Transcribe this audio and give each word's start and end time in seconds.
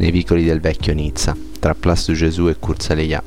nei 0.00 0.10
vicoli 0.10 0.44
del 0.44 0.60
vecchio 0.60 0.92
Nizza, 0.92 1.36
tra 1.60 1.74
Place 1.74 2.10
du 2.10 2.18
Gesù 2.18 2.48
e 2.48 2.56
Curzaleia, 2.58 3.22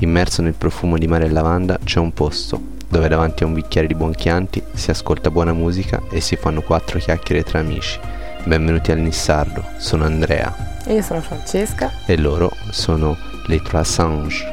immerso 0.00 0.42
nel 0.42 0.54
profumo 0.54 0.98
di 0.98 1.06
mare 1.06 1.26
e 1.26 1.30
lavanda, 1.30 1.78
c'è 1.82 1.98
un 1.98 2.12
posto, 2.12 2.60
dove 2.88 3.08
davanti 3.08 3.42
a 3.42 3.46
un 3.46 3.54
bicchiere 3.54 3.86
di 3.86 3.94
buon 3.94 4.12
Chianti 4.12 4.62
si 4.74 4.90
ascolta 4.90 5.30
buona 5.30 5.52
musica 5.52 6.02
e 6.10 6.20
si 6.20 6.36
fanno 6.36 6.62
quattro 6.62 6.98
chiacchiere 6.98 7.42
tra 7.42 7.60
amici. 7.60 7.98
Benvenuti 8.46 8.92
al 8.92 9.00
Nissardo, 9.00 9.64
sono 9.76 10.04
Andrea 10.04 10.54
Io 10.86 11.02
sono 11.02 11.20
Francesca. 11.20 11.90
e 12.06 12.16
loro 12.16 12.52
sono 12.70 13.16
les 13.48 13.60
Trois 13.60 13.82
Singes. 13.84 14.44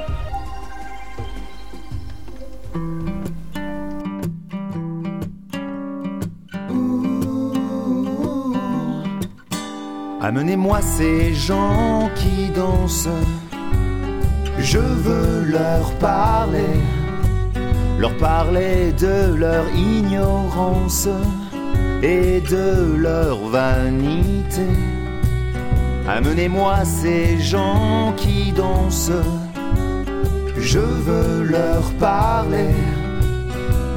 Amenez-moi 10.21 10.81
ces 10.81 11.33
gens 11.33 12.09
qui 12.15 12.49
dansent. 12.49 13.09
Je 14.57 14.79
veux 14.79 15.43
leur 15.51 15.91
parler, 15.99 16.79
leur 17.99 18.15
parler 18.17 18.93
de 18.93 19.35
leur 19.35 19.65
ignorance 19.75 21.09
et 22.03 22.41
de 22.41 22.97
leur 22.97 23.37
vanité. 23.47 24.67
Amenez-moi 26.07 26.83
ces 26.83 27.39
gens 27.39 28.13
qui 28.17 28.51
dansent. 28.51 29.23
Je 30.57 30.79
veux 30.79 31.43
leur 31.43 31.83
parler 31.93 32.75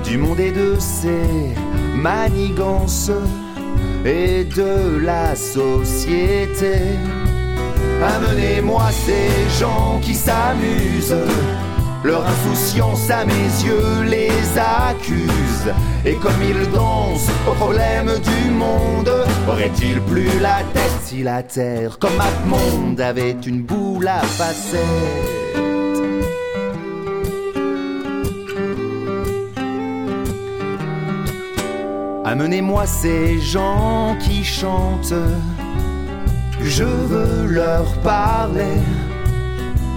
du 0.05 0.19
monde 0.19 0.39
et 0.39 0.53
de 0.53 0.77
ses 0.79 1.55
manigances 1.97 3.11
et 4.05 4.45
de 4.45 4.99
la 4.99 5.35
société. 5.35 6.75
Amenez-moi 8.05 8.85
ces 8.93 9.59
gens 9.59 9.99
qui 10.01 10.15
s'amusent. 10.15 11.25
Leur 12.05 12.25
insouciance 12.25 13.11
à 13.11 13.25
mes 13.25 13.49
yeux 13.67 14.03
les 14.09 14.31
accuse. 14.57 15.36
Et 16.09 16.15
comme 16.15 16.41
ils 16.41 16.71
dansent 16.71 17.29
aux 17.49 17.55
problèmes 17.55 18.13
du 18.21 18.51
monde, 18.51 19.11
aurait-il 19.49 20.01
plus 20.03 20.39
la 20.41 20.59
tête 20.73 21.01
si 21.03 21.25
la 21.25 21.43
terre, 21.43 21.99
comme 21.99 22.13
monde 22.47 23.01
avait 23.01 23.37
une 23.45 23.63
boule 23.63 24.07
à 24.07 24.21
facettes? 24.21 24.81
Amenez-moi 32.25 32.87
ces 32.87 33.41
gens 33.41 34.17
qui 34.21 34.45
chantent, 34.45 35.15
je 36.61 36.85
veux 36.85 37.47
leur 37.47 37.93
parler, 38.03 38.79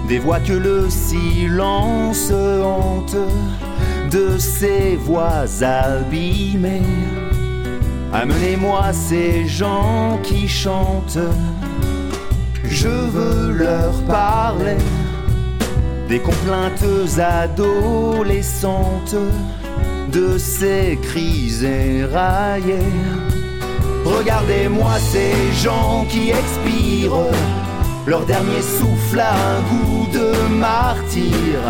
des 0.08 0.18
voix 0.18 0.40
que 0.40 0.54
le 0.54 0.90
silence 0.90 2.32
hante, 2.32 3.16
de 4.10 4.38
ces 4.38 4.96
voix 4.96 5.44
abîmées. 5.62 6.82
Amenez-moi 8.12 8.92
ces 8.92 9.46
gens 9.46 10.18
qui 10.24 10.48
chantent, 10.48 11.18
je 12.64 12.88
veux 12.88 13.52
leur 13.52 13.92
parler, 14.08 14.78
des 16.08 16.18
complaintes 16.18 17.20
adolescentes 17.20 19.16
de 20.12 20.38
ces 20.38 20.98
cris 21.00 21.64
éraillés. 21.64 22.78
Regardez-moi 24.04 24.98
ces 24.98 25.52
gens 25.62 26.04
qui 26.08 26.30
expirent, 26.30 27.30
leur 28.06 28.26
dernier 28.26 28.62
souffle 28.62 29.20
a 29.20 29.34
un 29.34 29.60
goût 29.70 30.08
de 30.12 30.58
martyr. 30.58 31.60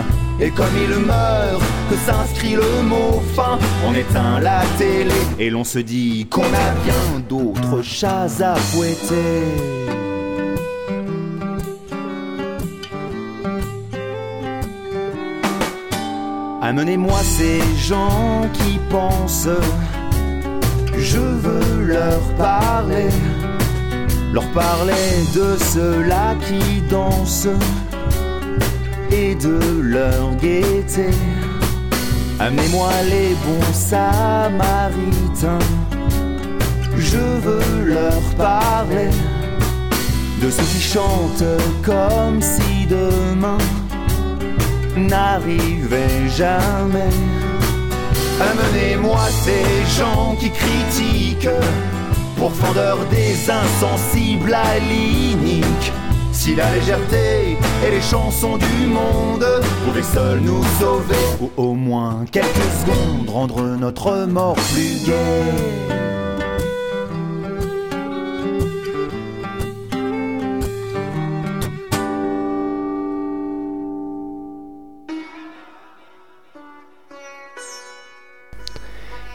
Et 0.43 0.51
comme 0.51 0.75
ils 0.75 0.99
meurent, 1.05 1.61
que 1.91 1.97
s'inscrit 1.97 2.55
le 2.55 2.83
mot 2.83 3.21
fin, 3.35 3.59
on 3.87 3.93
éteint 3.95 4.41
la 4.41 4.63
télé. 4.79 5.13
Et 5.39 5.51
l'on 5.51 5.65
se 5.65 5.79
dit 5.79 6.27
qu'on 6.31 6.43
a 6.43 6.71
bien 6.83 7.21
d'autres 7.29 7.83
chats 7.83 8.27
à 8.41 8.55
fouetter. 8.55 9.45
Amenez-moi 16.63 17.19
ces 17.23 17.61
gens 17.77 18.49
qui 18.55 18.79
pensent, 18.91 19.49
je 20.97 21.19
veux 21.19 21.85
leur 21.85 22.21
parler, 22.39 23.09
leur 24.33 24.47
parler 24.53 25.27
de 25.35 25.57
ceux-là 25.57 26.35
qui 26.47 26.81
dansent 26.89 27.49
et 29.13 29.35
de 29.35 29.59
leur 29.83 30.35
gaieté. 30.37 31.11
Amenez-moi 32.39 32.91
les 33.11 33.35
bons 33.45 33.73
samaritains, 33.73 35.59
je 36.97 37.19
veux 37.19 37.85
leur 37.85 38.21
parler 38.37 39.11
de 40.41 40.51
ceux 40.51 40.63
qui 40.63 40.81
chantent 40.81 41.45
comme 41.83 42.41
si 42.41 42.87
demain 42.87 43.59
n'arrivait 44.97 46.29
jamais. 46.35 47.15
Amenez-moi 48.41 49.21
ces 49.45 50.01
gens 50.01 50.35
qui 50.41 50.51
critiquent, 50.51 51.49
pourfendeurs 52.37 53.05
des 53.11 53.51
insensibles 53.51 54.55
à 54.55 54.79
l'inique. 54.79 55.93
Si 56.51 56.57
la 56.57 56.69
légèreté 56.75 57.57
et 57.87 57.91
les 57.93 58.01
chansons 58.01 58.59
du 58.59 58.87
monde 58.89 59.47
pouvaient 59.85 60.03
seuls 60.03 60.41
nous 60.41 60.65
sauver, 60.81 61.15
ou 61.41 61.49
au 61.57 61.75
moins 61.75 62.25
quelques 62.33 62.49
secondes 62.81 63.31
rendre 63.31 63.63
notre 63.79 64.27
mort 64.27 64.57
plus 64.57 65.07
gaie. 65.07 66.11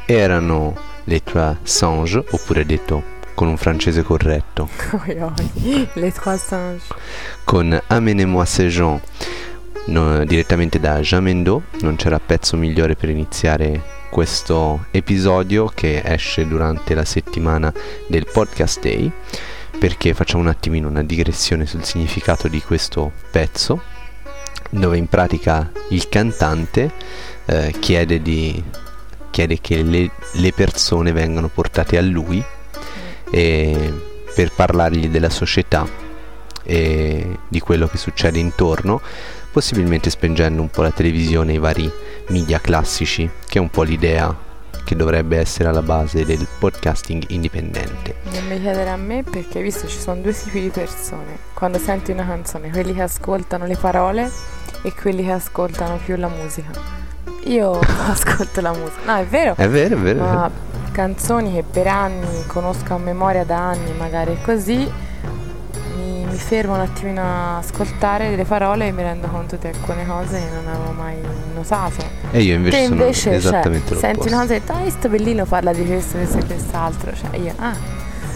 Erano 0.10 0.74
les 1.08 1.22
Trois 1.22 1.56
Singes, 1.64 2.22
oppure 2.34 2.66
detto 2.66 3.04
con 3.36 3.48
un 3.48 3.58
francese 3.58 4.02
corretto, 4.02 4.70
Oi, 5.06 5.20
oi. 5.20 5.88
Les 5.94 6.14
Trois 6.14 6.42
Singes. 6.42 6.88
con 7.44 7.80
Amenez-moi 7.88 8.46
ces 8.46 8.70
gens 8.74 9.00
no- 9.88 10.26
direttamente 10.26 10.80
da 10.80 11.00
Jean 11.02 11.24
Mendo. 11.24 11.64
Non 11.82 11.96
c'era 11.98 12.20
pezzo 12.20 12.56
migliore 12.58 12.96
per 12.96 13.10
iniziare 13.10 13.94
questo 14.10 14.86
episodio 14.92 15.70
che 15.74 16.02
esce 16.06 16.48
durante 16.48 16.94
la 16.96 17.04
settimana 17.06 17.74
del 18.08 18.26
podcast 18.32 18.80
day 18.82 19.12
perché 19.78 20.14
facciamo 20.14 20.42
un 20.44 20.48
attimino 20.48 20.88
una 20.88 21.04
digressione 21.04 21.66
sul 21.66 21.84
significato 21.84 22.48
di 22.48 22.62
questo 22.62 23.12
pezzo 23.30 23.82
dove 24.70 24.98
in 24.98 25.08
pratica 25.08 25.70
il 25.90 26.08
cantante 26.08 26.92
eh, 27.46 27.76
chiede, 27.78 28.22
di, 28.22 28.64
chiede 29.32 29.60
che 29.60 29.82
le, 29.84 30.10
le 30.32 30.54
persone 30.54 31.12
vengano 31.12 31.50
portate 31.50 31.98
a 31.98 32.02
lui 32.02 32.42
e 33.36 33.94
per 34.34 34.54
parlargli 34.54 35.10
della 35.10 35.30
società 35.30 35.86
e 36.64 37.38
di 37.50 37.60
quello 37.60 37.86
che 37.86 37.98
succede 37.98 38.40
intorno, 38.40 39.02
possibilmente 39.52 40.10
spengendo 40.10 40.62
un 40.62 40.70
po' 40.70 40.84
la 40.84 40.92
televisione 40.92 41.52
e 41.52 41.56
i 41.56 41.60
vari 41.60 41.92
media 42.30 42.62
classici, 42.62 43.30
che 43.46 43.58
è 43.58 43.62
un 43.62 43.70
po' 43.70 43.84
l'idea 43.84 44.34
che 44.86 44.96
dovrebbe 44.96 45.38
essere 45.38 45.68
alla 45.68 45.82
base 45.82 46.24
del 46.24 46.48
podcasting 46.60 47.26
indipendente. 47.30 48.16
Non 48.32 48.48
mi 48.48 48.58
chiedere 48.62 48.90
a 48.90 48.96
me 48.96 49.24
perché 49.30 49.62
visto 49.62 49.86
ci 49.86 50.00
sono 50.00 50.22
due 50.22 50.32
tipi 50.32 50.62
di 50.62 50.70
persone. 50.70 51.38
Quando 51.54 51.78
senti 51.78 52.12
una 52.12 52.26
canzone, 52.26 52.70
quelli 52.70 52.94
che 52.94 53.02
ascoltano 53.02 53.66
le 53.66 53.76
parole 53.76 54.32
e 54.82 54.94
quelli 54.94 55.26
che 55.26 55.32
ascoltano 55.32 55.98
più 55.98 56.16
la 56.16 56.30
musica. 56.30 56.72
Io 57.48 57.80
ascolto 58.08 58.62
la 58.62 58.72
musica. 58.72 59.14
No, 59.14 59.18
è 59.18 59.26
vero. 59.26 59.56
È 59.58 59.68
vero, 59.68 59.98
è 59.98 60.00
vero. 60.00 60.20
è 60.20 60.22
Ma 60.22 60.42
vero. 60.48 60.75
Canzoni 60.96 61.52
che 61.54 61.64
per 61.70 61.88
anni 61.88 62.46
conosco 62.48 62.94
a 62.94 62.98
memoria 62.98 63.44
da 63.44 63.58
anni, 63.58 63.92
magari 63.98 64.38
così, 64.42 64.90
mi, 65.98 66.26
mi 66.26 66.38
fermo 66.38 66.76
un 66.76 66.80
attimino 66.80 67.22
a 67.22 67.58
ascoltare 67.58 68.30
delle 68.30 68.46
parole 68.46 68.88
e 68.88 68.92
mi 68.94 69.02
rendo 69.02 69.28
conto 69.28 69.58
di 69.58 69.68
alcune 69.68 70.06
cose 70.06 70.40
che 70.40 70.56
non 70.56 70.74
avevo 70.74 70.92
mai 70.92 71.18
notato. 71.54 72.02
E 72.32 72.42
io 72.42 72.56
invece, 72.56 72.78
Te 72.78 72.84
sono 72.86 73.02
invece, 73.02 73.22
cioè, 73.22 73.34
esattamente 73.34 73.96
senti 73.96 74.06
l'opposto. 74.30 74.34
una 74.34 74.42
cosa 74.42 74.54
e 74.56 74.62
dai, 74.66 74.90
sto 74.90 75.10
bellino 75.10 75.46
parla 75.46 75.74
di 75.74 75.86
questo, 75.86 76.16
questo 76.18 76.38
e 76.38 76.46
quest'altro. 76.46 77.12
Cioè, 77.14 77.38
io, 77.40 77.54
ah, 77.58 77.76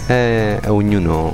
Eh, 0.08 0.60
ognuno 0.68 1.34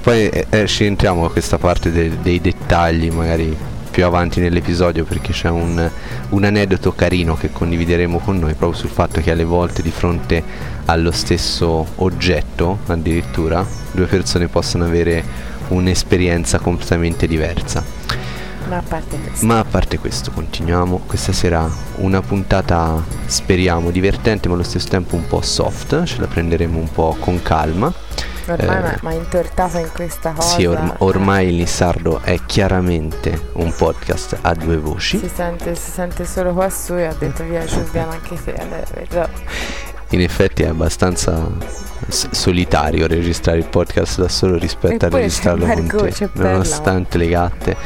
Poi 0.00 0.28
eh, 0.30 0.46
eh, 0.48 0.66
ci 0.66 0.84
entriamo 0.86 1.26
a 1.26 1.30
questa 1.30 1.58
parte 1.58 1.92
de- 1.92 2.18
dei 2.22 2.40
dettagli, 2.40 3.10
magari 3.10 3.54
più 3.92 4.04
avanti 4.06 4.40
nell'episodio, 4.40 5.04
perché 5.04 5.32
c'è 5.32 5.50
un, 5.50 5.88
un 6.30 6.44
aneddoto 6.44 6.92
carino 6.94 7.36
che 7.36 7.52
condivideremo 7.52 8.18
con 8.18 8.38
noi 8.38 8.54
proprio 8.54 8.80
sul 8.80 8.88
fatto 8.88 9.20
che 9.20 9.30
alle 9.30 9.44
volte 9.44 9.82
di 9.82 9.90
fronte 9.90 10.42
allo 10.86 11.12
stesso 11.12 11.86
oggetto, 11.96 12.78
addirittura, 12.86 13.64
due 13.92 14.06
persone 14.06 14.48
possono 14.48 14.84
avere 14.84 15.22
un'esperienza 15.68 16.58
completamente 16.58 17.26
diversa. 17.26 17.84
Ma 18.68 18.78
a 18.78 18.82
parte 18.86 19.18
questo. 19.18 19.46
Ma 19.46 19.58
a 19.58 19.64
parte 19.64 19.98
questo, 19.98 20.30
continuiamo. 20.30 21.02
Questa 21.06 21.32
sera 21.32 21.68
una 21.96 22.22
puntata, 22.22 23.02
speriamo, 23.26 23.90
divertente, 23.90 24.48
ma 24.48 24.54
allo 24.54 24.62
stesso 24.62 24.88
tempo 24.88 25.16
un 25.16 25.26
po' 25.26 25.42
soft. 25.42 26.04
Ce 26.04 26.18
la 26.18 26.26
prenderemo 26.26 26.78
un 26.78 26.90
po' 26.90 27.14
con 27.20 27.42
calma. 27.42 27.92
Ormai 28.46 28.92
Eh, 28.92 28.98
mi 29.02 29.08
ha 29.08 29.12
intortato 29.12 29.78
in 29.78 29.88
questa 29.92 30.32
cosa. 30.32 30.56
Sì, 30.56 30.64
orm- 30.66 30.94
ormai 30.98 31.48
il 31.48 31.54
Nissardo 31.54 32.20
è 32.22 32.38
chiaramente 32.44 33.48
un 33.54 33.72
podcast 33.74 34.38
a 34.40 34.54
due 34.54 34.76
voci. 34.78 35.18
Si 35.18 35.30
sente, 35.32 35.74
si 35.74 35.90
sente 35.90 36.24
solo 36.24 36.52
qua 36.52 36.68
su 36.70 36.94
e 36.94 37.04
ha 37.06 37.14
detto 37.18 37.44
via 37.44 37.64
ci 37.66 37.80
sviamo 37.86 38.10
anche 38.12 38.36
te. 38.42 38.54
Allora, 38.54 38.82
vedrò. 38.94 39.28
In 40.10 40.20
effetti 40.20 40.62
è 40.62 40.66
abbastanza 40.66 41.48
s- 42.08 42.28
solitario 42.32 43.06
registrare 43.06 43.58
il 43.58 43.66
podcast 43.66 44.20
da 44.20 44.28
solo 44.28 44.58
rispetto 44.58 45.04
a 45.04 45.06
Eppure 45.06 45.22
registrarlo 45.22 45.64
con 45.66 45.86
te. 45.86 46.28
Nonostante 46.34 47.16
le 47.18 47.28
gatte, 47.28 47.76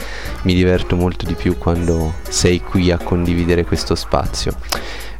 mi 0.43 0.55
diverto 0.55 0.97
molto 0.97 1.25
di 1.25 1.35
più 1.35 1.57
quando 1.57 2.15
sei 2.29 2.61
qui 2.63 2.91
a 2.91 2.99
condividere 2.99 3.65
questo 3.65 3.95
spazio. 3.95 4.55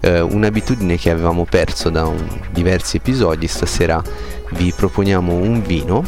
Eh, 0.01 0.21
un'abitudine 0.21 0.97
che 0.97 1.11
avevamo 1.11 1.45
perso 1.49 1.91
da 1.91 2.07
un- 2.07 2.41
diversi 2.51 2.97
episodi, 2.99 3.47
stasera 3.47 4.03
vi 4.51 4.73
proponiamo 4.77 5.35
un 5.35 5.63
vino 5.63 6.05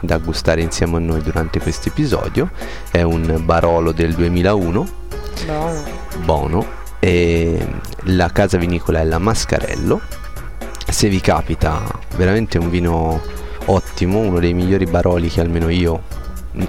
da 0.00 0.18
gustare 0.18 0.62
insieme 0.62 0.96
a 0.96 1.00
noi 1.00 1.22
durante 1.22 1.60
questo 1.60 1.88
episodio. 1.88 2.50
È 2.90 3.02
un 3.02 3.40
Barolo 3.44 3.92
del 3.92 4.14
2001 4.14 4.86
Buono. 5.46 5.82
Bono 6.24 6.66
e 6.98 7.66
la 8.04 8.30
casa 8.30 8.58
vinicola 8.58 9.00
è 9.00 9.04
la 9.04 9.18
Mascarello. 9.18 10.00
Se 10.88 11.08
vi 11.08 11.20
capita, 11.20 11.80
veramente 12.16 12.58
un 12.58 12.70
vino 12.70 13.20
ottimo, 13.66 14.18
uno 14.18 14.38
dei 14.38 14.52
migliori 14.54 14.86
baroli 14.86 15.28
che 15.28 15.40
almeno 15.40 15.68
io, 15.68 16.02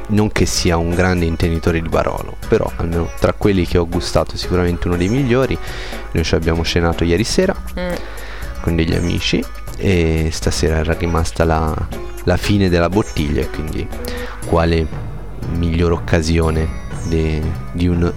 non 0.08 0.32
che 0.32 0.46
sia 0.46 0.78
un 0.78 0.92
grande 0.96 1.26
intenditore 1.26 1.82
di 1.82 1.90
barolo, 1.90 2.38
però 2.48 2.70
almeno 2.78 3.10
tra 3.20 3.34
quelli 3.34 3.66
che 3.66 3.78
ho 3.78 3.88
gustato 3.88 4.38
sicuramente 4.38 4.88
uno 4.88 4.96
dei 4.98 5.10
migliori. 5.10 5.58
Noi 6.12 6.24
ci 6.24 6.36
abbiamo 6.36 6.64
cenato 6.64 7.04
ieri 7.04 7.24
sera 7.24 7.56
Mm. 7.78 7.94
con 8.62 8.76
degli 8.76 8.94
amici 8.96 9.44
e 9.78 10.30
stasera 10.32 10.78
era 10.78 10.94
rimasta 10.94 11.44
la, 11.44 11.76
la 12.24 12.38
fine 12.38 12.70
della 12.70 12.90
bottiglia 12.90 13.42
e 13.42 13.50
quindi 13.50 13.86
quale 14.46 14.86
miglior 15.58 15.92
occasione 15.94 16.68
de- 17.08 17.42
di, 17.74 17.88
un, 17.88 18.12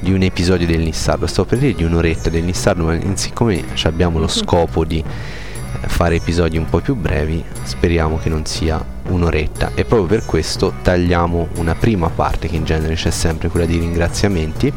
di 0.00 0.12
un 0.12 0.22
episodio 0.22 0.66
del 0.66 0.80
Nissardo 0.80 1.26
sto 1.26 1.44
per 1.44 1.58
dire 1.58 1.74
di 1.74 1.84
un'oretta 1.84 2.30
del 2.30 2.44
Nissardo 2.44 2.84
ma 2.84 2.98
siccome 3.14 3.62
abbiamo 3.82 4.18
lo 4.18 4.28
scopo 4.28 4.84
di 4.84 5.02
fare 5.86 6.16
episodi 6.16 6.56
un 6.58 6.66
po' 6.66 6.80
più 6.80 6.94
brevi 6.94 7.42
speriamo 7.62 8.18
che 8.18 8.28
non 8.28 8.44
sia 8.44 8.82
un'oretta 9.08 9.72
e 9.74 9.84
proprio 9.84 10.18
per 10.18 10.26
questo 10.26 10.74
tagliamo 10.82 11.48
una 11.56 11.74
prima 11.74 12.08
parte 12.08 12.48
che 12.48 12.56
in 12.56 12.64
genere 12.64 12.94
c'è 12.94 13.10
sempre 13.10 13.48
quella 13.48 13.66
di 13.66 13.78
ringraziamenti 13.78 14.72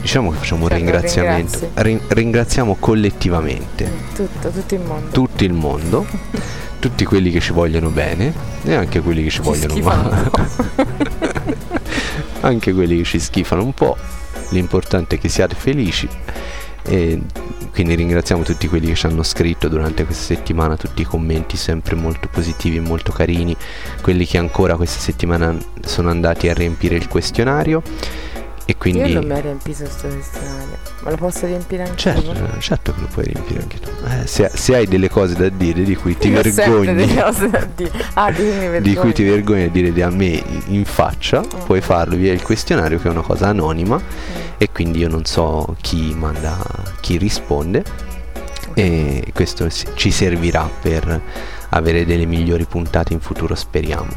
diciamo 0.00 0.30
che 0.30 0.36
facciamo 0.38 0.62
un 0.64 0.68
ringraziamento 0.68 1.58
ringrazi. 1.58 1.82
Rin- 1.82 2.00
ringraziamo 2.08 2.76
collettivamente 2.78 3.90
Tutto, 4.14 4.48
tutto 4.50 4.74
il 4.74 4.80
mondo. 4.80 5.08
tutto 5.10 5.44
il 5.44 5.52
mondo, 5.52 6.06
tutti 6.80 7.04
quelli 7.04 7.30
che 7.30 7.40
ci 7.40 7.52
vogliono 7.52 7.90
bene 7.90 8.32
e 8.64 8.74
anche 8.74 9.00
quelli 9.00 9.22
che 9.22 9.30
ci, 9.30 9.36
Ci 9.36 9.42
vogliono 9.42 9.76
male. 9.78 10.30
anche 12.40 12.72
quelli 12.72 12.98
che 12.98 13.04
ci 13.04 13.18
schifano 13.18 13.64
un 13.64 13.74
po'. 13.74 13.96
L'importante 14.50 15.16
è 15.16 15.18
che 15.18 15.28
siate 15.28 15.56
felici. 15.56 16.08
E 16.86 17.20
quindi 17.72 17.94
ringraziamo 17.94 18.42
tutti 18.42 18.68
quelli 18.68 18.86
che 18.86 18.94
ci 18.94 19.06
hanno 19.06 19.22
scritto 19.22 19.68
durante 19.68 20.04
questa 20.04 20.34
settimana, 20.34 20.76
tutti 20.76 21.02
i 21.02 21.04
commenti 21.04 21.56
sempre 21.56 21.94
molto 21.94 22.28
positivi 22.28 22.76
e 22.76 22.80
molto 22.80 23.12
carini, 23.12 23.54
quelli 24.00 24.24
che 24.24 24.38
ancora 24.38 24.76
questa 24.76 25.00
settimana 25.00 25.54
sono 25.82 26.08
andati 26.08 26.48
a 26.48 26.54
riempire 26.54 26.94
il 26.96 27.08
questionario 27.08 27.82
e 28.68 28.76
quindi 28.76 28.98
Io 29.00 29.20
non 29.20 29.24
mi 29.30 29.32
ho 29.38 29.40
riempito 29.40 29.86
sto 29.86 30.08
questionario. 30.08 30.76
Ma 31.02 31.10
lo 31.10 31.16
posso 31.16 31.46
riempire 31.46 31.84
anche 31.84 31.96
Certo, 31.96 32.32
io? 32.32 32.58
certo 32.58 32.92
che 32.92 33.00
lo 33.00 33.06
puoi 33.06 33.24
riempire 33.26 33.60
anche 33.62 33.78
tu. 33.78 33.88
Eh, 34.06 34.26
se, 34.26 34.50
se 34.52 34.74
hai 34.74 34.86
delle 34.88 35.08
cose 35.08 35.34
da 35.36 35.48
dire 35.48 35.82
di 35.84 35.94
cui 35.94 36.16
ti 36.18 36.28
Io 36.28 36.40
vergogni, 36.42 36.94
delle 36.94 37.14
cose 37.22 37.48
da 37.48 37.64
dire. 37.74 37.90
Ah, 38.14 38.30
di 38.80 38.94
cui 38.94 39.12
ti 39.12 39.22
vergogni 39.22 39.62
a 39.64 39.68
dire 39.68 39.92
di 39.92 40.02
a 40.02 40.10
me 40.10 40.42
in 40.66 40.84
faccia, 40.84 41.40
Mm. 41.40 41.64
puoi 41.64 41.80
farlo 41.80 42.16
via 42.16 42.32
il 42.32 42.42
questionario 42.42 42.98
che 42.98 43.06
è 43.06 43.10
una 43.10 43.20
cosa 43.22 43.46
anonima 43.48 43.96
Mm. 43.96 44.40
e 44.58 44.70
quindi 44.72 44.98
io 44.98 45.08
non 45.08 45.24
so 45.24 45.76
chi 45.80 46.12
manda, 46.16 46.56
chi 47.00 47.18
risponde 47.18 47.84
e 48.74 49.22
questo 49.32 49.68
ci 49.94 50.10
servirà 50.10 50.68
per 50.82 51.20
avere 51.70 52.04
delle 52.04 52.26
migliori 52.26 52.64
puntate 52.64 53.12
in 53.12 53.20
futuro, 53.20 53.54
speriamo. 53.54 54.08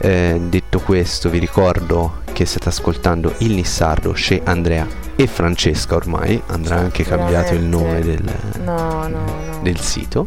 Eh, 0.00 0.40
detto 0.48 0.78
questo, 0.80 1.28
vi 1.28 1.38
ricordo 1.38 2.20
che 2.32 2.44
state 2.46 2.68
ascoltando 2.68 3.34
il 3.38 3.54
Nissardo 3.54 4.12
chez 4.14 4.40
Andrea 4.44 4.86
e 5.16 5.26
Francesca 5.26 5.96
ormai, 5.96 6.40
andrà 6.46 6.76
anche 6.76 7.02
cambiato 7.02 7.54
il 7.54 7.64
nome 7.64 8.00
del, 8.00 8.22
No, 8.62 9.08
no, 9.08 9.24
no. 9.24 9.58
del 9.62 9.80
sito, 9.80 10.24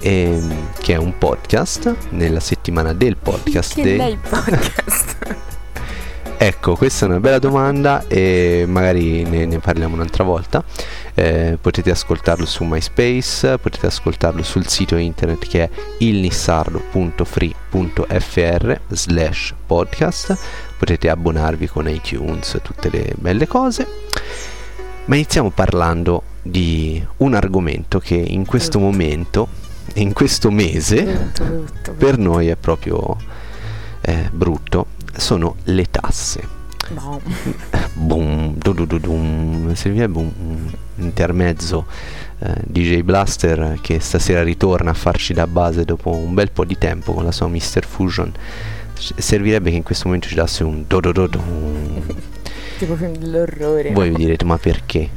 ehm, 0.00 0.70
che 0.78 0.94
è 0.94 0.96
un 0.96 1.18
podcast 1.18 1.94
nella 2.10 2.40
settimana 2.40 2.94
del 2.94 3.16
podcast. 3.22 3.74
Che 3.74 3.82
dei- 3.82 3.96
lei 3.98 4.16
podcast? 4.16 5.16
Ecco, 6.38 6.76
questa 6.76 7.06
è 7.06 7.08
una 7.08 7.18
bella 7.18 7.38
domanda 7.38 8.04
e 8.08 8.66
magari 8.68 9.24
ne, 9.24 9.46
ne 9.46 9.58
parliamo 9.58 9.94
un'altra 9.94 10.22
volta. 10.22 10.62
Eh, 11.18 11.56
potete 11.58 11.90
ascoltarlo 11.90 12.44
su 12.44 12.62
MySpace, 12.64 13.56
potete 13.56 13.86
ascoltarlo 13.86 14.42
sul 14.42 14.66
sito 14.66 14.96
internet 14.96 15.48
che 15.48 15.62
è 15.62 15.70
ilnissardo.free.fr 15.98 18.80
slash 18.88 19.54
podcast, 19.64 20.38
potete 20.76 21.08
abbonarvi 21.08 21.68
con 21.68 21.88
iTunes, 21.88 22.60
tutte 22.62 22.90
le 22.90 23.14
belle 23.16 23.46
cose. 23.46 23.88
Ma 25.06 25.14
iniziamo 25.14 25.48
parlando 25.48 26.22
di 26.42 27.02
un 27.18 27.32
argomento 27.32 27.98
che 27.98 28.16
in 28.16 28.44
questo 28.44 28.78
momento, 28.78 29.48
in 29.94 30.12
questo 30.12 30.50
mese, 30.50 31.32
per 31.96 32.18
noi 32.18 32.48
è 32.48 32.56
proprio 32.56 33.16
eh, 34.02 34.28
brutto, 34.30 34.88
sono 35.16 35.56
le 35.64 35.86
tasse. 35.90 36.46
Boom, 37.94 38.58
dum. 38.58 39.72
Servirebbe 39.72 40.18
un, 40.18 40.30
un 40.38 40.70
intermezzo 40.98 41.86
eh, 42.38 42.52
DJ 42.64 43.00
Blaster 43.02 43.78
che 43.80 44.00
stasera 44.00 44.42
ritorna 44.42 44.90
a 44.90 44.94
farci 44.94 45.32
da 45.32 45.46
base 45.46 45.84
dopo 45.84 46.10
un 46.10 46.34
bel 46.34 46.50
po' 46.50 46.64
di 46.64 46.76
tempo 46.78 47.12
con 47.12 47.24
la 47.24 47.32
sua 47.32 47.48
Mr. 47.48 47.84
Fusion. 47.86 48.32
S- 48.94 49.12
Servirebbe 49.16 49.70
che 49.70 49.76
in 49.76 49.82
questo 49.82 50.04
momento 50.06 50.28
ci 50.28 50.34
dasse 50.34 50.64
un 50.64 50.84
do 50.86 51.00
do 51.00 51.12
do 51.12 51.26
dum. 51.26 52.02
Tipo 52.78 52.94
film 52.96 53.16
dell'orrore. 53.16 53.92
Voi 53.92 54.10
vi 54.10 54.16
direte 54.16 54.44
ma 54.44 54.58
perché? 54.58 55.08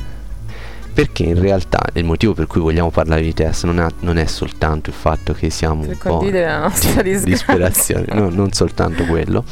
Perché 0.92 1.24
in 1.24 1.40
realtà 1.40 1.80
il 1.94 2.04
motivo 2.04 2.34
per 2.34 2.48
cui 2.48 2.60
vogliamo 2.62 2.90
parlare 2.90 3.22
di 3.22 3.34
test 3.34 3.64
non, 3.66 3.80
ha- 3.80 3.92
non 4.00 4.18
è 4.18 4.26
soltanto 4.26 4.90
il 4.90 4.96
fatto 4.96 5.34
che 5.34 5.50
siamo 5.50 5.82
Per 5.82 5.90
un 5.92 5.98
po' 5.98 6.30
la 6.30 6.60
nostra 6.60 7.02
disgrazia. 7.02 7.30
disperazione, 7.30 8.06
no, 8.14 8.30
non 8.30 8.52
soltanto 8.52 9.06
quello, 9.06 9.44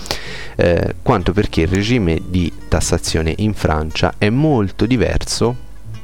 eh, 0.55 0.95
quanto 1.01 1.31
perché 1.33 1.61
il 1.61 1.67
regime 1.67 2.19
di 2.27 2.51
tassazione 2.67 3.33
in 3.37 3.53
Francia 3.53 4.13
è 4.17 4.29
molto 4.29 4.85
diverso 4.85 5.55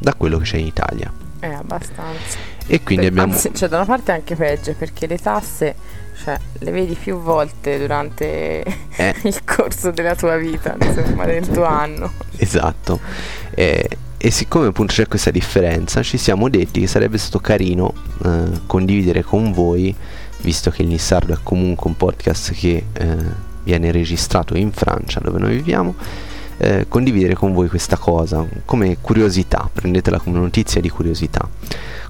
da 0.03 0.13
quello 0.15 0.37
che 0.37 0.43
c'è 0.43 0.57
in 0.57 0.65
Italia. 0.65 1.11
Eh, 1.39 1.53
abbastanza. 1.53 2.37
E 2.67 2.83
quindi 2.83 3.05
Beh, 3.05 3.11
abbiamo... 3.11 3.33
Anzi, 3.33 3.51
cioè, 3.53 3.69
da 3.69 3.77
una 3.77 3.85
parte 3.85 4.11
è 4.11 4.15
anche 4.15 4.35
peggio 4.35 4.75
perché 4.77 5.07
le 5.07 5.17
tasse, 5.17 5.75
cioè, 6.21 6.37
le 6.59 6.71
vedi 6.71 6.93
più 6.95 7.21
volte 7.21 7.79
durante 7.79 8.63
Eh. 8.97 9.15
il 9.23 9.43
corso 9.45 9.91
della 9.91 10.15
tua 10.15 10.35
vita, 10.35 10.75
insomma, 10.79 11.25
del 11.25 11.47
tuo 11.47 11.63
anno. 11.63 12.11
Esatto. 12.35 12.99
Eh, 13.51 13.87
e 14.17 14.31
siccome 14.31 14.67
appunto 14.67 14.93
c'è 14.93 15.07
questa 15.07 15.31
differenza, 15.31 16.03
ci 16.03 16.17
siamo 16.17 16.49
detti 16.49 16.81
che 16.81 16.87
sarebbe 16.87 17.17
stato 17.17 17.39
carino 17.39 17.93
eh, 18.25 18.61
condividere 18.65 19.21
con 19.23 19.53
voi, 19.53 19.93
visto 20.41 20.69
che 20.69 20.81
il 20.81 20.89
Nissardo 20.89 21.33
è 21.33 21.37
comunque 21.43 21.89
un 21.89 21.97
podcast 21.97 22.53
che 22.53 22.85
eh, 22.91 23.17
viene 23.63 23.91
registrato 23.91 24.55
in 24.57 24.71
Francia, 24.71 25.21
dove 25.21 25.39
noi 25.39 25.55
viviamo, 25.55 25.95
eh, 26.57 26.85
condividere 26.87 27.33
con 27.33 27.53
voi 27.53 27.67
questa 27.67 27.97
cosa 27.97 28.45
come 28.65 28.97
curiosità, 28.99 29.69
prendetela 29.71 30.19
come 30.19 30.39
notizia 30.39 30.81
di 30.81 30.89
curiosità. 30.89 31.47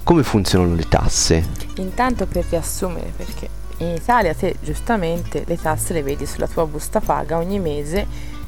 Come 0.02 0.22
funzionano 0.22 0.74
le 0.74 0.86
tasse? 0.88 1.46
Intanto 1.76 2.26
per 2.26 2.44
riassumere, 2.48 3.12
perché 3.16 3.48
in 3.78 3.88
Italia 3.88 4.34
te 4.34 4.56
giustamente 4.60 5.44
le 5.46 5.60
tasse 5.60 5.92
le 5.92 6.02
vedi 6.02 6.26
sulla 6.26 6.46
tua 6.46 6.66
busta 6.66 7.00
paga 7.00 7.38
ogni 7.38 7.58
mese, 7.58 8.06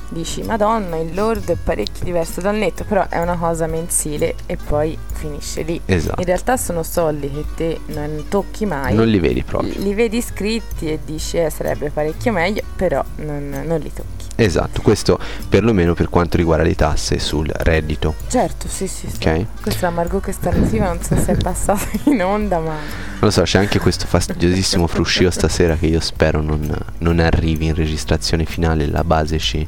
dici 0.09 0.43
Madonna, 0.43 0.97
il 0.97 1.15
lordo 1.15 1.53
è 1.53 1.57
parecchio 1.57 2.05
diverso 2.05 2.41
dal 2.41 2.57
netto, 2.57 2.85
però 2.85 3.07
è 3.09 3.19
una 3.19 3.37
cosa 3.37 3.67
mensile 3.67 4.35
e 4.47 4.57
poi 4.57 4.97
finisce 5.15 5.63
lì. 5.63 5.81
Esatto. 5.85 6.21
In 6.21 6.27
realtà 6.27 6.57
sono 6.57 6.83
soldi 6.83 7.31
che 7.31 7.45
te 7.55 7.81
non 7.87 8.25
tocchi 8.29 8.67
mai. 8.67 8.95
Non 8.95 9.09
li 9.09 9.19
vedi 9.19 9.43
proprio. 9.43 9.73
Li 9.77 9.95
vedi 9.95 10.21
scritti 10.23 10.91
e 10.91 10.99
dici 11.05 11.39
eh, 11.39 11.51
sarebbe 11.51 11.91
parecchio 11.91 12.33
meglio, 12.33 12.63
però 12.77 13.05
non, 13.17 13.63
non 13.65 13.79
li 13.81 13.93
tocchi. 13.93 14.17
Esatto, 14.39 14.83
questo 14.83 15.19
perlomeno 15.49 15.95
per 15.95 16.11
quanto 16.11 16.37
riguarda 16.37 16.65
le 16.65 16.75
tasse 16.75 17.19
sul 17.19 17.49
reddito. 17.49 18.15
Certo, 18.29 18.69
sì, 18.69 18.87
sì. 18.87 19.09
sì. 19.09 19.17
Ok. 19.17 19.47
Questa 19.63 19.87
è 19.87 19.91
la 19.91 19.97
Margot 19.97 20.23
che 20.23 20.33
starnutiva, 20.33 20.87
non 20.87 21.03
so 21.03 21.17
se 21.17 21.33
è 21.33 21.37
passata 21.37 21.89
in 22.05 22.23
onda, 22.23 22.59
ma... 22.59 22.75
Non 22.75 23.21
lo 23.21 23.31
so, 23.31 23.43
c'è 23.43 23.59
anche 23.59 23.79
questo 23.79 24.07
fastidiosissimo 24.07 24.87
fruscio 24.87 25.31
stasera 25.31 25.77
che 25.77 25.87
io 25.87 26.01
spero 26.01 26.43
non, 26.43 26.77
non 26.99 27.19
arrivi 27.19 27.67
in 27.67 27.75
registrazione 27.75 28.45
finale, 28.45 28.87
la 28.87 29.05
base 29.05 29.39
ci 29.39 29.67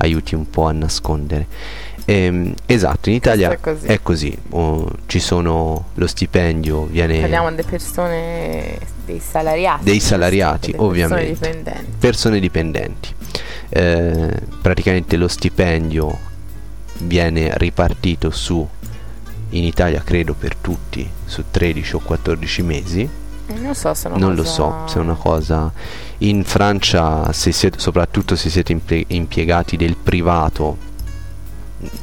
aiuti 0.00 0.34
un 0.34 0.48
po' 0.48 0.66
a 0.66 0.72
nascondere. 0.72 1.46
Ehm, 2.06 2.54
esatto, 2.66 3.08
in 3.08 3.14
Italia 3.16 3.56
Questo 3.56 3.86
è 3.86 4.00
così. 4.02 4.36
oh, 4.50 4.90
ci 5.06 5.20
sono 5.20 5.90
lo 5.94 6.06
stipendio, 6.06 6.86
viene 6.86 7.20
Parliamo 7.20 7.50
delle 7.50 7.62
persone, 7.62 8.78
dei 9.04 9.20
salariati. 9.20 9.84
Dei 9.84 10.00
salariati, 10.00 10.72
delle 10.72 10.76
persone 10.76 11.02
ovviamente. 11.04 11.32
dipendenti. 11.32 11.92
persone 11.98 12.40
dipendenti. 12.40 13.14
Eh, 13.68 14.40
praticamente 14.60 15.16
lo 15.16 15.28
stipendio 15.28 16.18
viene 17.02 17.52
ripartito 17.56 18.30
su, 18.30 18.66
in 19.50 19.64
Italia 19.64 20.02
credo 20.02 20.34
per 20.34 20.56
tutti, 20.56 21.08
su 21.24 21.44
13 21.50 21.94
o 21.96 21.98
14 22.00 22.62
mesi. 22.62 23.08
Eh, 23.54 23.58
Non 23.58 23.74
so 23.74 23.92
se 23.94 24.08
non 24.08 24.34
lo 24.34 24.42
cosa- 24.42 24.52
so 24.52 24.82
se 24.86 24.98
è 24.98 25.00
una 25.00 25.14
cosa 25.14 25.72
in 26.18 26.44
Francia 26.44 27.32
se 27.32 27.52
siete, 27.52 27.78
soprattutto 27.78 28.36
se 28.36 28.48
siete 28.50 28.72
impie- 28.72 29.04
impiegati 29.08 29.76
del 29.76 29.96
privato 29.96 30.88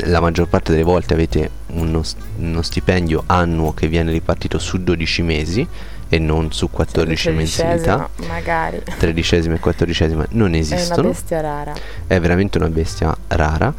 la 0.05 0.19
maggior 0.19 0.47
parte 0.47 0.71
delle 0.71 0.83
volte 0.83 1.13
avete 1.13 1.49
uno, 1.67 2.01
uno 2.37 2.61
stipendio 2.63 3.23
annuo 3.27 3.73
che 3.75 3.87
viene 3.87 4.11
ripartito 4.11 4.57
su 4.57 4.81
12 4.81 5.21
mesi 5.21 5.67
e 6.09 6.17
non 6.19 6.51
su 6.51 6.65
Cioè, 6.65 6.75
14 6.75 7.29
di 7.29 7.35
mensilità 7.35 8.09
Magari. 8.27 8.81
tredicesima 8.97 9.53
e 9.55 9.59
quattordicesima 9.59 10.25
non 10.31 10.47
È 10.47 10.49
una 10.49 10.57
esistono 10.57 11.09
bestia 11.09 11.41
rara. 11.41 11.73
è 12.07 12.19
veramente 12.19 12.57
una 12.57 12.69
bestia 12.69 13.15
rara 13.27 13.71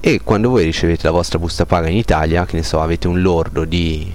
e 0.00 0.20
quando 0.22 0.50
voi 0.50 0.64
ricevete 0.64 1.04
la 1.04 1.12
vostra 1.12 1.38
busta 1.38 1.64
paga 1.64 1.88
in 1.88 1.96
Italia 1.96 2.44
che 2.44 2.56
ne 2.56 2.62
so 2.62 2.80
avete 2.82 3.08
un 3.08 3.22
lordo 3.22 3.64
di. 3.64 4.12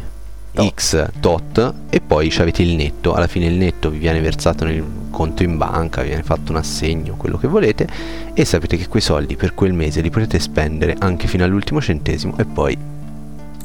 X 0.56 1.10
tot 1.20 1.74
e 1.90 2.02
poi 2.02 2.32
avete 2.38 2.62
il 2.62 2.76
netto. 2.76 3.14
Alla 3.14 3.28
fine 3.28 3.46
il 3.46 3.56
netto 3.56 3.90
vi 3.90 3.98
viene 3.98 4.20
versato 4.22 4.66
nel 4.66 4.84
conto 5.10 5.44
in 5.44 5.58
banca 5.58 6.02
vi 6.02 6.08
viene 6.08 6.24
fatto 6.24 6.52
un 6.52 6.58
assegno 6.58 7.14
quello 7.16 7.38
che 7.38 7.48
volete 7.48 7.88
e 8.34 8.46
sapete 8.46 8.78
che 8.78 8.88
quei 8.88 9.02
soldi 9.02 9.36
per 9.36 9.54
quel 9.54 9.72
mese 9.72 10.02
li 10.02 10.10
potete 10.10 10.40
spendere 10.40 10.96
anche 10.98 11.28
fino 11.28 11.44
all'ultimo 11.44 11.80
centesimo 11.80 12.36
e 12.40 12.46
poi 12.46 12.76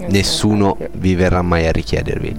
nessuno 0.08 0.76
vi 0.92 1.14
verrà 1.14 1.42
mai 1.42 1.66
a 1.66 1.72
richiedervi. 1.72 2.36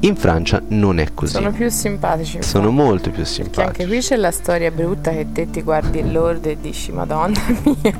In 0.00 0.14
Francia 0.16 0.62
non 0.68 0.98
è 0.98 1.12
così. 1.14 1.32
Sono 1.32 1.52
più 1.52 1.68
simpatici. 1.70 2.42
sono 2.42 2.70
molto 2.70 3.10
più 3.10 3.22
Perché 3.22 3.40
anche 3.40 3.42
simpatici. 3.42 3.86
qui 3.86 3.98
c'è 3.98 4.16
la 4.16 4.30
storia 4.30 4.70
brutta 4.70 5.10
che 5.10 5.26
te 5.32 5.50
ti 5.50 5.62
guardi 5.62 5.98
il 6.00 6.12
lordo 6.12 6.48
e 6.48 6.56
dici 6.60 6.92
Madonna 6.92 7.40
mia. 7.62 7.98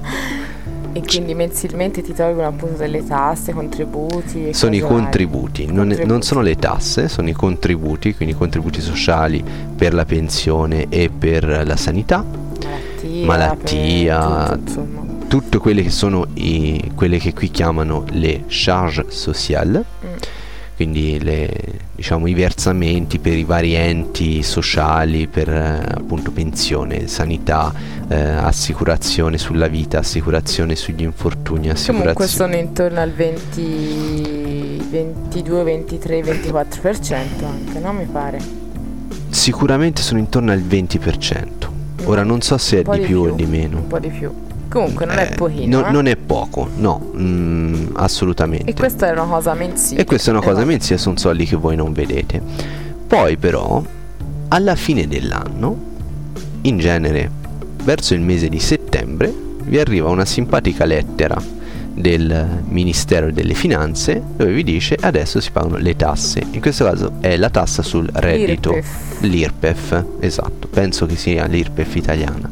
E 0.96 1.02
quindi 1.04 1.34
mensilmente 1.34 2.00
ti 2.02 2.14
tolgono 2.14 2.46
appunto 2.46 2.76
delle 2.78 3.04
tasse, 3.06 3.52
contributi. 3.52 4.54
sono 4.54 4.74
i 4.74 4.80
contributi, 4.80 5.66
non, 5.70 5.92
è- 5.92 6.04
non 6.04 6.22
sono 6.22 6.40
le 6.40 6.56
tasse, 6.56 7.08
sono 7.08 7.28
i 7.28 7.32
contributi, 7.34 8.14
quindi 8.14 8.34
i 8.34 8.38
contributi 8.38 8.80
sociali 8.80 9.44
per 9.76 9.92
la 9.92 10.06
pensione 10.06 10.86
e 10.88 11.10
per 11.10 11.44
la 11.66 11.76
sanità, 11.76 12.24
Malattia. 12.24 13.26
malattia, 13.26 14.46
tutto, 14.48 14.60
insomma. 14.70 15.02
tutte 15.28 15.58
quelle 15.58 15.82
che 15.82 15.90
sono 15.90 16.26
i- 16.34 16.92
quelle 16.94 17.18
che 17.18 17.34
qui 17.34 17.50
chiamano 17.50 18.04
le 18.12 18.44
charge 18.46 19.06
sociales. 19.08 19.84
Quindi 20.76 21.18
le- 21.22 21.80
diciamo, 21.94 22.26
i 22.26 22.34
versamenti 22.34 23.18
per 23.18 23.32
i 23.32 23.44
vari 23.44 23.72
enti 23.74 24.42
sociali, 24.42 25.26
per 25.26 25.48
eh, 25.48 25.82
appunto 25.94 26.30
pensione, 26.30 27.06
sanità, 27.08 27.72
eh, 28.08 28.14
assicurazione 28.14 29.38
sulla 29.38 29.68
vita, 29.68 29.98
assicurazione 29.98 30.76
sugli 30.76 31.02
infortuni, 31.02 31.68
Comunque 31.68 31.72
assicurazione... 31.72 32.28
sono 32.28 32.54
intorno 32.54 33.00
al 33.00 33.10
20, 33.10 34.86
22, 34.90 35.62
23, 35.62 36.20
24% 36.20 37.44
anche, 37.44 37.78
no? 37.80 37.92
Mi 37.94 38.04
pare. 38.04 38.38
Sicuramente 39.30 40.02
sono 40.02 40.20
intorno 40.20 40.52
al 40.52 40.60
20%. 40.60 41.46
Ora 42.04 42.22
non 42.22 42.42
so 42.42 42.58
se 42.58 42.80
è 42.80 42.82
di 42.82 43.00
più 43.00 43.22
o 43.22 43.30
di 43.30 43.46
meno. 43.46 43.78
Un 43.78 43.86
po' 43.86 43.98
di 43.98 44.10
più. 44.10 44.30
Comunque 44.68 45.06
non 45.06 45.18
è 45.18 45.30
Eh, 45.32 45.34
pochino. 45.34 45.80
no- 45.80 45.86
eh. 45.86 45.90
Non 45.90 46.06
è 46.06 46.16
poco, 46.16 46.68
no, 46.76 47.12
mm, 47.16 47.86
assolutamente. 47.94 48.70
E 48.70 48.74
questa 48.74 49.08
è 49.08 49.12
una 49.12 49.24
cosa 49.24 49.54
mensile. 49.54 50.00
E 50.00 50.04
questa 50.04 50.28
è 50.28 50.32
una 50.32 50.40
cosa 50.40 50.52
Esatto. 50.54 50.66
mensile, 50.70 50.98
sono 50.98 51.16
soldi 51.16 51.44
che 51.46 51.56
voi 51.56 51.76
non 51.76 51.92
vedete. 51.92 52.40
Poi 53.06 53.36
però, 53.36 53.82
alla 54.48 54.74
fine 54.74 55.06
dell'anno, 55.06 55.76
in 56.62 56.78
genere 56.78 57.30
verso 57.84 58.14
il 58.14 58.20
mese 58.20 58.48
di 58.48 58.58
settembre, 58.58 59.32
vi 59.62 59.78
arriva 59.78 60.08
una 60.08 60.24
simpatica 60.24 60.84
lettera 60.84 61.40
del 61.94 62.62
Ministero 62.68 63.32
delle 63.32 63.54
Finanze 63.54 64.22
dove 64.36 64.52
vi 64.52 64.62
dice 64.62 64.96
adesso 65.00 65.40
si 65.40 65.50
pagano 65.50 65.76
le 65.78 65.96
tasse. 65.96 66.42
In 66.50 66.60
questo 66.60 66.84
caso 66.84 67.12
è 67.20 67.36
la 67.36 67.48
tassa 67.48 67.82
sul 67.82 68.08
reddito. 68.12 68.70
L'IRPEF, 68.72 69.20
L'IRPEF, 69.22 70.04
esatto, 70.20 70.68
penso 70.68 71.06
che 71.06 71.16
sia 71.16 71.46
l'IRPEF 71.46 71.94
italiana. 71.96 72.50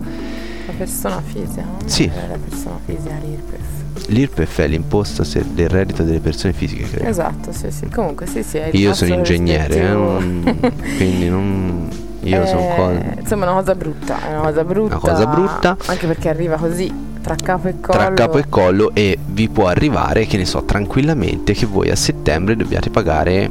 Persona 0.76 1.22
fisica? 1.24 1.64
Sì. 1.86 2.04
È 2.04 2.26
La 2.28 2.36
persona 2.48 2.78
fisica, 2.84 3.14
l'IRPEF. 3.22 4.08
L'IRPEF 4.08 4.60
è 4.60 4.66
l'imposta 4.66 5.24
del 5.52 5.68
reddito 5.68 6.02
delle 6.02 6.20
persone 6.20 6.52
fisiche, 6.52 6.84
credo. 6.88 7.08
Esatto, 7.08 7.52
sì, 7.52 7.70
sì. 7.70 7.88
Comunque 7.88 8.26
sì, 8.26 8.42
sì. 8.42 8.60
Io 8.72 8.92
sono 8.94 9.14
ingegnere, 9.14 9.76
eh, 9.80 9.88
non- 9.88 10.72
quindi 10.96 11.28
non... 11.28 11.88
Io 12.22 12.46
sono 12.46 12.60
Eh, 12.60 12.74
co- 12.76 13.20
Insomma, 13.20 13.44
è 13.46 13.48
una 13.50 13.58
cosa 13.58 13.74
brutta. 13.74 14.18
È 14.26 14.30
una 14.30 14.40
cosa 14.48 14.64
brutta. 14.64 14.96
cosa 14.96 15.26
brutta. 15.26 15.76
Anche 15.86 16.06
perché 16.06 16.28
arriva 16.28 16.56
così, 16.56 16.92
tra 17.22 17.34
capo 17.36 17.68
e 17.68 17.80
collo. 17.80 17.98
tra 17.98 18.12
capo 18.12 18.38
e 18.38 18.44
collo 18.48 18.90
e 18.94 19.18
vi 19.26 19.48
può 19.48 19.66
arrivare, 19.68 20.26
che 20.26 20.36
ne 20.38 20.44
so, 20.46 20.64
tranquillamente 20.64 21.52
che 21.52 21.66
voi 21.66 21.90
a 21.90 21.96
settembre 21.96 22.56
dobbiate 22.56 22.88
pagare 22.90 23.50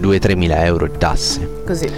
2-3 0.00 0.36
mila 0.36 0.64
euro 0.64 0.86
di 0.88 0.98
tasse. 0.98 1.62
Così. 1.64 1.88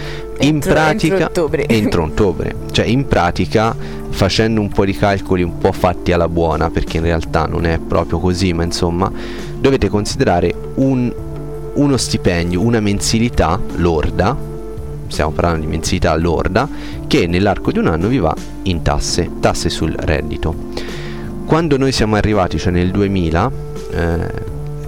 In 0.41 0.55
Entro- 0.57 0.73
pratica, 0.73 1.15
entro 1.15 1.27
ottobre. 1.29 1.67
entro 1.69 2.03
ottobre. 2.05 2.55
Cioè, 2.71 2.87
in 2.87 3.07
pratica, 3.07 3.75
facendo 4.11 4.61
un 4.61 4.69
po' 4.69 4.85
di 4.85 4.93
calcoli 4.95 5.43
un 5.43 5.59
po' 5.59 5.73
fatti 5.73 6.13
alla 6.13 6.29
buona, 6.29 6.71
perché 6.71 6.97
in 6.99 7.05
realtà 7.05 7.47
non 7.47 7.65
è 7.67 7.79
proprio 7.79 8.19
così, 8.19 8.53
ma 8.53 8.65
insomma, 8.65 9.11
dovete 9.59 9.89
considerare 9.89 10.53
un- 10.75 11.13
uno 11.75 11.97
stipendio, 11.97 12.61
una 12.61 12.81
mensilità 12.81 13.59
lorda, 13.77 14.37
stiamo 15.09 15.31
parlando 15.31 15.61
di 15.65 15.67
mensilità 15.71 16.15
lorda, 16.17 16.69
che 17.07 17.27
nell'arco 17.27 17.71
di 17.73 17.79
un 17.79 17.87
anno 17.87 18.09
vi 18.09 18.19
va 18.19 18.35
in 18.65 18.83
tasse, 18.83 19.31
tasse 19.41 19.69
sul 19.71 19.93
reddito. 19.97 20.55
Quando 21.47 21.77
noi 21.77 21.93
siamo 21.93 22.17
arrivati, 22.17 22.59
cioè 22.59 22.73
nel 22.73 22.91
2000, 22.91 23.51
eh, 23.93 24.29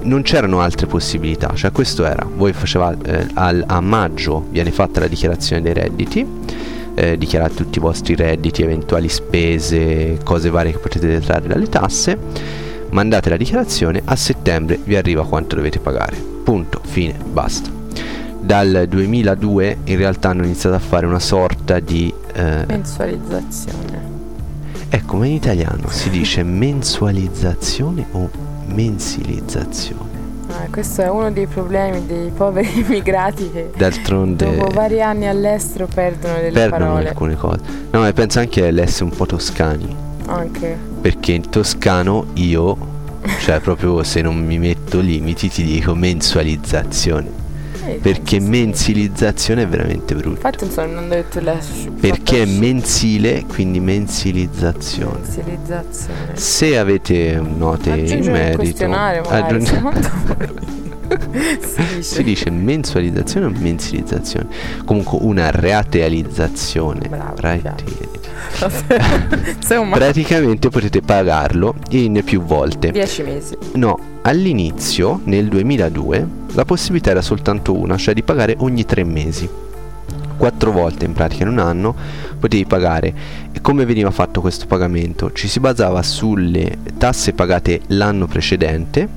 non 0.06 0.22
c'erano 0.22 0.60
altre 0.60 0.86
possibilità, 0.86 1.52
cioè 1.54 1.72
questo 1.72 2.04
era, 2.04 2.26
voi 2.36 2.52
facevate, 2.52 3.20
eh, 3.20 3.26
al- 3.34 3.64
a 3.66 3.80
maggio 3.80 4.46
viene 4.50 4.70
fatta 4.70 5.00
la 5.00 5.08
dichiarazione 5.08 5.60
dei 5.62 5.75
redditi, 5.75 6.26
eh, 6.94 7.18
dichiarate 7.18 7.54
tutti 7.54 7.78
i 7.78 7.80
vostri 7.80 8.14
redditi, 8.14 8.62
eventuali 8.62 9.08
spese, 9.08 10.18
cose 10.25 10.48
varie 10.50 10.72
che 10.72 10.78
potete 10.78 11.06
detrarre 11.06 11.48
dalle 11.48 11.68
tasse, 11.68 12.16
mandate 12.90 13.28
la 13.28 13.36
dichiarazione, 13.36 14.00
a 14.04 14.16
settembre 14.16 14.78
vi 14.82 14.96
arriva 14.96 15.26
quanto 15.26 15.56
dovete 15.56 15.78
pagare, 15.80 16.16
punto, 16.16 16.80
fine, 16.84 17.14
basta. 17.32 17.68
Dal 18.40 18.86
2002 18.88 19.78
in 19.84 19.96
realtà 19.96 20.28
hanno 20.30 20.44
iniziato 20.44 20.76
a 20.76 20.78
fare 20.78 21.04
una 21.04 21.18
sorta 21.18 21.80
di... 21.80 22.14
eh, 22.32 22.64
Mensualizzazione. 22.68 24.00
ecco, 24.88 25.16
ma 25.16 25.26
in 25.26 25.32
italiano 25.32 25.88
si 25.88 26.08
dice 26.10 26.44
mensualizzazione 26.44 28.06
o 28.12 28.30
mensilizzazione? 28.66 30.14
Ah, 30.49 30.68
questo 30.70 31.02
è 31.02 31.08
uno 31.11 31.30
dei 31.32 31.46
problemi 31.46 32.06
dei 32.06 32.30
poveri 32.30 32.70
immigrati 32.87 33.50
che 33.50 33.70
D'altronde 33.76 34.56
dopo 34.56 34.70
vari 34.73 35.02
anni 35.02 35.26
all'estero 35.26 35.88
perdono 35.92 36.35
delle 36.35 36.50
perdono 36.52 36.85
parole. 36.92 37.08
alcune 37.08 37.35
cose. 37.37 37.61
No, 37.90 38.06
e 38.06 38.12
penso 38.12 38.38
anche 38.38 38.66
all'essere 38.66 39.04
un 39.04 39.11
po' 39.11 39.26
toscani. 39.26 39.94
Anche. 40.26 40.76
Perché 41.00 41.32
in 41.32 41.49
toscano 41.50 42.26
io, 42.35 42.76
cioè 43.40 43.61
proprio 43.61 44.02
se 44.04 44.23
non 44.23 44.37
mi 44.37 44.58
metto 44.58 45.00
limiti, 45.00 45.49
ti 45.49 45.64
dico 45.64 45.94
mensualizzazione. 45.94 47.44
Perché 47.94 48.40
mensilizzazione 48.40 49.62
è 49.62 49.68
veramente 49.68 50.14
brutto. 50.14 50.36
Infatti 50.36 50.64
insomma 50.64 50.92
non 50.92 51.04
ho 51.04 51.08
detto 51.08 51.40
la 51.40 51.58
Perché 52.00 52.42
è 52.42 52.46
mensile, 52.46 53.44
quindi 53.46 53.80
mensilizzazione. 53.80 55.20
mensilizzazione. 55.20 56.30
Se 56.34 56.78
avete 56.78 57.40
note 57.40 57.90
in 57.90 58.30
merito, 58.30 58.86
voi. 59.80 60.74
si 61.60 61.82
dice. 61.82 62.02
si 62.02 62.22
dice 62.22 62.50
mensualizzazione 62.50 63.46
o 63.46 63.50
mensilizzazione. 63.50 64.48
Comunque 64.84 65.18
una 65.22 65.50
ratealizzazione. 65.50 67.08
Bravo, 67.08 67.34
Praticamente 69.92 70.68
potete 70.68 71.00
pagarlo 71.00 71.74
in 71.90 72.22
più 72.24 72.42
volte. 72.42 72.90
10 72.90 73.22
mesi. 73.22 73.56
No, 73.74 73.98
all'inizio, 74.26 75.21
nel 75.25 75.47
2002, 75.47 76.28
la 76.54 76.64
possibilità 76.64 77.11
era 77.11 77.23
soltanto 77.23 77.78
una, 77.78 77.97
cioè 77.97 78.12
di 78.12 78.25
pagare 78.25 78.56
ogni 78.59 78.85
tre 78.85 79.04
mesi. 79.04 79.49
Quattro 80.37 80.73
volte 80.73 81.04
in 81.04 81.12
pratica 81.12 81.45
in 81.45 81.50
un 81.50 81.59
anno 81.59 81.95
potevi 82.38 82.66
pagare. 82.66 83.14
E 83.52 83.61
come 83.61 83.85
veniva 83.87 84.11
fatto 84.11 84.40
questo 84.40 84.66
pagamento? 84.66 85.33
Ci 85.33 85.47
si 85.47 85.61
basava 85.61 86.02
sulle 86.02 86.76
tasse 86.99 87.33
pagate 87.35 87.83
l'anno 87.88 88.26
precedente. 88.26 89.09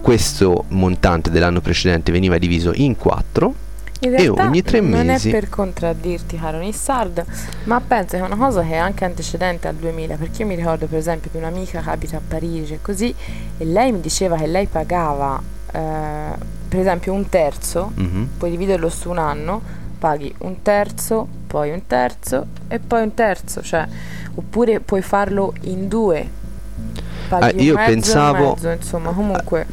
Questo 0.00 0.64
montante 0.68 1.30
dell'anno 1.30 1.60
precedente 1.60 2.12
veniva 2.12 2.38
diviso 2.38 2.70
in 2.74 2.96
quattro 2.96 3.68
In 4.02 4.14
E 4.14 4.16
realtà 4.16 4.44
ogni 4.44 4.62
tre 4.62 4.80
non 4.80 5.04
mesi- 5.06 5.28
è 5.28 5.32
per 5.32 5.48
contraddirti, 5.50 6.38
caro 6.38 6.58
Nissard, 6.58 7.24
ma 7.64 7.80
penso 7.86 8.16
che 8.16 8.22
è 8.22 8.26
una 8.26 8.36
cosa 8.36 8.62
che 8.62 8.70
è 8.72 8.76
anche 8.76 9.04
antecedente 9.04 9.68
al 9.68 9.74
2000, 9.74 10.16
perché 10.16 10.42
io 10.42 10.48
mi 10.48 10.54
ricordo 10.54 10.86
per 10.86 10.98
esempio 10.98 11.28
di 11.30 11.36
un'amica 11.38 11.80
che 11.82 11.90
abita 11.90 12.16
a 12.16 12.20
Parigi 12.26 12.74
e 12.74 12.78
così, 12.80 13.14
e 13.58 13.64
lei 13.64 13.92
mi 13.92 14.00
diceva 14.00 14.36
che 14.36 14.46
lei 14.46 14.66
pagava 14.66 15.40
eh, 15.72 15.78
per 16.68 16.78
esempio 16.80 17.12
un 17.12 17.28
terzo, 17.28 17.92
Mhm. 17.94 18.28
puoi 18.38 18.50
dividerlo 18.50 18.88
su 18.88 19.10
un 19.10 19.18
anno, 19.18 19.60
paghi 19.98 20.34
un 20.38 20.62
terzo, 20.62 21.28
poi 21.46 21.70
un 21.70 21.86
terzo 21.86 22.46
e 22.68 22.78
poi 22.78 23.02
un 23.02 23.12
terzo, 23.14 23.60
cioè, 23.62 23.86
oppure 24.34 24.80
puoi 24.80 25.02
farlo 25.02 25.52
in 25.62 25.88
due. 25.88 26.28
Paghi 27.28 27.44
Ah, 27.44 27.52
un 27.52 27.60
io 27.60 27.74
mezzo 27.74 27.90
e 27.90 27.92
pensavo- 27.94 28.48
mezzo, 28.54 28.68
insomma, 28.70 29.10
comunque 29.12 29.66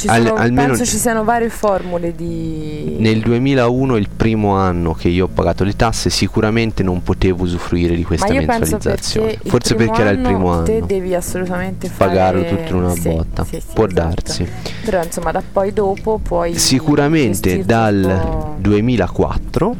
ci 0.00 0.08
Al- 0.08 0.26
sono- 0.26 0.34
almeno- 0.40 0.68
penso 0.68 0.84
ci 0.86 0.96
siano 0.96 1.24
varie 1.24 1.48
formule 1.50 2.14
di 2.14 2.96
Nel 2.98 3.20
2001, 3.20 3.96
il 3.96 4.08
primo 4.14 4.54
anno 4.56 4.94
che 4.94 5.08
io 5.08 5.26
ho 5.26 5.28
pagato 5.28 5.64
le 5.64 5.76
tasse, 5.76 6.08
sicuramente 6.10 6.82
non 6.82 7.02
potevo 7.02 7.42
usufruire 7.44 7.94
di 7.94 8.02
questa 8.02 8.32
mensualizzazione. 8.32 9.26
perché 9.34 9.48
Forse 9.48 9.74
perché 9.74 10.00
era 10.00 10.10
il 10.10 10.18
primo 10.20 10.50
anno 10.52 10.64
te 10.64 10.82
devi 10.86 11.14
assolutamente 11.14 11.88
fare 11.88 12.10
Pagarlo 12.10 12.44
tutto 12.44 12.68
in 12.68 12.74
una 12.82 12.90
sì, 12.94 13.08
botta. 13.08 13.44
sì, 13.44 13.60
sì, 13.60 13.66
Può 13.74 13.86
esatto. 13.86 14.00
darsi. 14.08 14.46
Però 14.84 15.02
insomma 15.02 15.30
da 15.32 15.42
poi 15.52 15.72
dopo 15.72 16.18
puoi 16.22 16.56
Sicuramente 16.58 17.64
dal 17.64 18.20
po'. 18.22 18.54
2004 18.58 19.76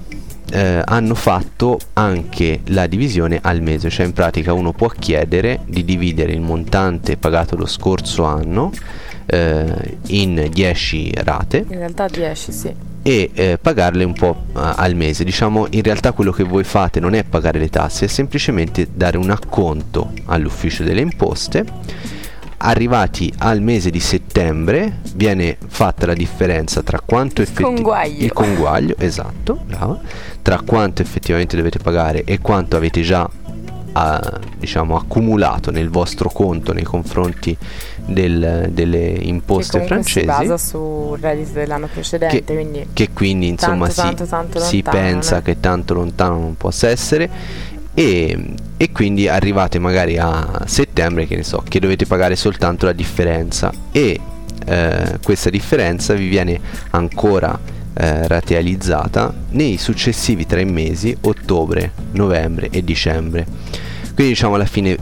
eh, 0.52 0.82
hanno 0.84 1.14
fatto 1.14 1.78
anche 1.92 2.60
la 2.66 2.86
divisione 2.88 3.38
al 3.40 3.62
mese, 3.62 3.88
cioè 3.88 4.06
in 4.06 4.12
pratica 4.12 4.52
uno 4.52 4.72
può 4.72 4.88
chiedere 4.88 5.60
di 5.66 5.84
dividere 5.84 6.32
il 6.32 6.40
montante 6.40 7.16
pagato 7.16 7.56
lo 7.56 7.66
scorso 7.66 8.24
anno 8.24 8.72
eh, 9.30 9.99
in 10.08 10.49
10 10.50 11.12
rate 11.22 11.64
In 11.68 11.78
realtà 11.78 12.08
10, 12.08 12.52
sì. 12.52 12.75
e 13.02 13.30
eh, 13.32 13.58
pagarle 13.60 14.02
un 14.02 14.12
po' 14.12 14.44
al 14.52 14.94
mese. 14.94 15.22
Diciamo, 15.25 15.66
in 15.70 15.82
realtà 15.82 16.12
quello 16.12 16.32
che 16.32 16.42
voi 16.42 16.64
fate 16.64 16.99
non 16.99 17.14
è 17.14 17.22
pagare 17.22 17.58
le 17.58 17.68
tasse, 17.68 18.06
è 18.06 18.08
semplicemente 18.08 18.88
dare 18.92 19.16
un 19.16 19.30
acconto 19.30 20.12
all'ufficio 20.26 20.82
delle 20.82 21.00
imposte. 21.00 21.64
Arrivati 22.62 23.32
al 23.38 23.62
mese 23.62 23.88
di 23.88 24.00
settembre 24.00 24.99
viene 25.14 25.56
fatta 25.66 26.04
la 26.04 26.12
differenza 26.12 26.82
tra 26.82 27.00
quanto 27.00 27.40
effettivamente 27.40 28.22
il 28.22 28.32
conguaglio, 28.34 28.94
esatto, 28.99 29.62
brava, 29.64 29.99
tra 30.42 30.60
quanto 30.60 31.00
effettivamente 31.00 31.56
dovete 31.56 31.78
pagare 31.78 32.22
e 32.25 32.38
quanto 32.40 32.76
avete 32.76 33.00
già 33.00 33.26
ah, 33.92 34.38
diciamo 34.56 34.97
accumulato 34.97 35.70
nel 35.70 35.88
vostro 35.88 36.28
conto 36.30 36.73
nei 36.73 36.85
confronti 36.85 37.56
del- 38.04 38.68
delle 38.73 39.09
imposte 39.20 39.80
che 39.80 39.87
francesi 39.87 40.20
si 40.20 40.26
basa 40.26 40.59
sul 40.59 41.18
reddito 41.18 41.52
dell'anno 41.52 41.88
precedente, 41.92 42.54
quindi 42.54 42.87
che 42.92 43.11
quindi 43.12 43.49
insomma 43.49 43.88
Tanto, 43.88 43.92
si, 43.92 44.00
tanto, 44.00 44.26
tanto 44.26 44.61
si 44.61 44.82
pensa 44.82 45.37
no? 45.37 45.42
che 45.42 45.61
tanto 45.61 45.94
lontano 45.94 46.38
non 46.38 46.56
possa 46.56 46.88
essere. 46.88 47.68
E, 47.92 48.54
e 48.76 48.92
quindi 48.92 49.26
arrivate 49.28 49.78
magari 49.78 50.16
a 50.16 50.62
settembre 50.64 51.26
che 51.26 51.37
ne 51.37 51.42
so 51.42 51.62
che 51.68 51.80
dovete 51.80 52.06
pagare 52.06 52.37
soltanto 52.37 52.87
la 52.87 52.92
differenza. 52.92 53.70
E 53.90 54.18
eh, 54.64 55.18
questa 55.23 55.50
differenza 55.50 56.14
vi 56.14 56.28
viene 56.28 56.61
ancora 56.90 57.59
eh, 57.92 58.28
ratealizzata 58.28 59.35
nei 59.50 59.76
successivi 59.76 60.47
tre 60.47 60.64
mesi 60.64 61.14
ottobre 61.23 61.90
novembre 62.12 62.68
e 62.70 62.85
dicembre 62.85 63.44
quindi 64.20 64.36
diciamo 64.36 64.56
alla 64.56 64.66
fine 64.66 64.99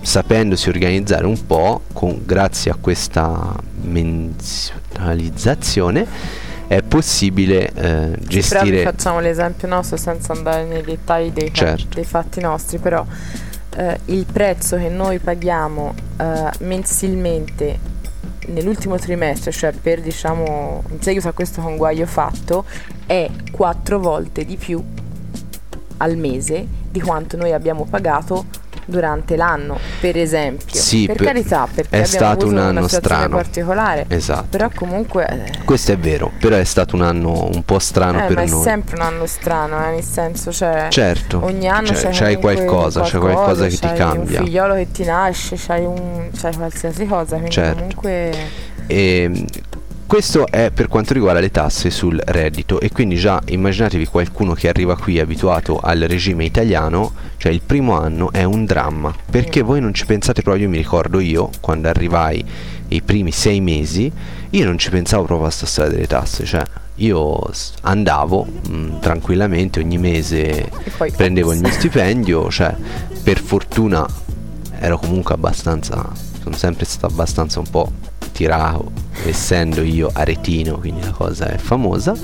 sapendosi 0.00 0.68
organizzare 0.68 1.24
un 1.24 1.46
po' 1.46 1.82
con, 1.92 2.22
grazie 2.24 2.72
a 2.72 2.76
questa 2.80 3.54
menzionalizzazione 3.82 6.04
è 6.66 6.82
possibile 6.82 7.68
eh, 7.68 7.72
Però 7.72 8.16
gestire 8.26 8.82
facciamo 8.82 9.20
l'esempio 9.20 9.68
nostro 9.68 9.96
senza 9.96 10.32
andare 10.32 10.64
nei 10.64 10.82
dettagli 10.82 11.30
dei, 11.30 11.54
Certo. 11.54 11.94
dei 11.94 12.02
fatti 12.04 12.40
nostri, 12.40 12.78
però 12.78 13.06
eh, 13.76 14.00
il 14.06 14.26
prezzo 14.26 14.76
che 14.76 14.88
noi 14.88 15.20
paghiamo 15.20 15.94
eh, 16.16 16.50
mensilmente 16.60 17.78
nell'ultimo 18.48 18.98
trimestre, 18.98 19.52
cioè 19.52 19.70
per 19.72 20.00
diciamo 20.00 20.82
in 20.90 21.00
seguito 21.00 21.28
a 21.28 21.32
questo 21.32 21.60
conguaglio 21.60 22.06
fatto, 22.06 22.64
è 23.06 23.30
quattro 23.52 24.00
volte 24.00 24.44
di 24.44 24.56
più 24.56 24.82
al 26.02 26.16
mese 26.16 26.66
di 26.90 27.00
quanto 27.00 27.36
noi 27.36 27.52
abbiamo 27.52 27.86
pagato 27.88 28.44
durante 28.84 29.36
l'anno, 29.36 29.78
per 30.00 30.16
esempio. 30.16 30.66
Sì, 30.80 31.06
per 31.06 31.16
per- 31.16 31.26
carità, 31.26 31.68
perché 31.72 32.00
è 32.00 32.04
stato 32.04 32.46
un 32.46 32.58
anno 32.58 32.88
strano. 32.88 33.36
particolare. 33.36 34.04
esatto 34.08 34.46
Però 34.50 34.68
comunque 34.74 35.26
eh, 35.26 35.64
questo 35.64 35.92
è 35.92 35.98
vero 35.98 36.32
però 36.40 36.56
è 36.56 36.64
stato 36.64 36.96
un 36.96 37.02
anno 37.02 37.48
un 37.52 37.62
po' 37.64 37.78
strano 37.78 38.24
eh, 38.24 38.26
per 38.26 38.36
ma 38.36 38.42
è 38.42 38.48
noi 38.48 38.62
sempre 38.62 38.96
un 38.96 39.02
anno 39.02 39.26
strano, 39.26 39.86
eh, 39.86 39.90
nel 39.92 40.02
senso, 40.02 40.50
cioè, 40.52 40.86
certo 40.90 41.44
ogni 41.44 41.68
anno 41.68 41.92
c'è, 41.92 42.08
c'è, 42.08 42.10
c'hai 42.10 42.36
qualcosa 42.36 43.02
c'è 43.02 43.18
qualcosa 43.18 43.64
che 43.66 43.70
ti 43.70 43.86
c'hai 43.86 43.96
cambia 43.96 44.40
un 44.40 44.46
figliolo 44.46 44.74
che 44.74 44.90
ti 44.90 45.04
nasce, 45.04 45.56
c'hai, 45.56 45.84
un, 45.84 46.30
c'hai 46.34 46.54
qualsiasi 46.56 47.06
cosa, 47.06 47.34
quindi 47.36 47.52
Certo. 47.52 47.74
comunque 47.76 48.30
E 48.86 49.22
Ehm, 49.22 49.44
questo 50.10 50.48
è 50.48 50.72
per 50.74 50.88
quanto 50.88 51.12
riguarda 51.14 51.38
le 51.38 51.52
tasse 51.52 51.88
sul 51.88 52.20
reddito 52.24 52.80
e 52.80 52.90
quindi 52.90 53.14
già 53.14 53.40
immaginatevi 53.46 54.06
qualcuno 54.06 54.54
che 54.54 54.68
arriva 54.68 54.96
qui 54.96 55.20
abituato 55.20 55.78
al 55.78 56.00
regime 56.00 56.44
italiano, 56.44 57.12
cioè 57.36 57.52
il 57.52 57.60
primo 57.64 57.96
anno 57.96 58.32
è 58.32 58.42
un 58.42 58.64
dramma, 58.64 59.14
perché 59.30 59.62
Mm. 59.62 59.66
voi 59.66 59.80
non 59.80 59.94
ci 59.94 60.06
pensate 60.06 60.42
proprio, 60.42 60.64
io 60.64 60.68
mi 60.70 60.78
ricordo 60.78 61.20
io 61.20 61.48
quando 61.60 61.86
arrivai 61.86 62.44
i 62.88 63.02
primi 63.02 63.30
sei 63.30 63.60
mesi, 63.60 64.10
io 64.50 64.64
non 64.64 64.78
ci 64.78 64.90
pensavo 64.90 65.26
proprio 65.26 65.46
a 65.46 65.50
sta 65.52 65.66
storia 65.66 65.92
delle 65.92 66.08
tasse, 66.08 66.44
cioè 66.44 66.64
io 66.96 67.48
andavo 67.82 68.46
mh, 68.68 68.98
tranquillamente 68.98 69.78
ogni 69.78 69.98
mese 69.98 70.72
prendevo 71.14 71.52
il 71.52 71.60
mio 71.60 71.70
stipendio, 71.70 72.50
cioè 72.50 72.74
per 73.22 73.38
fortuna 73.38 74.04
ero 74.80 74.98
comunque 74.98 75.34
abbastanza, 75.34 76.10
sono 76.42 76.56
sempre 76.56 76.84
stato 76.84 77.06
abbastanza 77.06 77.60
un 77.60 77.70
po' 77.70 77.92
tirato, 78.40 78.90
essendo 79.26 79.82
io 79.82 80.10
aretino, 80.12 80.78
quindi 80.78 81.02
la 81.02 81.10
cosa 81.10 81.46
è 81.48 81.58
famosa. 81.58 82.14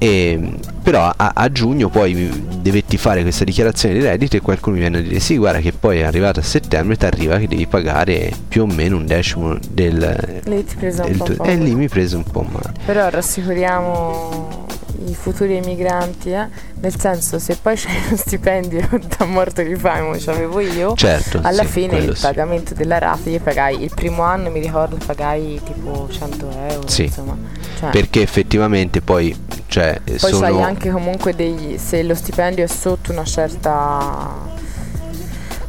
E, 0.00 0.52
però 0.80 1.12
a, 1.16 1.32
a 1.34 1.50
giugno 1.50 1.88
poi 1.88 2.30
dovetti 2.60 2.96
fare 2.96 3.22
questa 3.22 3.42
dichiarazione 3.44 3.96
di 3.96 4.00
reddito 4.00 4.36
e 4.36 4.40
qualcuno 4.40 4.74
mi 4.76 4.80
viene 4.82 4.98
a 4.98 5.00
dire 5.00 5.18
sì 5.18 5.36
guarda 5.36 5.58
che 5.58 5.72
poi 5.72 5.98
è 5.98 6.02
arrivato 6.04 6.38
a 6.38 6.42
settembre 6.44 6.96
ti 6.96 7.04
arriva 7.04 7.36
che 7.38 7.48
devi 7.48 7.66
pagare 7.66 8.30
più 8.46 8.62
o 8.62 8.66
meno 8.66 8.96
un 8.96 9.06
decimo 9.06 9.56
del, 9.70 10.40
Lì 10.44 10.64
ti 10.64 10.76
prese 10.76 11.00
un 11.02 11.08
del 11.08 11.16
po' 11.16 11.24
tuo- 11.24 11.34
paura. 11.34 11.50
e 11.52 11.56
lì 11.56 11.74
mi 11.74 11.88
prese 11.88 12.14
un 12.14 12.22
po' 12.22 12.42
male 12.48 12.74
Però 12.86 13.08
rassicuriamo 13.08 14.66
i 15.08 15.14
futuri 15.14 15.56
emigranti, 15.56 16.30
eh? 16.30 16.46
nel 16.80 16.98
senso 16.98 17.38
se 17.38 17.56
poi 17.60 17.76
c'hai 17.76 17.96
uno 18.08 18.16
stipendio 18.16 18.88
da 19.18 19.24
morto 19.24 19.62
che 19.62 19.76
fai, 19.76 20.00
come 20.02 20.18
c'avevo 20.18 20.60
io, 20.60 20.94
certo 20.94 21.40
alla 21.42 21.62
sì, 21.62 21.68
fine 21.68 21.98
il 21.98 22.14
sì. 22.16 22.22
pagamento 22.22 22.74
della 22.74 22.98
rata 22.98 23.28
io 23.30 23.40
pagai 23.40 23.82
il 23.82 23.90
primo 23.94 24.22
anno 24.22 24.50
mi 24.50 24.60
ricordo 24.60 24.96
pagai 25.04 25.60
tipo 25.64 26.08
100 26.10 26.50
euro 26.68 26.88
Sì. 26.88 27.04
insomma 27.04 27.36
Cioè, 27.78 27.90
perché 27.90 28.22
effettivamente 28.22 29.00
poi 29.00 29.34
cioè 29.66 30.00
poi 30.04 30.18
sono 30.18 30.36
sai 30.38 30.62
anche 30.62 30.90
comunque 30.90 31.34
degli 31.34 31.76
se 31.78 32.02
lo 32.02 32.14
stipendio 32.14 32.64
è 32.64 32.68
sotto 32.68 33.12
una 33.12 33.24
certa 33.24 34.56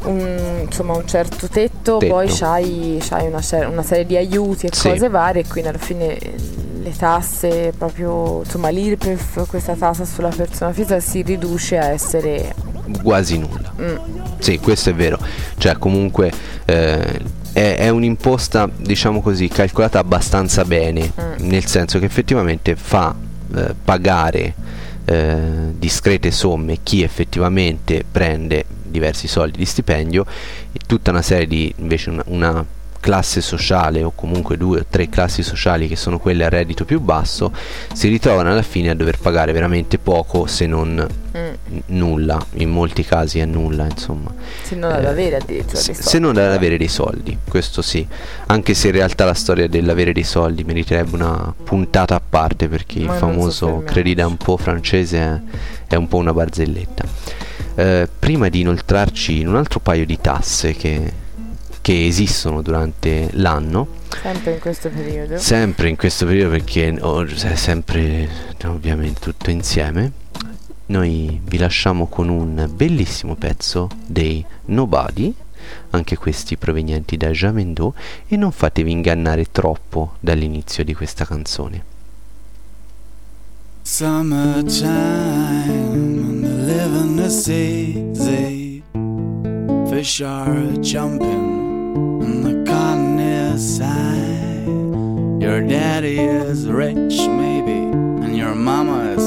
un, 0.06 0.62
insomma 0.66 0.94
un 0.96 1.06
certo 1.08 1.48
tetto, 1.48 1.98
Tetto. 1.98 2.14
poi 2.14 2.28
c'hai, 2.30 2.98
c'hai 3.02 3.28
una, 3.28 3.42
una 3.68 3.84
serie 3.84 4.06
di 4.06 4.16
aiuti 4.16 4.68
e 4.68 4.70
Sì. 4.74 4.90
cose 4.90 5.10
varie 5.10 5.42
e 5.42 5.48
quindi 5.48 5.70
alla 5.70 5.78
fine 5.78 6.18
le 6.82 6.96
tasse 6.96 7.74
proprio 7.78 8.42
insomma 8.44 8.70
l'IRPEF 8.70 9.48
questa 9.48 9.76
tassa 9.76 10.06
sulla 10.06 10.30
persona 10.30 10.72
fisica 10.72 11.00
si 11.00 11.22
riduce 11.22 11.78
a 11.78 11.86
essere 11.88 12.54
quasi 13.04 13.38
nulla 13.38 13.74
mm, 13.80 13.96
Sì, 14.40 14.58
questo 14.60 14.90
è 14.90 14.94
vero. 14.96 15.20
Cioè, 15.58 15.78
comunque 15.78 16.32
eh, 16.66 17.20
è, 17.52 17.76
è 17.78 17.90
un'imposta, 17.90 18.70
diciamo 18.76 19.22
così, 19.22 19.48
calcolata 19.48 20.00
abbastanza 20.00 20.64
bene, 20.66 21.12
Mm. 21.20 21.48
nel 21.48 21.66
senso 21.66 22.00
che 22.00 22.06
effettivamente 22.06 22.76
fa 22.76 23.14
eh, 23.56 23.76
pagare 23.84 24.54
eh, 25.06 25.74
discrete 25.78 26.32
somme 26.32 26.80
chi 26.84 27.04
effettivamente 27.04 28.04
prende 28.10 28.66
diversi 28.84 29.28
soldi 29.28 29.58
di 29.60 29.66
stipendio 29.66 30.26
e 30.72 30.80
tutta 30.86 31.12
una 31.12 31.22
serie 31.22 31.48
di 31.48 31.72
invece 31.78 32.10
una, 32.10 32.24
una 32.28 32.66
classe 33.00 33.42
sociale 33.42 34.04
o 34.04 34.12
comunque 34.14 34.58
due 34.58 34.80
o 34.80 34.86
tre 34.90 35.10
classi 35.10 35.44
sociali 35.44 35.88
che 35.88 35.96
sono 35.96 36.20
quelle 36.20 36.46
a 36.46 36.50
reddito 36.50 36.86
più 36.86 37.00
basso 37.00 37.52
si 37.94 38.08
ritrovano 38.08 38.52
alla 38.52 38.62
fine 38.62 38.90
a 38.90 38.96
dover 38.96 39.18
pagare 39.18 39.52
veramente 39.52 39.98
poco 39.98 40.46
se 40.48 40.66
non 40.68 41.08
mm. 41.38 41.78
nulla, 41.88 42.44
in 42.56 42.70
molti 42.70 43.04
casi 43.04 43.40
è 43.40 43.46
nulla 43.46 43.86
insomma. 43.86 44.34
Se 44.62 44.76
non 44.76 44.92
ad 44.92 45.04
eh, 45.04 45.08
avere 45.08 45.38
addirittura 45.38 45.80
se, 45.80 45.94
se 45.94 46.20
non 46.20 46.38
ad 46.38 46.52
avere 46.52 46.78
dei 46.78 46.88
soldi, 46.88 47.38
questo 47.48 47.82
sì, 47.82 48.06
anche 48.48 48.74
se 48.74 48.88
in 48.88 48.94
realtà 48.94 49.26
la 49.26 49.34
storia 49.34 49.68
dell'avere 49.68 50.12
dei 50.12 50.24
soldi 50.24 50.64
meriterebbe 50.64 51.16
una 51.16 51.54
puntata 51.64 52.16
a 52.16 52.22
parte 52.28 52.68
perché 52.68 53.00
Ma 53.00 53.14
il 53.14 53.20
famoso 53.20 53.84
credit 53.86 54.24
un 54.26 54.38
po' 54.38 54.58
francese 54.58 55.18
è, 55.18 55.40
è 55.88 55.96
un 55.96 56.08
po' 56.08 56.18
una 56.18 56.34
barzelletta. 56.34 57.04
Eh, 57.76 58.10
prima 58.20 58.50
di 58.50 58.60
inoltrarci 58.60 59.40
in 59.40 59.48
un 59.48 59.56
altro 59.56 59.80
paio 59.80 60.06
di 60.06 60.20
tasse 60.20 60.74
che 60.74 61.28
che 61.90 62.06
esistono 62.06 62.62
durante 62.62 63.30
l'anno. 63.32 63.88
Sempre 64.22 64.54
in 64.54 64.60
questo 64.60 64.90
periodo. 64.90 65.40
Sempre 65.40 65.90
in 65.90 65.96
questo 65.96 66.28
periodo 66.28 66.52
perché 66.52 66.96
oh, 67.02 67.26
è 67.26 67.56
sempre 67.56 68.30
ovviamente 68.66 69.20
tutto 69.20 69.50
insieme. 69.50 70.12
Noi 70.86 71.42
vi 71.44 71.58
lasciamo 71.58 72.06
con 72.06 72.30
un 72.30 72.70
bellissimo 72.72 73.34
pezzo 73.34 73.90
dei 74.06 74.46
Nobody, 74.66 75.34
anche 75.90 76.16
questi 76.16 76.58
provenienti 76.58 77.18
da 77.18 77.32
Jamendo, 77.32 77.96
e 78.28 78.36
non 78.36 78.52
fatevi 78.52 78.92
ingannare 78.92 79.46
troppo 79.52 80.18
dall'inizio 80.20 80.84
di 80.84 80.94
questa 80.94 81.26
canzone. 81.26 81.84
Summertime 83.82 84.86
living 86.68 87.20
is 87.20 87.48
easy. 87.48 88.84
Fish 89.90 90.22
are 90.22 90.78
jumping 90.82 91.69
is 96.50 96.68
rich, 96.68 97.20
maybe, 97.28 97.80
and 98.24 98.36
your 98.36 98.56
mama 98.56 99.12
is 99.12 99.22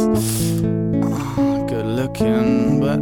oh, 1.04 1.66
good 1.68 1.86
looking, 1.86 2.80
but 2.80 2.98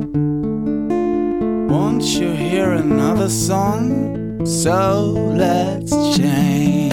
won't 1.73 2.03
you 2.03 2.31
hear 2.33 2.73
another 2.73 3.31
song? 3.31 4.45
So 4.45 5.13
let's 5.35 5.93
change. 6.19 6.90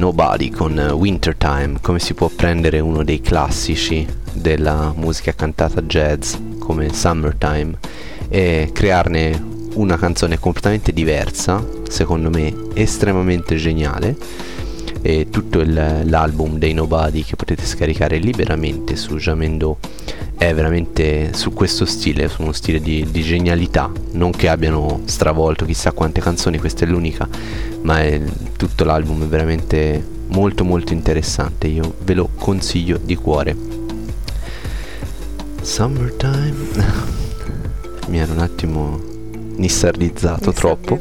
Nobody 0.00 0.48
con 0.48 0.78
Wintertime, 0.78 1.74
come 1.82 1.98
si 1.98 2.14
può 2.14 2.30
prendere 2.34 2.80
uno 2.80 3.04
dei 3.04 3.20
classici 3.20 4.06
della 4.32 4.94
musica 4.96 5.34
cantata 5.34 5.82
jazz 5.82 6.36
come 6.58 6.90
Summertime 6.90 7.76
e 8.30 8.70
crearne 8.72 9.38
una 9.74 9.98
canzone 9.98 10.38
completamente 10.38 10.94
diversa, 10.94 11.62
secondo 11.86 12.30
me 12.30 12.50
estremamente 12.72 13.56
geniale. 13.56 14.16
E 15.02 15.28
tutto 15.28 15.60
il, 15.60 16.02
l'album 16.04 16.56
dei 16.56 16.72
Nobody 16.72 17.22
che 17.22 17.36
potete 17.36 17.66
scaricare 17.66 18.16
liberamente 18.16 18.96
su 18.96 19.16
Jamendo 19.16 19.78
è 20.40 20.54
veramente 20.54 21.34
su 21.34 21.52
questo 21.52 21.84
stile, 21.84 22.26
su 22.28 22.40
uno 22.40 22.52
stile 22.52 22.80
di, 22.80 23.06
di, 23.10 23.22
genialità, 23.22 23.92
non 24.12 24.30
che 24.30 24.48
abbiano 24.48 25.02
stravolto 25.04 25.66
chissà 25.66 25.92
quante 25.92 26.22
canzoni, 26.22 26.56
questa 26.56 26.86
è 26.86 26.88
l'unica, 26.88 27.28
ma 27.82 28.00
è, 28.00 28.20
tutto 28.56 28.84
l'album 28.84 29.24
è 29.24 29.26
veramente 29.26 30.04
molto 30.28 30.64
molto 30.64 30.92
interessante, 30.92 31.66
io 31.66 31.94
ve 32.02 32.14
lo 32.14 32.28
consiglio 32.34 32.98
di 33.02 33.14
cuore. 33.16 33.56
Summertime 35.62 36.54
mi 38.08 38.18
ero 38.18 38.32
un 38.32 38.38
attimo 38.38 39.00
nissardizzato 39.56 40.52
troppo. 40.52 40.98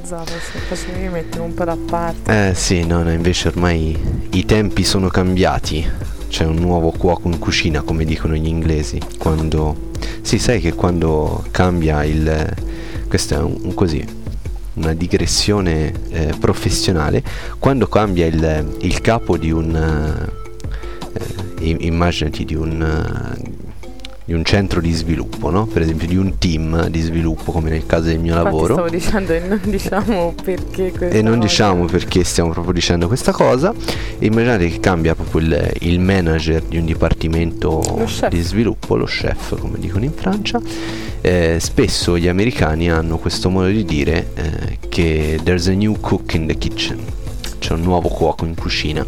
Sì, 0.74 0.92
mi 0.98 1.10
mettere 1.10 1.42
un 1.42 1.54
po' 1.54 1.64
da 1.64 1.78
parte. 1.78 2.50
Eh 2.50 2.56
sì, 2.56 2.86
no, 2.86 3.04
no, 3.04 3.12
invece 3.12 3.48
ormai 3.48 3.98
i 4.32 4.46
tempi 4.46 4.84
sono 4.84 5.08
cambiati 5.08 6.18
c'è 6.30 6.46
un 6.46 6.58
nuovo 6.58 6.92
cuoco 6.92 7.28
in 7.28 7.40
cucina, 7.40 7.82
come 7.82 8.06
dicono 8.06 8.36
gli 8.36 8.48
inglesi. 8.48 9.00
Quando. 9.18 9.88
Sì, 10.22 10.38
sai 10.38 10.62
che 10.62 10.74
quando 10.74 11.44
cambia 11.52 12.04
il. 12.04 12.56
Questo 13.08 13.34
è 13.34 13.38
un, 13.40 13.58
un 13.64 13.74
così. 13.74 14.06
Una 14.80 14.94
digressione 14.94 15.94
eh, 16.10 16.34
professionale. 16.40 17.22
Quando 17.60 17.88
cambia 17.88 18.26
il, 18.26 18.78
il 18.80 19.02
capo 19.02 19.38
di 19.38 19.52
un. 19.52 19.76
Eh, 19.76 20.48
immaginati 21.82 22.46
di 22.46 22.56
un 22.56 22.82
di 24.30 24.36
un 24.36 24.44
centro 24.46 24.80
di 24.80 24.92
sviluppo, 24.92 25.50
no? 25.50 25.66
per 25.66 25.82
esempio 25.82 26.08
di 26.08 26.16
un 26.16 26.38
team 26.38 26.86
di 26.90 27.02
sviluppo 27.02 27.52
come 27.52 27.72
nel 27.72 27.88
caso 27.88 28.10
del 28.10 28.20
mio 28.20 28.36
Infatti 28.36 28.46
lavoro. 28.46 28.74
Stavo 28.74 28.90
dicendo 28.90 29.34
e 29.34 29.40
non 29.40 29.60
diciamo 29.64 30.36
perché 30.44 30.92
questa 30.92 31.18
E 31.18 31.22
non 31.24 31.40
diciamo 31.40 31.86
perché 31.86 32.24
stiamo 32.24 32.52
proprio 32.52 32.74
dicendo 32.74 33.08
questa 33.08 33.32
cosa. 33.32 33.74
E 34.20 34.24
immaginate 34.28 34.70
che 34.70 34.80
cambia 34.80 35.16
proprio 35.16 35.42
il, 35.42 35.72
il 35.80 36.00
manager 36.00 36.62
di 36.62 36.78
un 36.78 36.86
dipartimento 36.86 38.06
di 38.30 38.40
sviluppo, 38.42 38.96
lo 38.98 39.06
chef 39.06 39.58
come 39.58 39.80
dicono 39.80 40.06
in 40.06 40.14
Francia. 40.14 40.62
Eh, 41.22 41.58
spesso 41.60 42.16
gli 42.16 42.28
americani 42.28 42.92
hanno 42.92 43.18
questo 43.18 43.50
modo 43.50 43.70
di 43.70 43.84
dire 43.84 44.30
eh, 44.36 44.78
che 44.90 45.40
there's 45.44 45.66
a 45.70 45.74
new 45.74 46.00
cook 46.00 46.36
in 46.36 46.46
the 46.46 46.56
kitchen, 46.56 47.00
c'è 47.58 47.74
un 47.74 47.82
nuovo 47.82 48.10
cuoco 48.10 48.46
in 48.46 48.54
cucina 48.54 49.04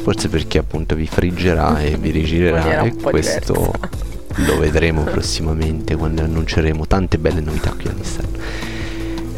forse 0.00 0.28
perché 0.28 0.58
appunto 0.58 0.94
vi 0.94 1.06
friggerà 1.06 1.78
e 1.84 1.96
vi 1.96 2.10
rigirerà 2.10 2.82
e 2.82 2.94
questo. 2.96 3.97
Lo 4.36 4.58
vedremo 4.58 5.02
prossimamente 5.02 5.96
quando 5.96 6.22
annunceremo 6.22 6.86
tante 6.86 7.18
belle 7.18 7.40
novità 7.40 7.72
qui 7.78 7.88
all'esterno. 7.88 8.36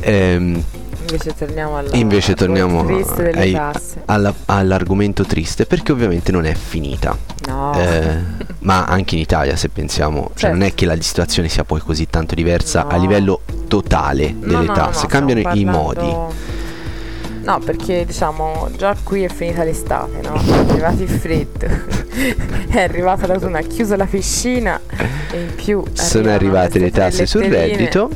Ehm, 0.00 0.62
Invece 1.10 1.34
torniamo 1.34 1.76
alla 1.76 1.96
invece 1.96 2.34
torniamo 2.34 2.84
triste 2.84 3.30
ai- 3.30 3.58
alla- 4.04 4.34
all'argomento 4.46 5.24
triste 5.24 5.66
perché 5.66 5.90
ovviamente 5.90 6.30
non 6.30 6.44
è 6.46 6.54
finita. 6.54 7.16
No. 7.48 7.72
Eh, 7.76 8.16
ma 8.60 8.84
anche 8.84 9.16
in 9.16 9.20
Italia 9.22 9.56
se 9.56 9.70
pensiamo, 9.70 10.30
cioè 10.34 10.50
non 10.50 10.60
è 10.60 10.64
Certo. 10.66 10.76
che 10.76 10.86
la 10.86 11.00
situazione 11.00 11.48
sia 11.48 11.64
poi 11.64 11.80
così 11.80 12.06
tanto 12.08 12.34
diversa 12.36 12.86
a 12.86 12.94
No. 12.94 13.00
livello 13.00 13.40
totale 13.66 14.34
delle 14.38 14.66
no, 14.66 14.72
tasse, 14.72 15.02
no, 15.02 15.08
cambiano 15.08 15.52
i 15.54 15.64
modi. 15.64 16.14
No, 17.42 17.58
perché 17.58 18.04
diciamo 18.04 18.68
già 18.76 18.94
qui 19.02 19.24
è 19.24 19.28
finita 19.28 19.64
l'estate, 19.64 20.20
no? 20.22 20.34
È 20.34 20.70
arrivato 20.70 21.02
il 21.02 21.08
freddo, 21.08 21.66
è 22.68 22.82
arrivata 22.82 23.26
l'autunno, 23.26 23.56
ha 23.56 23.62
chiuso 23.62 23.96
la 23.96 24.06
piscina 24.06 24.80
e 25.30 25.40
in 25.40 25.54
più 25.54 25.82
Sono 25.92 26.30
arrivate 26.30 26.78
le 26.78 26.90
tasse 26.90 27.26
sul 27.26 27.44
reddito 27.44 28.10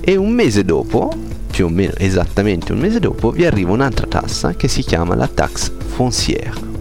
e 0.00 0.16
un 0.16 0.30
mese 0.30 0.64
dopo, 0.64 1.12
più 1.50 1.66
o 1.66 1.68
meno 1.68 1.92
esattamente 1.98 2.72
un 2.72 2.78
mese 2.78 2.98
dopo, 2.98 3.30
vi 3.30 3.44
arriva 3.44 3.72
un'altra 3.72 4.06
tassa 4.06 4.54
che 4.54 4.68
si 4.68 4.82
chiama 4.82 5.14
la 5.14 5.28
tax 5.28 5.70
foncière. 5.94 6.71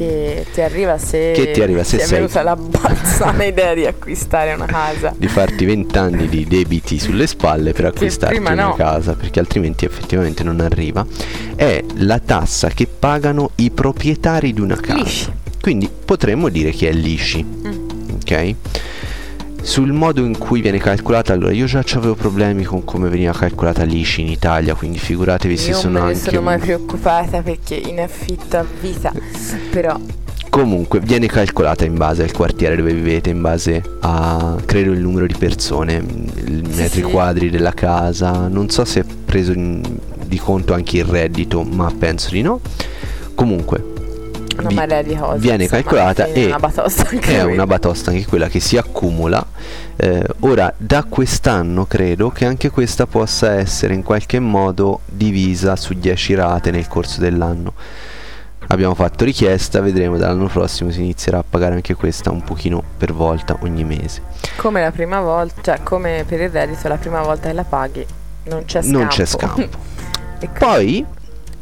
Che 0.00 0.46
ti 0.50 0.62
arriva 0.62 0.96
se 0.96 1.32
Che 1.34 1.50
ti 1.50 1.60
arriva 1.60 1.84
se 1.84 1.98
ti 1.98 2.02
è 2.04 2.06
sei- 2.06 2.18
venuta 2.20 2.42
la 2.42 2.56
balzana 2.56 3.44
idea 3.44 3.74
di 3.74 3.84
acquistare 3.84 4.54
una 4.54 4.64
casa. 4.64 5.12
Di 5.14 5.28
farti 5.28 5.66
20 5.66 5.98
anni 5.98 6.26
di 6.26 6.46
debiti 6.46 6.98
sulle 6.98 7.26
spalle 7.26 7.72
per 7.72 7.84
acquistarti 7.86 8.38
una 8.38 8.54
no. 8.54 8.74
casa, 8.74 9.12
perché 9.12 9.40
altrimenti 9.40 9.84
effettivamente 9.84 10.42
non 10.42 10.60
arriva. 10.60 11.04
È 11.54 11.84
la 11.96 12.18
tassa 12.18 12.68
che 12.68 12.86
pagano 12.86 13.50
i 13.56 13.70
proprietari 13.70 14.54
di 14.54 14.60
una 14.62 14.76
casa. 14.76 15.02
Lisci. 15.02 15.32
Quindi 15.60 15.90
potremmo 16.02 16.48
dire 16.48 16.70
che 16.70 16.88
è 16.88 16.92
lisci. 16.92 17.44
Mm. 17.44 17.88
Ok? 18.14 18.54
Sul 19.62 19.92
modo 19.92 20.24
in 20.24 20.36
cui 20.36 20.60
viene 20.60 20.78
calcolata, 20.78 21.32
allora 21.32 21.52
io 21.52 21.66
già 21.66 21.84
avevo 21.94 22.14
problemi 22.14 22.64
con 22.64 22.84
come 22.84 23.08
veniva 23.08 23.32
calcolata 23.32 23.84
l'ICI 23.84 24.22
in 24.22 24.28
Italia, 24.28 24.74
quindi 24.74 24.98
figuratevi 24.98 25.56
se 25.56 25.70
Io 25.70 25.76
sono 25.76 25.92
non 25.92 26.02
me 26.02 26.08
ne 26.08 26.14
anche 26.14 26.30
sono 26.30 26.42
mai 26.42 26.58
preoccupata 26.58 27.42
perché 27.42 27.74
in 27.74 28.00
affitto 28.00 28.56
a 28.56 28.64
vita, 28.80 29.12
però 29.70 29.98
Comunque 30.50 30.98
viene 30.98 31.28
calcolata 31.28 31.84
in 31.84 31.96
base 31.96 32.24
al 32.24 32.32
quartiere 32.32 32.74
dove 32.74 32.92
vivete, 32.92 33.30
in 33.30 33.40
base 33.40 33.80
a 34.00 34.56
credo 34.66 34.90
il 34.90 34.98
numero 34.98 35.24
di 35.24 35.36
persone, 35.38 36.04
i 36.44 36.62
metri 36.74 36.88
sì. 36.88 37.02
quadri 37.02 37.50
della 37.50 37.72
casa, 37.72 38.48
non 38.48 38.68
so 38.68 38.84
se 38.84 39.00
è 39.00 39.04
preso 39.04 39.52
in- 39.52 39.80
di 40.26 40.38
conto 40.38 40.72
anche 40.72 40.98
il 40.98 41.04
reddito, 41.04 41.62
ma 41.62 41.92
penso 41.96 42.30
di 42.30 42.42
no. 42.42 42.60
Comunque 43.36 43.89
una 44.60 44.68
vi- 44.68 44.74
marea 44.74 45.02
di 45.02 45.16
cose. 45.16 45.38
viene 45.38 45.62
insomma, 45.64 45.82
calcolata 45.82 46.26
e 46.26 46.32
è 46.32 46.46
una 46.46 46.58
batosta 46.58 47.02
anche 47.02 47.16
è 47.16 47.40
quella. 47.42 47.52
una 47.52 47.66
batosta 47.66 48.10
anche 48.10 48.26
quella 48.26 48.48
che 48.48 48.60
si 48.60 48.76
accumula. 48.76 49.44
Eh, 49.96 50.24
ora, 50.40 50.72
da 50.76 51.04
quest'anno 51.04 51.84
credo 51.86 52.30
che 52.30 52.46
anche 52.46 52.70
questa 52.70 53.06
possa 53.06 53.54
essere 53.54 53.92
in 53.94 54.02
qualche 54.02 54.38
modo 54.38 55.00
divisa 55.04 55.76
su 55.76 55.94
10 55.94 56.34
rate 56.34 56.70
nel 56.70 56.88
corso 56.88 57.20
dell'anno. 57.20 57.74
Abbiamo 58.68 58.94
fatto 58.94 59.24
richiesta, 59.24 59.80
vedremo 59.80 60.16
dall'anno 60.16 60.46
prossimo 60.46 60.90
si 60.92 61.00
inizierà 61.00 61.38
a 61.38 61.44
pagare 61.48 61.74
anche 61.74 61.94
questa 61.94 62.30
un 62.30 62.42
pochino 62.42 62.80
per 62.96 63.12
volta 63.12 63.56
ogni 63.60 63.82
mese. 63.84 64.22
Come 64.56 64.80
la 64.80 64.92
prima 64.92 65.20
volta, 65.20 65.60
cioè 65.60 65.82
come 65.82 66.24
per 66.26 66.40
il 66.40 66.50
reddito 66.50 66.86
la 66.86 66.96
prima 66.96 67.20
volta 67.20 67.48
che 67.48 67.54
la 67.54 67.64
paghi 67.64 68.06
non 68.44 68.64
c'è 68.66 68.80
scampo. 68.80 68.98
Non 68.98 69.08
c'è 69.08 69.24
scampo. 69.26 69.68
Poi 70.58 71.04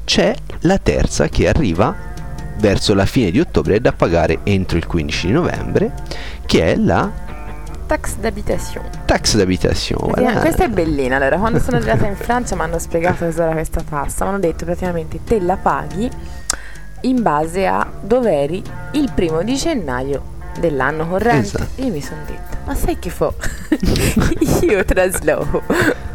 c'è 0.04 0.34
la 0.60 0.78
terza 0.78 1.28
che 1.28 1.48
arriva 1.48 1.94
verso 2.58 2.94
la 2.94 3.06
fine 3.06 3.30
di 3.30 3.40
ottobre 3.40 3.76
è 3.76 3.80
da 3.80 3.92
pagare 3.92 4.40
entro 4.44 4.76
il 4.78 4.86
15 4.86 5.26
di 5.26 5.32
novembre, 5.32 5.92
che 6.46 6.72
è 6.72 6.76
la 6.76 7.10
tax 7.86 8.16
d'habitation. 8.16 8.84
tax. 9.36 9.98
Praticamente- 9.98 10.20
Voilà. 10.22 10.40
Questa 10.40 10.64
è 10.64 10.68
bellina. 10.68 11.16
Allora, 11.16 11.38
quando 11.38 11.58
sono 11.58 11.76
arrivata 11.78 12.06
in 12.06 12.16
Francia 12.16 12.54
mi 12.54 12.62
hanno 12.62 12.78
spiegato 12.78 13.24
cos'era 13.24 13.52
questa 13.52 13.82
tassa. 13.82 14.24
Mi 14.24 14.30
hanno 14.30 14.40
detto 14.40 14.64
praticamente 14.64 15.20
te 15.24 15.40
la 15.40 15.56
paghi 15.56 16.10
in 17.02 17.22
base 17.22 17.66
a 17.66 17.86
dove 18.00 18.32
eri 18.32 18.62
il 18.92 19.10
primo 19.14 19.42
di 19.42 19.54
gennaio 19.54 20.36
dell'anno 20.58 21.08
corrente. 21.08 21.56
Esatto. 21.56 21.82
Io 21.82 21.88
mi 21.88 22.00
sono 22.02 22.20
detta, 22.26 22.58
ma 22.64 22.74
sai 22.74 22.98
che 22.98 23.10
fa? 23.10 23.32
Io 24.62 24.84
trasloco 24.84 25.62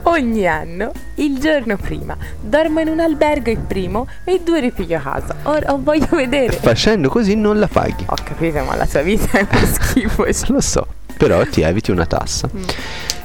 ogni 0.04 0.48
anno 0.48 0.92
il 1.16 1.40
giorno 1.40 1.78
prima. 1.78 2.16
Dormo 2.40 2.80
in 2.80 2.88
un 2.88 3.00
albergo 3.00 3.50
il 3.50 3.60
primo 3.60 4.08
e 4.24 4.42
due 4.44 4.60
ripiglio 4.60 5.00
casa. 5.00 5.36
Ora 5.44 5.74
voglio 5.74 6.08
vedere. 6.12 6.54
Facendo 6.54 7.10
così 7.10 7.36
non 7.36 7.60
la 7.60 7.68
paghi. 7.68 8.06
Ho 8.08 8.16
capito, 8.24 8.64
ma 8.64 8.76
la 8.76 8.86
tua 8.86 9.02
vita 9.02 9.38
è 9.40 9.48
uno 9.50 9.66
schifo. 9.72 10.26
Lo 10.48 10.62
so, 10.62 10.88
però 11.18 11.46
ti 11.46 11.62
eviti 11.62 11.92
una 11.92 12.06
tassa. 12.06 12.50
Mm. 12.54 12.64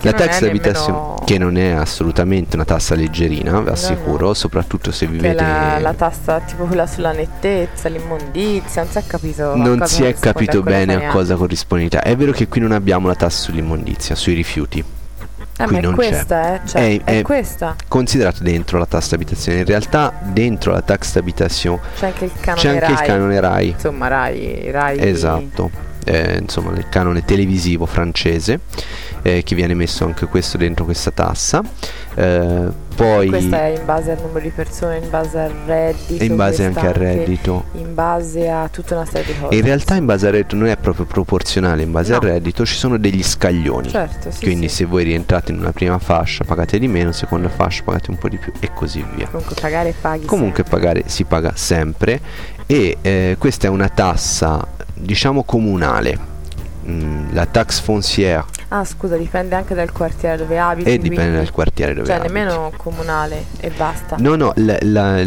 La 0.02 0.12
tax 0.12 0.38
è 0.40 0.46
d'abitazione, 0.46 1.14
che 1.24 1.38
non 1.38 1.56
è 1.56 1.70
assolutamente 1.70 2.56
una 2.56 2.64
tassa 2.64 2.94
leggerina, 2.94 3.60
vi 3.60 3.70
assicuro, 3.70 4.26
no. 4.28 4.34
soprattutto 4.34 4.92
se 4.92 5.06
vivete... 5.06 5.34
la, 5.34 5.78
la 5.80 5.94
tassa 5.94 6.40
tipo 6.40 6.64
quella 6.64 6.86
sulla 6.86 7.12
nettezza, 7.12 7.88
l'immondizia, 7.88 8.82
non 8.82 8.90
si 8.92 8.98
è 8.98 9.02
capito. 9.06 9.56
non 9.56 9.86
si 9.86 10.04
è 10.04 10.14
capito 10.14 10.62
bene 10.62 11.06
a 11.06 11.10
cosa 11.10 11.34
corrisponde. 11.34 11.98
È 12.00 12.16
vero 12.16 12.32
che 12.32 12.48
qui 12.48 12.60
non 12.60 12.72
abbiamo 12.72 13.08
la 13.08 13.14
tassa 13.14 13.42
sull'immondizia, 13.44 14.14
sui 14.14 14.34
rifiuti. 14.34 14.84
Eh, 15.60 15.64
qui 15.64 15.72
ma 15.72 15.78
è 15.78 15.82
non 15.82 15.90
c'è. 15.90 15.96
questa, 15.96 16.54
eh? 16.54 16.60
Cioè, 16.66 16.80
È- 16.80 17.02
è, 17.02 17.18
è- 17.18 17.22
questa. 17.22 17.74
Considerato 17.88 18.44
dentro 18.44 18.78
la 18.78 18.86
tassa 18.86 19.16
d'abitazione. 19.16 19.58
In 19.58 19.64
realtà 19.64 20.12
dentro 20.22 20.70
la 20.70 20.82
tax 20.82 21.14
d'abitazione 21.14 21.80
C'è 21.96 22.06
anche 22.06 22.24
il 22.26 22.32
canone 22.38 22.60
c'è 22.62 22.68
anche 22.68 22.80
Rai. 22.80 22.92
il 22.92 23.00
canone 23.00 23.40
RAI. 23.40 23.68
Insomma, 23.70 24.06
Rai. 24.06 24.70
Rai 24.70 24.98
Esatto, 25.00 25.70
eh, 26.08 26.38
insomma 26.40 26.72
il 26.72 26.88
canone 26.88 27.24
televisivo 27.24 27.84
francese 27.86 28.60
eh, 29.22 29.42
che 29.42 29.54
viene 29.54 29.74
messo 29.74 30.04
anche 30.04 30.26
questo 30.26 30.56
dentro 30.56 30.84
questa 30.84 31.10
tassa. 31.10 31.62
Eh, 32.14 32.86
poi 32.98 33.28
Questa 33.28 33.60
è 33.60 33.76
in 33.78 33.84
base 33.84 34.10
al 34.10 34.18
numero 34.20 34.40
di 34.40 34.50
persone, 34.50 34.96
in 34.96 35.08
base 35.08 35.38
al 35.38 35.52
reddito. 35.66 36.24
in 36.24 36.34
base 36.34 36.64
anche 36.64 36.86
al 36.86 36.94
reddito. 36.94 37.64
In 37.74 37.94
base 37.94 38.50
a 38.50 38.68
tutta 38.72 38.96
una 38.96 39.04
serie 39.04 39.32
di 39.32 39.38
cose. 39.40 39.54
In 39.54 39.62
realtà 39.62 39.94
in 39.94 40.04
base 40.04 40.26
al 40.26 40.32
reddito 40.32 40.56
non 40.56 40.66
è 40.66 40.76
proprio 40.76 41.04
proporzionale, 41.04 41.82
in 41.82 41.92
base 41.92 42.10
No. 42.10 42.16
al 42.16 42.22
reddito 42.22 42.66
ci 42.66 42.74
sono 42.74 42.96
degli 42.98 43.22
scaglioni. 43.22 43.88
Certo, 43.88 44.32
sì. 44.32 44.42
Quindi 44.42 44.68
sì. 44.68 44.76
se 44.76 44.84
voi 44.86 45.04
rientrate 45.04 45.52
in 45.52 45.58
una 45.58 45.70
prima 45.72 45.98
fascia 46.00 46.42
pagate 46.42 46.78
di 46.80 46.88
meno, 46.88 47.12
seconda 47.12 47.48
fascia 47.48 47.82
pagate 47.84 48.10
un 48.10 48.18
po' 48.18 48.28
di 48.28 48.38
più 48.38 48.52
e 48.58 48.70
così 48.74 49.04
via. 49.14 49.28
Comunque 49.28 49.54
pagare 49.60 49.94
paghi. 50.00 50.24
Comunque 50.26 50.64
pagare 50.64 51.04
si 51.06 51.22
paga 51.22 51.52
sempre 51.54 52.20
e 52.66 52.96
eh, 53.00 53.36
questa 53.38 53.68
è 53.68 53.70
una 53.70 53.88
tassa 53.88 54.66
diciamo 55.00 55.42
comunale. 55.44 56.36
Mm, 56.88 57.34
la 57.34 57.44
tax 57.46 57.80
foncière. 57.80 58.44
Ah, 58.68 58.84
scusa, 58.84 59.16
dipende 59.16 59.54
anche 59.54 59.74
dal 59.74 59.92
quartiere 59.92 60.36
dove 60.38 60.58
abiti. 60.58 60.88
e 60.88 60.92
dipende 60.98 61.16
quindi- 61.16 61.36
dal 61.36 61.50
quartiere 61.50 61.92
dove 61.94 62.06
Cioè, 62.06 62.16
abiti. 62.16 62.32
nemmeno 62.32 62.72
comunale 62.76 63.44
e 63.60 63.70
basta. 63.70 64.16
No, 64.18 64.36
no, 64.36 64.52
la- 64.56 64.78
la- 64.82 65.22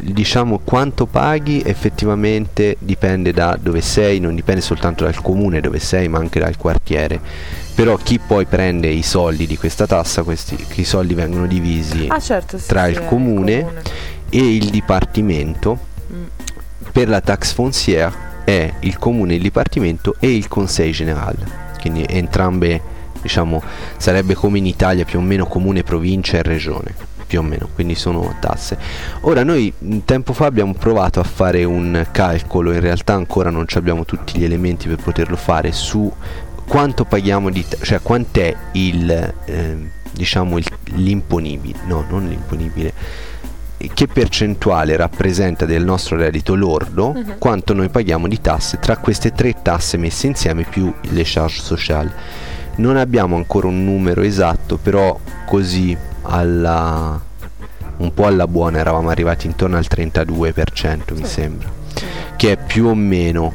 diciamo 0.00 0.58
quanto 0.64 1.06
paghi 1.06 1.62
effettivamente 1.64 2.76
dipende 2.78 3.32
da 3.32 3.56
dove 3.60 3.80
sei, 3.80 4.20
non 4.20 4.34
dipende 4.34 4.60
soltanto 4.60 5.04
dal 5.04 5.20
comune 5.22 5.60
dove 5.60 5.78
sei, 5.78 6.08
ma 6.08 6.18
anche 6.18 6.40
dal 6.40 6.56
quartiere. 6.58 7.20
Però 7.74 7.96
chi 7.96 8.18
poi 8.18 8.44
prende 8.44 8.88
i 8.88 9.02
soldi 9.02 9.46
di 9.46 9.56
questa 9.56 9.86
tassa, 9.86 10.22
questi 10.24 10.62
i 10.74 10.84
soldi 10.84 11.14
vengono 11.14 11.46
divisi 11.46 12.06
Ah, 12.08 12.18
certo, 12.20 12.58
sì, 12.58 12.66
tra 12.66 12.84
sì, 12.84 12.90
il 12.90 12.98
è 12.98 13.04
comune 13.06 13.66
e 14.28 14.56
il 14.56 14.68
dipartimento. 14.70 15.78
Mm. 16.12 16.22
Per 16.92 17.08
la 17.08 17.20
tax 17.22 17.52
foncière 17.54 18.12
è 18.44 18.72
il 18.80 18.98
comune, 18.98 19.34
il 19.34 19.42
dipartimento 19.42 20.16
e 20.18 20.34
il 20.34 20.48
conseil 20.48 20.92
général. 20.92 21.36
Quindi 21.80 22.04
entrambe, 22.08 22.80
diciamo, 23.20 23.62
sarebbe 23.96 24.34
come 24.34 24.58
in 24.58 24.66
Italia 24.66 25.04
più 25.04 25.18
o 25.18 25.22
meno 25.22 25.46
comune, 25.46 25.82
provincia 25.82 26.38
e 26.38 26.42
regione, 26.42 26.94
più 27.26 27.40
o 27.40 27.42
meno, 27.42 27.68
quindi 27.74 27.94
sono 27.94 28.36
tasse. 28.40 28.78
Ora 29.22 29.42
noi 29.42 29.72
un 29.78 30.04
tempo 30.04 30.32
fa 30.32 30.46
abbiamo 30.46 30.74
provato 30.74 31.18
a 31.18 31.24
fare 31.24 31.64
un 31.64 32.06
calcolo, 32.12 32.72
in 32.72 32.80
realtà 32.80 33.14
ancora 33.14 33.50
non 33.50 33.64
abbiamo 33.74 34.04
tutti 34.04 34.38
gli 34.38 34.44
elementi 34.44 34.88
per 34.88 34.98
poterlo 34.98 35.36
fare 35.36 35.72
su 35.72 36.10
quanto 36.66 37.04
paghiamo 37.04 37.50
di 37.50 37.66
ta- 37.66 37.76
cioè 37.82 38.00
quant'è 38.00 38.54
il 38.72 39.34
ehm, 39.46 39.90
diciamo 40.12 40.58
il- 40.58 40.66
l'imponibile, 40.94 41.78
no, 41.86 42.04
non 42.08 42.28
l'imponibile 42.28 42.92
che 43.92 44.06
percentuale 44.06 44.96
rappresenta 44.96 45.64
del 45.64 45.84
nostro 45.84 46.16
reddito 46.16 46.54
lordo 46.54 47.12
Mhm. 47.12 47.34
quanto 47.38 47.72
noi 47.74 47.88
paghiamo 47.88 48.28
di 48.28 48.40
tasse 48.40 48.78
tra 48.78 48.96
queste 48.96 49.32
tre 49.32 49.54
tasse 49.62 49.96
messe 49.96 50.26
insieme 50.26 50.64
più 50.64 50.92
le 51.00 51.22
charge 51.24 51.60
sociali. 51.62 52.10
Non 52.76 52.96
abbiamo 52.96 53.36
ancora 53.36 53.66
un 53.68 53.84
numero 53.84 54.22
esatto, 54.22 54.76
però 54.78 55.18
così 55.46 55.96
alla 56.22 57.20
un 57.98 58.14
po' 58.14 58.26
alla 58.26 58.48
buona 58.48 58.78
eravamo 58.78 59.10
arrivati 59.10 59.46
intorno 59.46 59.76
al 59.76 59.86
32% 59.86 61.14
mi 61.14 61.24
Sì. 61.24 61.30
sembra, 61.30 61.70
che 62.36 62.52
è 62.52 62.56
più 62.56 62.86
o 62.86 62.94
meno 62.94 63.52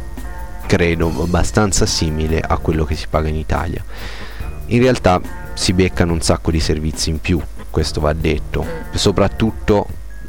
credo 0.68 1.12
abbastanza 1.24 1.86
simile 1.86 2.40
a 2.40 2.58
quello 2.58 2.86
che 2.86 2.96
si 2.96 3.08
paga 3.10 3.28
in 3.30 3.36
Italia. 3.36 3.84
In 4.68 4.80
realtà 4.82 5.20
si 5.54 5.74
beccano 5.74 6.13
un 6.13 6.22
sacco 6.22 6.52
di 6.52 6.60
servizi 6.60 7.10
in 7.10 7.20
più, 7.20 7.42
questo 7.70 8.00
va 8.00 8.13
detto, 8.13 8.63
Mm. 8.63 8.94
soprattutto 8.96 9.88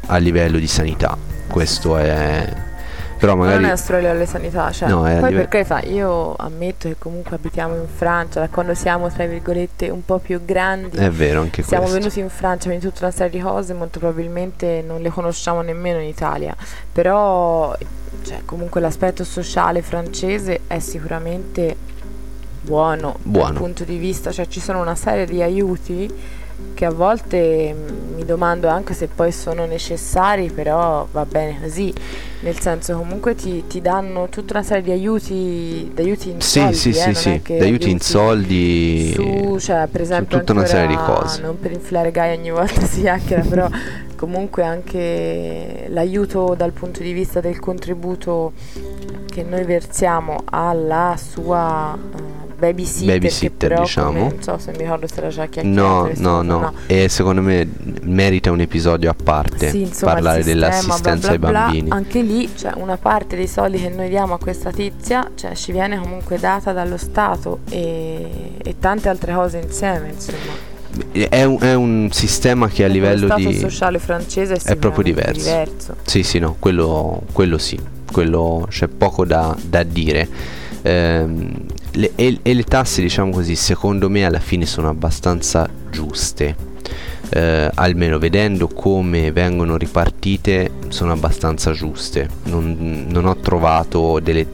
a 0.09 0.17
livello 0.17 0.57
di 0.57 0.67
sanità. 0.67 1.17
Questo 1.47 1.97
è 1.97 2.47
Però 3.17 3.35
Ma 3.35 3.45
magari 3.45 3.63
non 3.63 3.71
è 3.71 3.75
solo 3.75 4.09
alle 4.09 4.25
sanità, 4.25 4.71
cioè, 4.71 4.87
No, 4.87 5.01
poi 5.01 5.15
live- 5.15 5.31
per 5.31 5.47
carità, 5.49 5.81
io 5.81 6.35
ammetto 6.37 6.87
che 6.87 6.95
comunque 6.97 7.35
abitiamo 7.35 7.75
in 7.75 7.87
Francia, 7.93 8.39
da 8.39 8.47
quando 8.49 8.73
siamo 8.73 9.09
tra 9.09 9.25
virgolette 9.25 9.89
un 9.89 10.05
po' 10.05 10.19
più 10.19 10.43
grandi, 10.45 10.95
è 10.97 11.09
vero 11.09 11.41
anche 11.41 11.61
siamo 11.63 11.83
questo. 11.83 11.99
venuti 11.99 12.19
in 12.19 12.29
Francia, 12.29 12.67
quindi 12.67 12.85
tutta 12.85 13.05
una 13.05 13.11
serie 13.13 13.31
di 13.31 13.39
cose 13.39 13.73
molto 13.73 13.99
probabilmente 13.99 14.83
non 14.85 15.01
le 15.01 15.09
conosciamo 15.09 15.61
nemmeno 15.61 15.99
in 15.99 16.07
Italia, 16.07 16.55
però 16.91 17.75
cioè, 18.23 18.41
comunque 18.45 18.79
l'aspetto 18.79 19.23
sociale 19.23 19.81
francese 19.81 20.61
è 20.67 20.79
sicuramente 20.79 21.75
buono, 22.61 23.17
Buono. 23.21 23.49
dal 23.49 23.57
punto 23.57 23.83
di 23.83 23.97
vista, 23.97 24.31
cioè 24.31 24.47
ci 24.47 24.59
sono 24.61 24.79
una 24.79 24.95
serie 24.95 25.25
di 25.25 25.41
aiuti 25.41 26.09
che 26.73 26.85
a 26.85 26.91
volte 26.91 27.73
mm, 27.73 28.15
mi 28.15 28.25
domando 28.25 28.67
anche 28.67 28.93
se 28.93 29.07
poi 29.07 29.31
sono 29.31 29.65
necessari, 29.65 30.51
però 30.51 31.07
va 31.11 31.25
bene 31.25 31.59
così, 31.61 31.93
nel 32.41 32.59
senso 32.59 32.97
comunque 32.97 33.35
ti, 33.35 33.65
ti 33.67 33.81
danno 33.81 34.29
tutta 34.29 34.53
una 34.53 34.63
serie 34.63 34.83
di 34.83 34.91
aiuti, 34.91 35.91
di 35.93 36.01
aiuti 36.01 36.29
in 36.29 36.41
Sì, 36.41 36.59
soldi, 36.59 36.75
sì, 36.75 36.93
eh, 36.93 37.13
sì, 37.13 37.13
sì, 37.13 37.29
è 37.29 37.41
che 37.41 37.57
d'aiuti 37.57 37.89
in 37.89 37.99
soldi. 37.99 39.13
su, 39.13 39.57
cioè 39.59 39.87
per 39.87 40.01
esempio 40.01 40.39
tutta 40.39 40.53
una 40.53 40.65
serie 40.65 40.87
di 40.87 40.95
cose. 40.97 41.41
non 41.41 41.59
per 41.59 41.71
infilare 41.71 42.11
Gaia 42.11 42.35
ogni 42.37 42.51
volta 42.51 42.81
si 42.85 43.01
chiacchiera 43.01 43.43
però 43.43 43.67
comunque 44.15 44.63
anche 44.63 45.85
l'aiuto 45.89 46.53
dal 46.55 46.71
punto 46.71 47.01
di 47.01 47.11
vista 47.13 47.39
del 47.41 47.59
contributo 47.59 48.53
che 49.29 49.43
noi 49.43 49.63
versiamo 49.63 50.43
alla 50.45 51.15
sua 51.17 51.97
eh, 51.97 52.28
babysitter, 52.59 53.17
Babysitter, 53.17 53.69
però 53.69 53.81
diciamo. 53.81 54.19
non 54.19 54.43
so 54.43 54.57
se 54.57 54.71
mi 54.71 54.77
ricordo 54.79 55.07
se 55.07 55.15
era 55.17 55.27
già 55.29 55.45
chiacchierato 55.47 56.11
No, 56.17 56.41
no, 56.41 56.57
cosa, 56.59 56.71
no, 56.71 56.73
e 56.85 57.09
secondo 57.09 57.41
me 57.41 57.67
merita 58.01 58.51
un 58.51 58.59
episodio 58.59 59.09
a 59.09 59.15
parte 59.21 59.69
Sì, 59.69 59.81
insomma, 59.81 60.11
il 60.11 60.17
parlare 60.17 60.43
sistema, 60.43 60.67
dell'assistenza 60.67 61.37
bla, 61.37 61.37
bla, 61.37 61.47
ai 61.47 61.63
bambini. 61.63 61.89
Anche 61.91 62.21
lì 62.21 62.53
c'è 62.53 62.71
una 62.75 62.97
parte 62.97 63.35
dei 63.35 63.47
soldi 63.47 63.79
che 63.79 63.89
noi 63.89 64.09
diamo 64.09 64.33
a 64.33 64.37
questa 64.37 64.71
tizia, 64.71 65.31
cioè 65.35 65.55
ci 65.55 65.71
viene 65.71 65.97
comunque 65.97 66.37
data 66.37 66.71
dallo 66.73 66.97
Stato 66.97 67.59
e, 67.69 68.57
e 68.61 68.75
tante 68.79 69.09
altre 69.09 69.33
cose 69.33 69.59
insieme, 69.59 70.09
insomma. 70.09 70.67
È 71.11 71.43
un, 71.43 71.57
è 71.61 71.73
un 71.75 72.09
sistema 72.11 72.67
che 72.67 72.83
a 72.83 72.87
livello 72.87 73.27
lo 73.27 73.33
stato 73.33 73.47
di 73.47 73.57
sociale 73.57 73.99
francese 73.99 74.55
è, 74.55 74.75
proprio 74.75 75.05
sicuramente 75.05 75.39
diverso. 75.39 75.95
Sì, 76.03 76.23
sì, 76.23 76.39
no, 76.39 76.55
quello, 76.57 77.21
quello 77.31 77.57
sì, 77.57 77.79
quello 78.11 78.65
c'è 78.69 78.87
poco 78.87 79.23
da, 79.23 79.55
da 79.61 79.83
dire. 79.83 80.57
Ehm, 80.89 81.65
le- 81.93 82.11
e, 82.15 82.39
e 82.41 82.53
le 82.53 82.63
tasse, 82.63 83.01
diciamo 83.01 83.31
così, 83.31 83.55
secondo 83.55 84.09
me 84.09 84.25
alla 84.25 84.39
fine 84.39 84.65
sono 84.65 84.89
abbastanza 84.89 85.69
giuste. 85.91 86.55
Eh, 87.31 87.69
almeno 87.75 88.17
vedendo 88.17 88.67
come 88.67 89.31
vengono 89.31 89.77
ripartite, 89.77 90.71
sono 90.87 91.11
abbastanza 91.11 91.71
giuste. 91.73 92.27
Non, 92.45 93.05
non 93.09 93.25
ho 93.25 93.35
trovato 93.37 94.19
delle- 94.19 94.47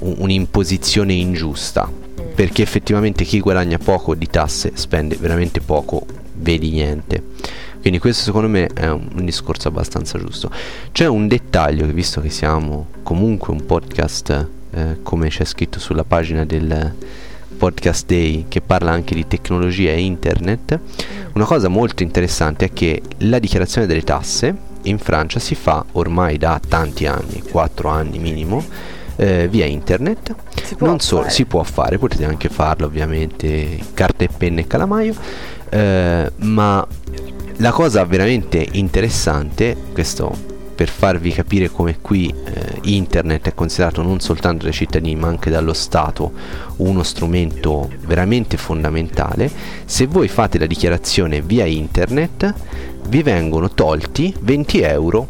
un- 0.00 0.14
un'imposizione 0.18 1.14
ingiusta. 1.14 1.90
Perché 2.34 2.62
effettivamente 2.62 3.24
chi 3.24 3.40
guadagna 3.40 3.78
poco 3.78 4.14
di 4.14 4.26
tasse 4.26 4.72
spende 4.74 5.16
veramente 5.20 5.60
poco, 5.60 6.06
vedi 6.34 6.70
niente. 6.70 7.22
Quindi 7.80 7.98
questo 7.98 8.22
secondo 8.22 8.48
me 8.48 8.68
è 8.68 8.88
un, 8.88 9.24
discorso 9.24 9.68
abbastanza 9.68 10.18
giusto. 10.18 10.50
C'è 10.92 11.06
un 11.06 11.28
dettaglio 11.28 11.84
visto 11.86 12.20
che 12.20 12.30
siamo 12.30 12.86
comunque 13.02 13.52
un 13.52 13.66
podcast, 13.66 14.48
eh, 14.72 14.98
come 15.02 15.28
c'è 15.28 15.44
scritto 15.44 15.78
sulla 15.78 16.04
pagina 16.04 16.44
del 16.44 16.94
podcast 17.56 18.06
day, 18.06 18.46
che 18.48 18.60
parla 18.60 18.90
anche 18.90 19.14
di 19.14 19.26
tecnologia 19.26 19.90
e 19.90 20.00
internet, 20.00 20.78
una 21.34 21.44
cosa 21.44 21.68
molto 21.68 22.02
interessante 22.02 22.66
è 22.66 22.72
che 22.72 23.00
la 23.18 23.38
dichiarazione 23.38 23.86
delle 23.86 24.02
tasse 24.02 24.54
in 24.82 24.98
Francia 24.98 25.38
si 25.38 25.54
fa 25.54 25.84
ormai 25.92 26.38
da 26.38 26.60
tanti 26.66 27.06
anni, 27.06 27.42
4 27.42 27.88
anni 27.88 28.18
minimo, 28.18 28.64
eh, 29.16 29.48
via 29.48 29.64
internet. 29.64 30.34
Non 30.78 30.98
solo, 31.00 31.28
si 31.28 31.44
può 31.44 31.62
fare, 31.62 31.98
potete 31.98 32.24
anche 32.24 32.48
farlo 32.48 32.86
ovviamente, 32.86 33.78
carta 33.94 34.24
e 34.24 34.28
penna 34.36 34.60
e 34.60 34.66
calamaio, 34.66 35.14
eh, 35.68 36.32
ma 36.36 36.86
la 37.56 37.70
cosa 37.70 38.04
veramente 38.04 38.66
interessante, 38.72 39.76
questo 39.92 40.50
per 40.82 40.90
farvi 40.90 41.30
capire 41.30 41.70
come 41.70 41.98
qui 42.00 42.28
eh, 42.28 42.80
internet 42.86 43.46
è 43.46 43.54
considerato 43.54 44.02
non 44.02 44.18
soltanto 44.18 44.64
dai 44.64 44.72
cittadini 44.72 45.14
ma 45.14 45.28
anche 45.28 45.48
dallo 45.48 45.74
Stato 45.74 46.32
uno 46.78 47.04
strumento 47.04 47.88
veramente 48.00 48.56
fondamentale, 48.56 49.48
se 49.84 50.06
voi 50.08 50.26
fate 50.26 50.58
la 50.58 50.66
dichiarazione 50.66 51.40
via 51.40 51.66
internet 51.66 52.52
vi 53.06 53.22
vengono 53.22 53.70
tolti 53.70 54.34
20 54.40 54.80
euro 54.80 55.28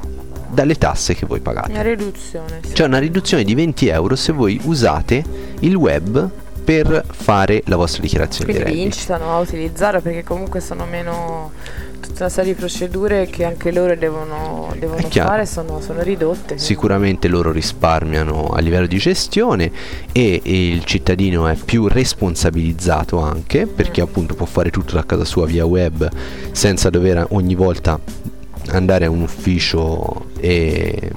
dalle 0.48 0.76
tasse 0.76 1.14
che 1.14 1.26
voi 1.26 1.40
pagate. 1.40 1.72
Una 1.72 1.82
riduzione. 1.82 2.60
sì. 2.62 2.72
C'è 2.72 2.86
una 2.86 2.98
riduzione 2.98 3.44
di 3.44 3.54
20 3.54 3.88
euro 3.88 4.16
se 4.16 4.32
voi 4.32 4.58
usate 4.64 5.22
il 5.58 5.74
web 5.74 6.30
per 6.64 7.04
fare 7.10 7.62
la 7.66 7.76
vostra 7.76 8.00
dichiarazione 8.00 8.52
Quindi 8.52 8.64
di 8.64 8.70
vi 8.70 8.80
redditi. 8.80 8.96
incitano 8.98 9.36
a 9.36 9.38
utilizzarlo 9.40 10.00
perché 10.00 10.24
comunque 10.24 10.60
sono 10.60 10.86
meno 10.86 11.50
tutta 12.02 12.24
una 12.24 12.28
serie 12.28 12.52
di 12.52 12.58
procedure 12.58 13.26
che 13.26 13.44
anche 13.44 13.72
loro 13.72 13.94
devono, 13.96 14.74
devono 14.78 15.00
fare 15.08 15.46
sono, 15.46 15.80
sono 15.80 16.02
ridotte. 16.02 16.44
quindi- 16.46 16.62
Sicuramente 16.62 17.28
loro 17.28 17.52
risparmiano 17.52 18.48
a 18.48 18.60
livello 18.60 18.86
di 18.86 18.98
gestione 18.98 19.70
e, 20.12 20.40
e 20.42 20.68
il 20.68 20.84
cittadino 20.84 21.46
è 21.46 21.56
più 21.56 21.86
responsabilizzato 21.88 23.18
anche 23.20 23.66
perché 23.66 24.00
Mm. 24.02 24.04
appunto 24.04 24.34
può 24.34 24.46
fare 24.46 24.70
tutto 24.70 24.94
da 24.94 25.04
casa 25.06 25.24
sua 25.24 25.46
via 25.46 25.64
web 25.64 26.08
senza 26.50 26.90
dover 26.90 27.26
ogni 27.30 27.54
volta 27.54 27.98
andare 28.70 29.06
a 29.06 29.10
un 29.10 29.20
ufficio 29.22 30.26
e, 30.40 31.10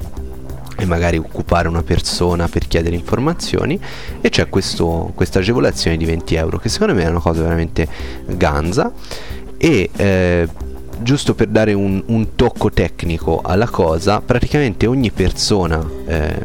e 0.78 0.86
magari 0.86 1.18
occupare 1.18 1.68
una 1.68 1.84
persona 1.84 2.48
per 2.48 2.68
chiedere 2.68 2.96
informazioni 2.96 3.80
e 4.22 4.30
c'è 4.30 4.50
questo- 4.50 5.12
questa 5.16 5.40
agevolazione 5.40 5.98
di 5.98 6.06
20 6.06 6.36
euro 6.36 6.58
che 6.58 6.70
secondo 6.70 6.94
me 6.94 7.04
è 7.04 7.08
una 7.10 7.20
cosa 7.20 7.42
veramente 7.42 7.88
ganza 8.28 8.92
e 9.58 9.90
eh, 9.96 10.48
giusto 11.02 11.36
per 11.36 11.48
dare 11.48 11.74
un, 11.74 12.02
un 12.08 12.36
tocco 12.36 12.72
tecnico 12.72 13.42
alla 13.44 13.68
cosa 13.68 14.22
praticamente 14.22 14.86
ogni 14.88 15.12
persona 15.12 15.88
eh, 16.08 16.44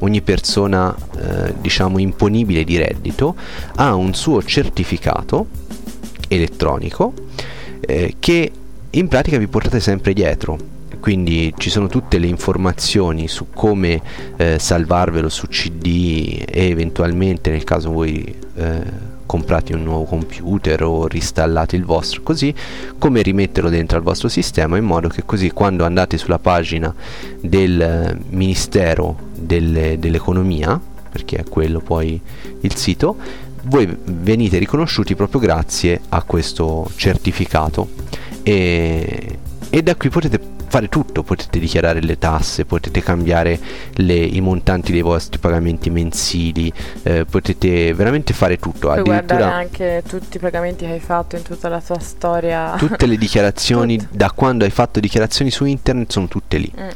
ogni 0.00 0.20
persona 0.20 0.94
eh, 1.16 1.54
diciamo 1.60 1.98
imponibile 1.98 2.64
di 2.64 2.76
reddito 2.76 3.34
ha 3.76 3.94
un 3.94 4.14
suo 4.14 4.42
certificato 4.42 5.46
elettronico 6.28 7.12
eh, 7.80 8.14
che 8.18 8.50
in 8.90 9.08
pratica 9.08 9.38
vi 9.38 9.46
portate 9.46 9.80
sempre 9.80 10.12
dietro. 10.12 10.74
Quindi 11.00 11.52
ci 11.56 11.70
sono 11.70 11.86
tutte 11.86 12.18
le 12.18 12.26
informazioni 12.26 13.28
su 13.28 13.48
come 13.54 14.00
eh, 14.36 14.58
salvarvelo 14.58 15.28
su 15.28 15.46
CD 15.46 16.42
e 16.44 16.68
eventualmente 16.68 17.50
nel 17.50 17.62
caso 17.62 17.90
voi 17.92 18.34
eh, 18.56 18.80
comprate 19.26 19.74
un 19.74 19.82
nuovo 19.82 20.04
computer 20.04 20.82
o 20.84 21.06
ristallate 21.06 21.76
il 21.76 21.84
vostro 21.84 22.22
così 22.22 22.54
come 22.98 23.22
rimetterlo 23.22 23.68
dentro 23.68 23.98
al 23.98 24.02
vostro 24.02 24.28
sistema 24.28 24.76
in 24.76 24.84
modo 24.84 25.08
che 25.08 25.24
così 25.24 25.50
quando 25.50 25.84
andate 25.84 26.16
sulla 26.16 26.38
pagina 26.38 26.94
del 27.40 27.80
eh, 27.80 28.18
Ministero 28.30 29.16
delle- 29.34 29.98
dell'Economia 29.98 30.80
perché 31.10 31.36
è 31.36 31.44
quello 31.44 31.80
poi 31.80 32.20
il 32.60 32.74
sito 32.74 33.16
voi 33.66 33.96
venite 34.04 34.58
riconosciuti 34.58 35.14
proprio 35.14 35.40
grazie 35.40 36.00
a 36.10 36.22
questo 36.22 36.88
certificato. 36.94 37.88
E, 38.42 39.38
e 39.68 39.82
da 39.82 39.94
qui 39.96 40.08
potete 40.08 40.55
fare 40.68 40.88
tutto, 40.88 41.22
potete 41.22 41.58
dichiarare 41.58 42.00
le 42.00 42.18
tasse, 42.18 42.64
potete 42.64 43.02
cambiare 43.02 43.58
le- 43.94 44.14
i 44.14 44.40
montanti 44.40 44.92
dei 44.92 45.02
vostri 45.02 45.38
pagamenti 45.38 45.90
mensili, 45.90 46.72
eh, 47.02 47.24
potete 47.24 47.92
veramente 47.94 48.32
fare 48.32 48.58
tutto, 48.58 48.88
Puoi 48.88 49.02
guardare 49.02 49.42
anche 49.44 50.02
tutti 50.08 50.36
i 50.36 50.40
pagamenti 50.40 50.84
che 50.86 50.92
hai 50.92 51.00
fatto 51.00 51.36
in 51.36 51.42
tutta 51.42 51.68
la 51.68 51.80
tua 51.80 51.98
storia. 51.98 52.74
tutte 52.76 53.06
le 53.06 53.16
dichiarazioni 53.18 53.98
da 54.10 54.30
quando 54.30 54.64
hai 54.64 54.70
fatto 54.70 55.00
dichiarazioni 55.00 55.50
su 55.50 55.64
internet 55.64 56.10
sono 56.12 56.28
tutte 56.28 56.58
lì. 56.58 56.70
Mm. 56.78 56.88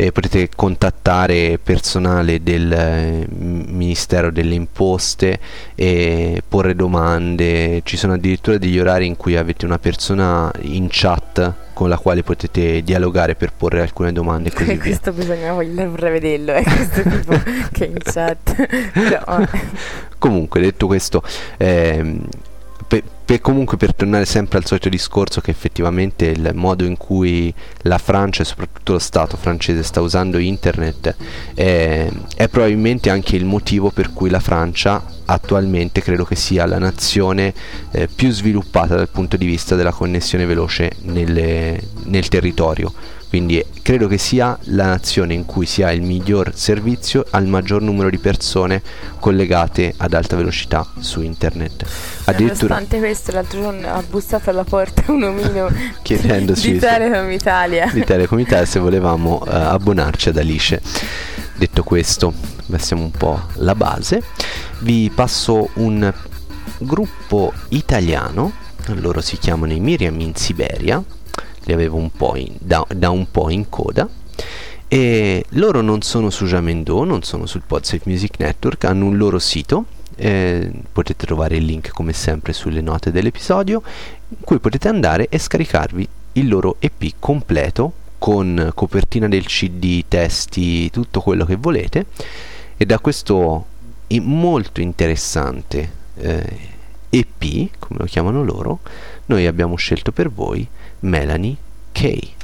Eh, 0.00 0.12
potete 0.12 0.48
contattare 0.56 1.58
personale 1.62 2.42
del 2.42 2.72
eh, 2.72 3.26
Ministero 3.28 4.30
delle 4.30 4.54
Imposte 4.54 5.38
e 5.74 6.42
porre 6.48 6.74
domande. 6.74 7.82
Ci 7.84 7.98
sono 7.98 8.14
addirittura 8.14 8.56
degli 8.56 8.78
orari 8.78 9.04
in 9.04 9.18
cui 9.18 9.36
avete 9.36 9.66
una 9.66 9.78
persona 9.78 10.50
in 10.62 10.86
chat 10.88 11.52
con 11.74 11.90
la 11.90 11.98
quale 11.98 12.22
potete 12.22 12.80
dialogare 12.82 13.34
per 13.34 13.52
porre 13.52 13.82
alcune 13.82 14.10
domande 14.10 14.50
così 14.50 14.72
via. 14.72 14.78
questo 14.78 15.12
bisogna 15.12 15.52
voglio 15.52 15.90
vorrei 15.90 16.12
vederlo, 16.12 16.52
è 16.52 16.62
questo 16.62 17.02
tipo 17.02 17.38
che 17.70 17.84
in 17.84 17.98
chat. 18.02 18.56
Vabbè. 19.26 19.48
Comunque, 20.16 20.62
detto 20.62 20.86
questo, 20.86 21.22
ehm, 21.58 22.26
pe- 22.90 23.04
pe- 23.24 23.40
comunque 23.40 23.76
per 23.76 23.94
tornare 23.94 24.24
sempre 24.24 24.58
al 24.58 24.66
solito 24.66 24.88
discorso 24.88 25.40
che 25.40 25.52
effettivamente 25.52 26.26
il 26.26 26.50
modo 26.54 26.84
in 26.84 26.96
cui 26.96 27.54
la 27.82 27.98
Francia 27.98 28.42
e 28.42 28.44
soprattutto 28.44 28.94
lo 28.94 28.98
Stato 28.98 29.36
francese 29.36 29.84
sta 29.84 30.00
usando 30.00 30.38
internet 30.38 31.14
è, 31.54 32.10
è 32.34 32.48
probabilmente 32.48 33.08
anche 33.08 33.36
il 33.36 33.44
motivo 33.44 33.90
per 33.90 34.12
cui 34.12 34.28
la 34.28 34.40
Francia 34.40 35.00
attualmente 35.24 36.00
credo 36.00 36.24
che 36.24 36.34
sia 36.34 36.66
la 36.66 36.78
nazione 36.78 37.54
eh, 37.92 38.08
più 38.08 38.32
sviluppata 38.32 38.96
dal 38.96 39.08
punto 39.08 39.36
di 39.36 39.46
vista 39.46 39.76
della 39.76 39.92
connessione 39.92 40.44
veloce 40.44 40.90
nelle- 41.02 41.80
nel 42.06 42.26
territorio 42.26 42.92
quindi 43.30 43.64
credo 43.80 44.08
che 44.08 44.18
sia 44.18 44.58
la 44.64 44.86
nazione 44.86 45.34
in 45.34 45.44
cui 45.44 45.64
si 45.64 45.84
ha 45.84 45.92
il 45.92 46.02
miglior 46.02 46.50
servizio 46.52 47.24
al 47.30 47.46
maggior 47.46 47.80
numero 47.80 48.10
di 48.10 48.18
persone 48.18 48.82
collegate 49.20 49.94
ad 49.96 50.14
alta 50.14 50.34
velocità 50.34 50.84
su 50.98 51.22
internet. 51.22 51.86
Addirittura 52.24 52.74
Nonostante 52.74 52.98
questo 52.98 53.30
l'altro 53.30 53.60
giorno 53.60 53.86
ha 53.86 54.02
bussato 54.02 54.50
alla 54.50 54.64
porta 54.64 55.12
un 55.12 55.22
omino 55.22 55.70
chiedendoci 56.02 56.72
di 56.72 56.78
Telecom 56.80 57.30
Italia. 57.30 57.88
Di 57.92 58.02
Telecom 58.02 58.40
Italia 58.40 58.66
se 58.66 58.80
volevamo 58.80 59.40
uh, 59.44 59.48
abbonarci 59.48 60.30
ad 60.30 60.36
Alice. 60.36 60.80
Detto 61.54 61.84
questo, 61.84 62.32
passiamo 62.68 63.04
un 63.04 63.12
po' 63.12 63.42
la 63.58 63.76
base. 63.76 64.24
Vi 64.80 65.08
passo 65.14 65.68
un 65.74 66.12
gruppo 66.78 67.52
italiano, 67.68 68.50
loro 68.86 69.20
si 69.20 69.38
chiamano 69.38 69.72
i 69.72 69.78
Miriam 69.78 70.18
in 70.18 70.34
Siberia, 70.34 71.00
li 71.70 71.72
avevo 71.72 71.96
un 71.96 72.10
po' 72.10 72.36
in, 72.36 72.54
da, 72.58 72.84
da, 72.94 73.10
un 73.10 73.30
po' 73.30 73.48
in 73.48 73.68
coda. 73.68 74.08
E 74.88 75.44
loro 75.50 75.80
non 75.80 76.02
sono 76.02 76.30
su 76.30 76.44
Jamendo, 76.44 77.04
non 77.04 77.22
sono 77.22 77.46
sul 77.46 77.62
Podsafe 77.64 78.02
Music 78.06 78.38
Network, 78.38 78.84
hanno 78.84 79.06
un 79.06 79.16
loro 79.16 79.38
sito, 79.38 79.84
eh, 80.16 80.70
potete 80.92 81.24
trovare 81.26 81.56
il 81.56 81.64
link 81.64 81.90
come 81.90 82.12
sempre 82.12 82.52
sulle 82.52 82.80
note 82.80 83.12
dell'episodio, 83.12 83.82
in 84.28 84.38
cui 84.40 84.58
potete 84.58 84.88
andare 84.88 85.28
e 85.28 85.38
scaricarvi 85.38 86.08
il 86.32 86.48
loro 86.48 86.76
EP 86.80 87.14
completo 87.20 87.92
con 88.18 88.72
copertina 88.74 89.28
del 89.28 89.46
CD, 89.46 90.04
testi, 90.08 90.90
tutto 90.90 91.20
quello 91.20 91.44
che 91.44 91.56
volete 91.56 92.06
e 92.76 92.84
da 92.84 92.98
questo 92.98 93.66
molto 94.20 94.80
interessante 94.80 95.92
eh, 96.16 96.58
EP, 97.10 97.70
come 97.78 98.00
lo 98.00 98.04
chiamano 98.06 98.42
loro, 98.42 98.80
noi 99.26 99.46
abbiamo 99.46 99.76
scelto 99.76 100.10
per 100.10 100.30
voi 100.30 100.66
Melanie 101.02 101.56
Kay. 101.94 102.39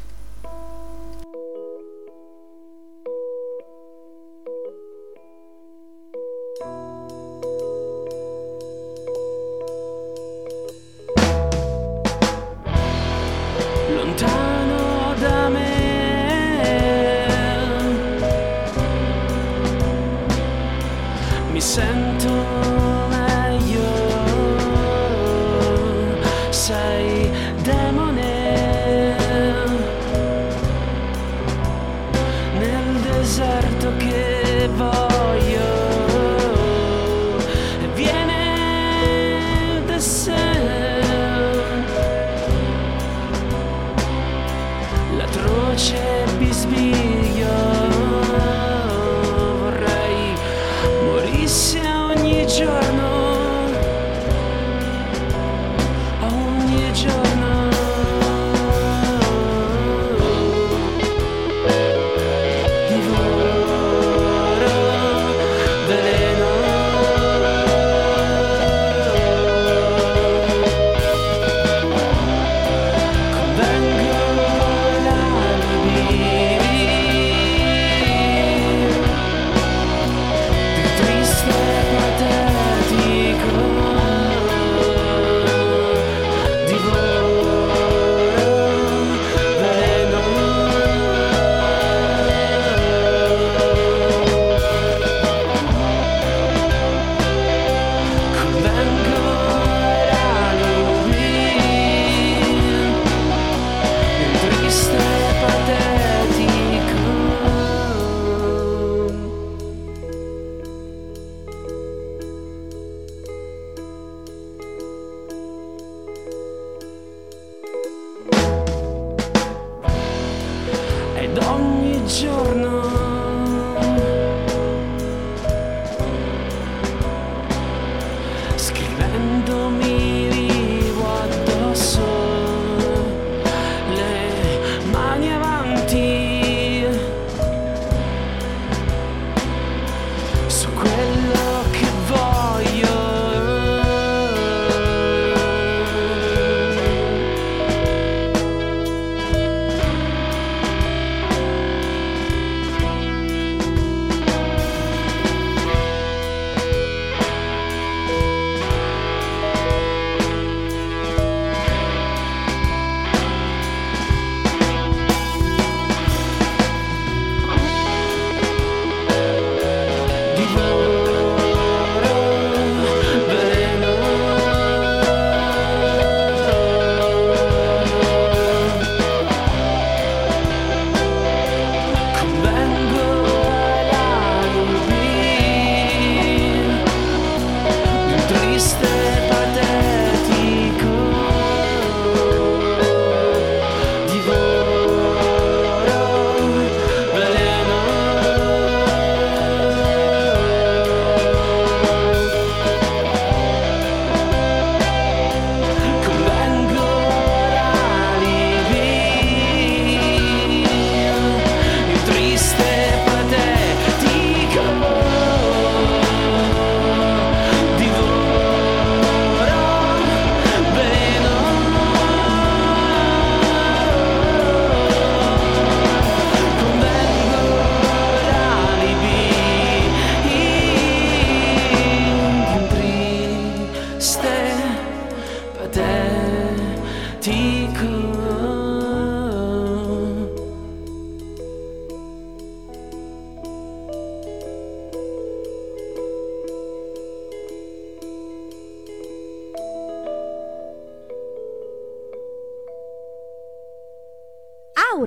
ogni 121.38 122.04
giorno. 122.06 122.85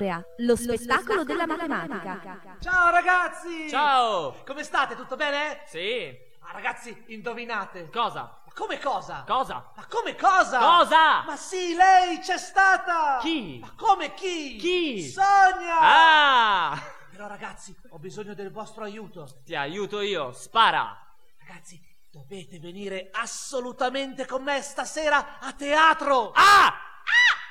Aurea, 0.09 0.25
lo 0.37 0.55
spettacolo 0.55 1.23
della 1.23 1.45
matematica. 1.45 2.57
Ciao 2.59 2.89
ragazzi! 2.89 3.69
Ciao! 3.69 4.41
Come 4.45 4.63
state? 4.63 4.95
Tutto 4.95 5.15
bene? 5.15 5.61
Sì. 5.67 6.27
Ah, 6.41 6.51
ragazzi, 6.51 7.03
indovinate. 7.07 7.89
Cosa? 7.91 8.41
Ma 8.43 8.51
come 8.53 8.79
cosa? 8.79 9.23
Cosa? 9.27 9.71
Ma 9.75 9.85
come 9.87 10.15
cosa? 10.15 10.59
Cosa? 10.59 11.23
Ma 11.23 11.35
sì, 11.35 11.75
lei 11.75 12.19
c'è 12.19 12.37
stata! 12.37 13.19
Chi? 13.21 13.59
Ma 13.61 13.73
come 13.75 14.13
chi? 14.15 14.55
Chi? 14.57 15.07
Sonia! 15.07 15.77
Ah! 15.79 16.81
Però 17.11 17.27
ragazzi, 17.27 17.75
ho 17.89 17.99
bisogno 17.99 18.33
del 18.33 18.51
vostro 18.51 18.83
aiuto. 18.83 19.27
Ti 19.45 19.55
aiuto 19.55 20.01
io, 20.01 20.31
spara! 20.31 20.97
Ragazzi, 21.37 21.79
dovete 22.09 22.59
venire 22.59 23.09
assolutamente 23.11 24.25
con 24.25 24.41
me 24.41 24.61
stasera 24.61 25.37
a 25.39 25.53
teatro! 25.53 26.31
Ah! 26.33 26.65
Ah! 26.65 26.77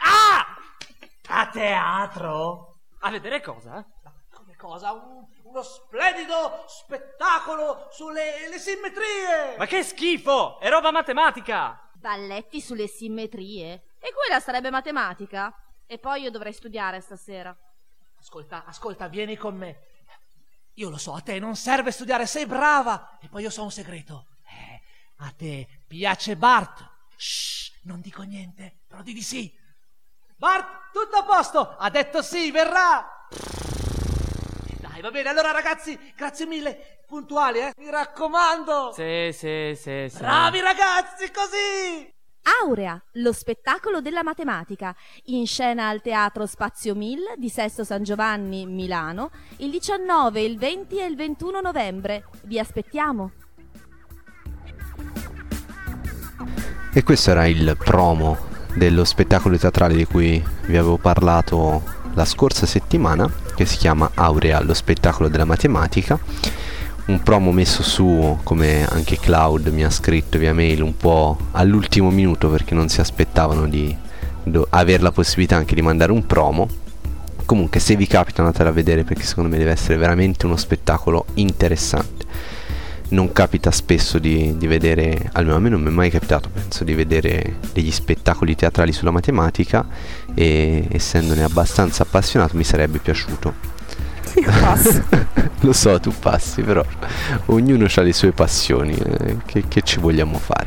Ah! 0.03 0.57
A 1.31 1.49
teatro? 1.49 2.81
A 3.01 3.11
vedere 3.11 3.41
cosa? 3.43 3.85
Ma 4.03 4.15
come 4.33 4.57
cosa? 4.57 4.93
Un- 4.93 5.27
uno 5.45 5.63
splendido 5.63 6.65
spettacolo 6.67 7.89
sulle 7.91 8.49
le 8.49 8.59
simmetrie! 8.59 9.57
Ma 9.59 9.67
che 9.67 9.83
schifo! 9.83 10.59
È 10.59 10.69
roba 10.69 10.91
matematica! 10.91 11.91
Balletti 11.95 12.61
sulle 12.61 12.87
simmetrie? 12.87 13.97
E 13.99 14.13
quella 14.13 14.41
sarebbe 14.41 14.71
matematica? 14.71 15.53
E 15.87 15.99
poi 15.99 16.23
io 16.23 16.31
dovrei 16.31 16.53
studiare 16.53 17.01
stasera. 17.01 17.55
Ascolta, 18.19 18.65
ascolta, 18.65 19.09
vieni 19.09 19.37
con 19.37 19.57
me. 19.57 19.81
Io 20.75 20.89
lo 20.89 20.97
so, 20.97 21.15
a 21.15 21.21
te 21.21 21.39
non 21.39 21.57
serve 21.57 21.91
studiare, 21.91 22.27
sei 22.27 22.47
brava. 22.47 23.19
E 23.21 23.29
poi 23.29 23.43
io 23.43 23.51
so 23.51 23.65
un 23.65 23.71
segreto. 23.71 24.29
Eh, 24.47 24.81
a 25.25 25.33
te 25.37 25.83
piace 25.87 26.37
Bart. 26.37 26.89
Shh, 27.17 27.81
non 27.83 28.01
dico 28.01 28.23
niente, 28.23 28.81
però 28.87 29.03
di 29.03 29.13
di 29.13 29.23
sì. 29.23 29.53
Bart, 30.39 30.93
tutto 30.93 31.17
a 31.17 31.25
posto. 31.25 31.75
Ha 31.77 31.91
detto 31.91 32.23
sì, 32.23 32.53
verrà. 32.53 33.27
Dai, 34.79 35.01
va 35.01 35.11
bene. 35.11 35.31
Allora, 35.31 35.51
ragazzi, 35.51 35.99
grazie 36.15 36.47
mille. 36.47 37.03
Puntuali, 37.09 37.59
eh? 37.59 37.73
Mi 37.77 37.91
raccomando. 37.91 38.93
Sì, 38.93 39.31
sì, 39.33 39.73
sì, 39.75 40.07
sì. 40.09 40.19
Bravi 40.19 40.61
ragazzi, 40.61 41.33
così. 41.33 42.15
Aurea, 42.63 43.03
lo 43.15 43.33
spettacolo 43.33 44.01
della 44.01 44.23
matematica, 44.23 44.95
in 45.25 45.45
scena 45.45 45.89
al 45.89 46.01
Teatro 46.01 46.47
Spazio 46.47 46.95
1000 46.95 47.35
di 47.37 47.49
Sesto 47.49 47.83
San 47.83 48.05
Giovanni, 48.05 48.65
Milano, 48.65 49.31
il 49.57 49.71
19, 49.71 50.41
il 50.41 50.57
20 50.57 50.99
e 51.01 51.05
il 51.05 51.17
21 51.17 51.61
novembre. 51.61 52.29
Vi 52.45 52.61
aspettiamo! 52.61 53.33
E 56.95 57.03
questo 57.03 57.31
era 57.33 57.45
il 57.47 57.77
promo 57.77 58.58
dello 58.79 59.05
spettacolo 59.05 59.59
teatrale 59.59 59.95
di 59.95 60.07
cui 60.07 60.43
vi 60.67 60.77
avevo 60.77 60.97
parlato 60.97 61.83
la 62.15 62.25
scorsa 62.25 62.65
settimana, 62.65 63.31
che 63.55 63.67
si 63.67 63.77
chiama 63.77 64.11
Aurea, 64.15 64.63
lo 64.63 64.73
spettacolo 64.73 65.29
della 65.29 65.45
matematica. 65.45 66.19
Un 67.07 67.23
promo 67.23 67.53
messo 67.53 67.83
su, 67.83 68.39
come 68.43 68.87
anche 68.89 69.19
Cloud 69.19 69.67
mi 69.69 69.85
ha 69.85 69.91
scritto 69.91 70.39
via 70.39 70.55
mail, 70.55 70.83
un 70.83 70.97
po' 70.97 71.37
all'ultimo 71.53 72.11
minuto 72.11 72.49
perché 72.49 72.75
non 72.75 72.89
si 72.89 73.01
aspettavano 73.01 73.67
di 73.67 73.95
do- 74.43 74.67
avere 74.71 75.03
la 75.03 75.13
possibilità 75.13 75.57
anche 75.57 75.75
di 75.75 75.83
mandare 75.83 76.13
un 76.13 76.25
promo. 76.25 76.69
Comunque 77.45 77.81
se 77.81 77.97
vi 77.97 78.07
capita 78.07 78.43
andatela 78.43 78.69
a 78.69 78.73
vedere 78.73 79.05
perché 79.05 79.25
secondo 79.25 79.49
me 79.49 79.59
deve 79.59 79.71
essere 79.71 79.97
veramente 79.97 80.47
uno 80.47 80.57
spettacolo 80.57 81.25
interessante 81.35 82.18
non 83.11 83.33
capita 83.33 83.71
spesso 83.71 84.19
di, 84.19 84.57
di, 84.59 84.67
vedere, 84.67 85.31
almeno 85.33 85.57
a 85.57 85.61
me 85.61 85.69
non 85.69 85.81
mi 85.81 85.89
è 85.89 85.93
mai 85.93 86.11
capitato, 86.11 86.51
penso, 86.53 86.85
di 86.85 86.95
vedere 86.95 87.57
degli 87.73 87.91
spettacoli 87.91 88.55
teatrali 88.55 88.93
sulla 88.93 89.11
matematica 89.11 89.87
e 90.35 90.87
essendone 90.91 91.43
abbastanza 91.43 92.03
appassionato 92.03 92.57
mi 92.57 92.65
sarebbe 92.65 92.99
piaciuto. 92.99 93.77
Io 94.35 94.51
passo. 94.61 95.03
Lo 95.61 95.73
so, 95.73 95.99
tu 95.99 96.13
passi, 96.19 96.63
però 96.63 96.85
ognuno 97.47 97.87
ha 97.93 98.01
le 98.03 98.13
sue 98.13 98.33
passioni, 98.33 98.95
eh, 98.95 99.37
che, 99.45 99.65
che, 99.67 99.83
ci 99.83 99.99
vogliamo 99.99 100.39
fare. 100.39 100.67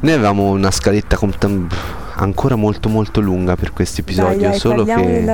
Noi 0.00 0.12
avevamo 0.12 0.50
una 0.50 0.70
scaletta 0.70 1.16
com- 1.16 1.68
ancora 2.16 2.56
molto 2.56 2.88
molto 2.88 3.20
lunga 3.20 3.56
per 3.56 3.72
questo 3.72 4.00
episodio, 4.00 4.52
solo 4.52 4.84
che 4.84 5.24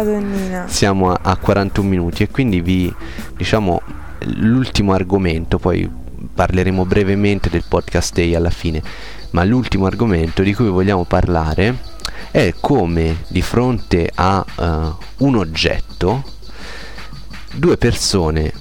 siamo 0.67 1.13
a, 1.13 1.19
a 1.23 1.37
41 1.37 1.89
minuti 1.89 2.23
e 2.23 2.31
quindi 2.31 2.61
vi 2.61 2.95
diciamo 3.37 3.81
l'ultimo 4.25 4.93
argomento, 4.93 5.59
poi 5.59 5.89
parleremo 6.33 6.85
brevemente 6.85 7.51
del 7.51 7.65
podcast 7.69 8.15
day 8.15 8.35
alla 8.35 8.51
fine, 8.51 8.83
ma 9.31 9.45
l'ultimo 9.45 9.87
argomento 9.87 10.43
di 10.43 10.55
cui 10.55 10.69
vogliamo 10.69 11.05
parlare 11.05 11.93
è 12.31 12.55
come 12.61 13.25
di 13.29 13.43
fronte 13.43 14.11
a 14.15 14.45
uh, 14.57 15.25
un 15.25 15.37
oggetto 15.37 16.25
due 17.55 17.77
persone 17.77 18.53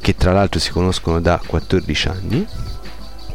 che 0.00 0.14
tra 0.16 0.32
l'altro 0.32 0.60
si 0.60 0.70
conoscono 0.70 1.20
da 1.20 1.40
14 1.44 2.08
anni 2.08 2.46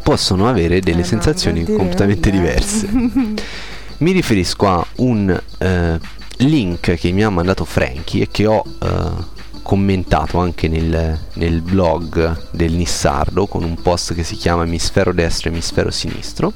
possono 0.01 0.47
avere 0.47 0.80
delle 0.80 1.01
Eh, 1.01 1.05
sensazioni 1.05 1.63
dire 1.63 1.78
completamente 1.78 2.30
diverse. 2.30 2.88
Mi 3.97 4.11
riferisco 4.11 4.68
a 4.68 4.86
un 4.97 5.41
eh, 5.57 5.99
link 6.38 6.93
che 6.95 7.11
mi 7.11 7.24
ha 7.24 7.30
mandato 7.30 7.63
Frankie 7.63 8.24
e 8.24 8.28
che 8.30 8.45
ho 8.45 8.61
eh, 8.82 9.34
commentato 9.66 10.38
anche 10.38 10.68
nel, 10.68 11.20
nel 11.34 11.61
blog 11.61 12.49
del 12.51 12.74
Nissardo 12.74 13.47
con 13.47 13.63
un 13.63 13.82
post 13.82 14.13
che 14.13 14.22
si 14.24 14.36
chiama 14.36 14.61
Emisfero 14.61 15.11
destro 15.11 15.49
e 15.49 15.53
emisfero 15.53 15.89
sinistro. 15.89 16.53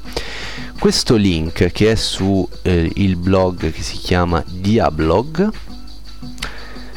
Questo 0.78 1.16
link 1.16 1.72
che 1.72 1.90
è 1.90 1.94
su 1.96 2.48
eh, 2.62 2.88
il 2.94 3.16
blog 3.16 3.72
che 3.72 3.82
si 3.82 3.96
chiama 3.96 4.44
Diablog, 4.46 5.48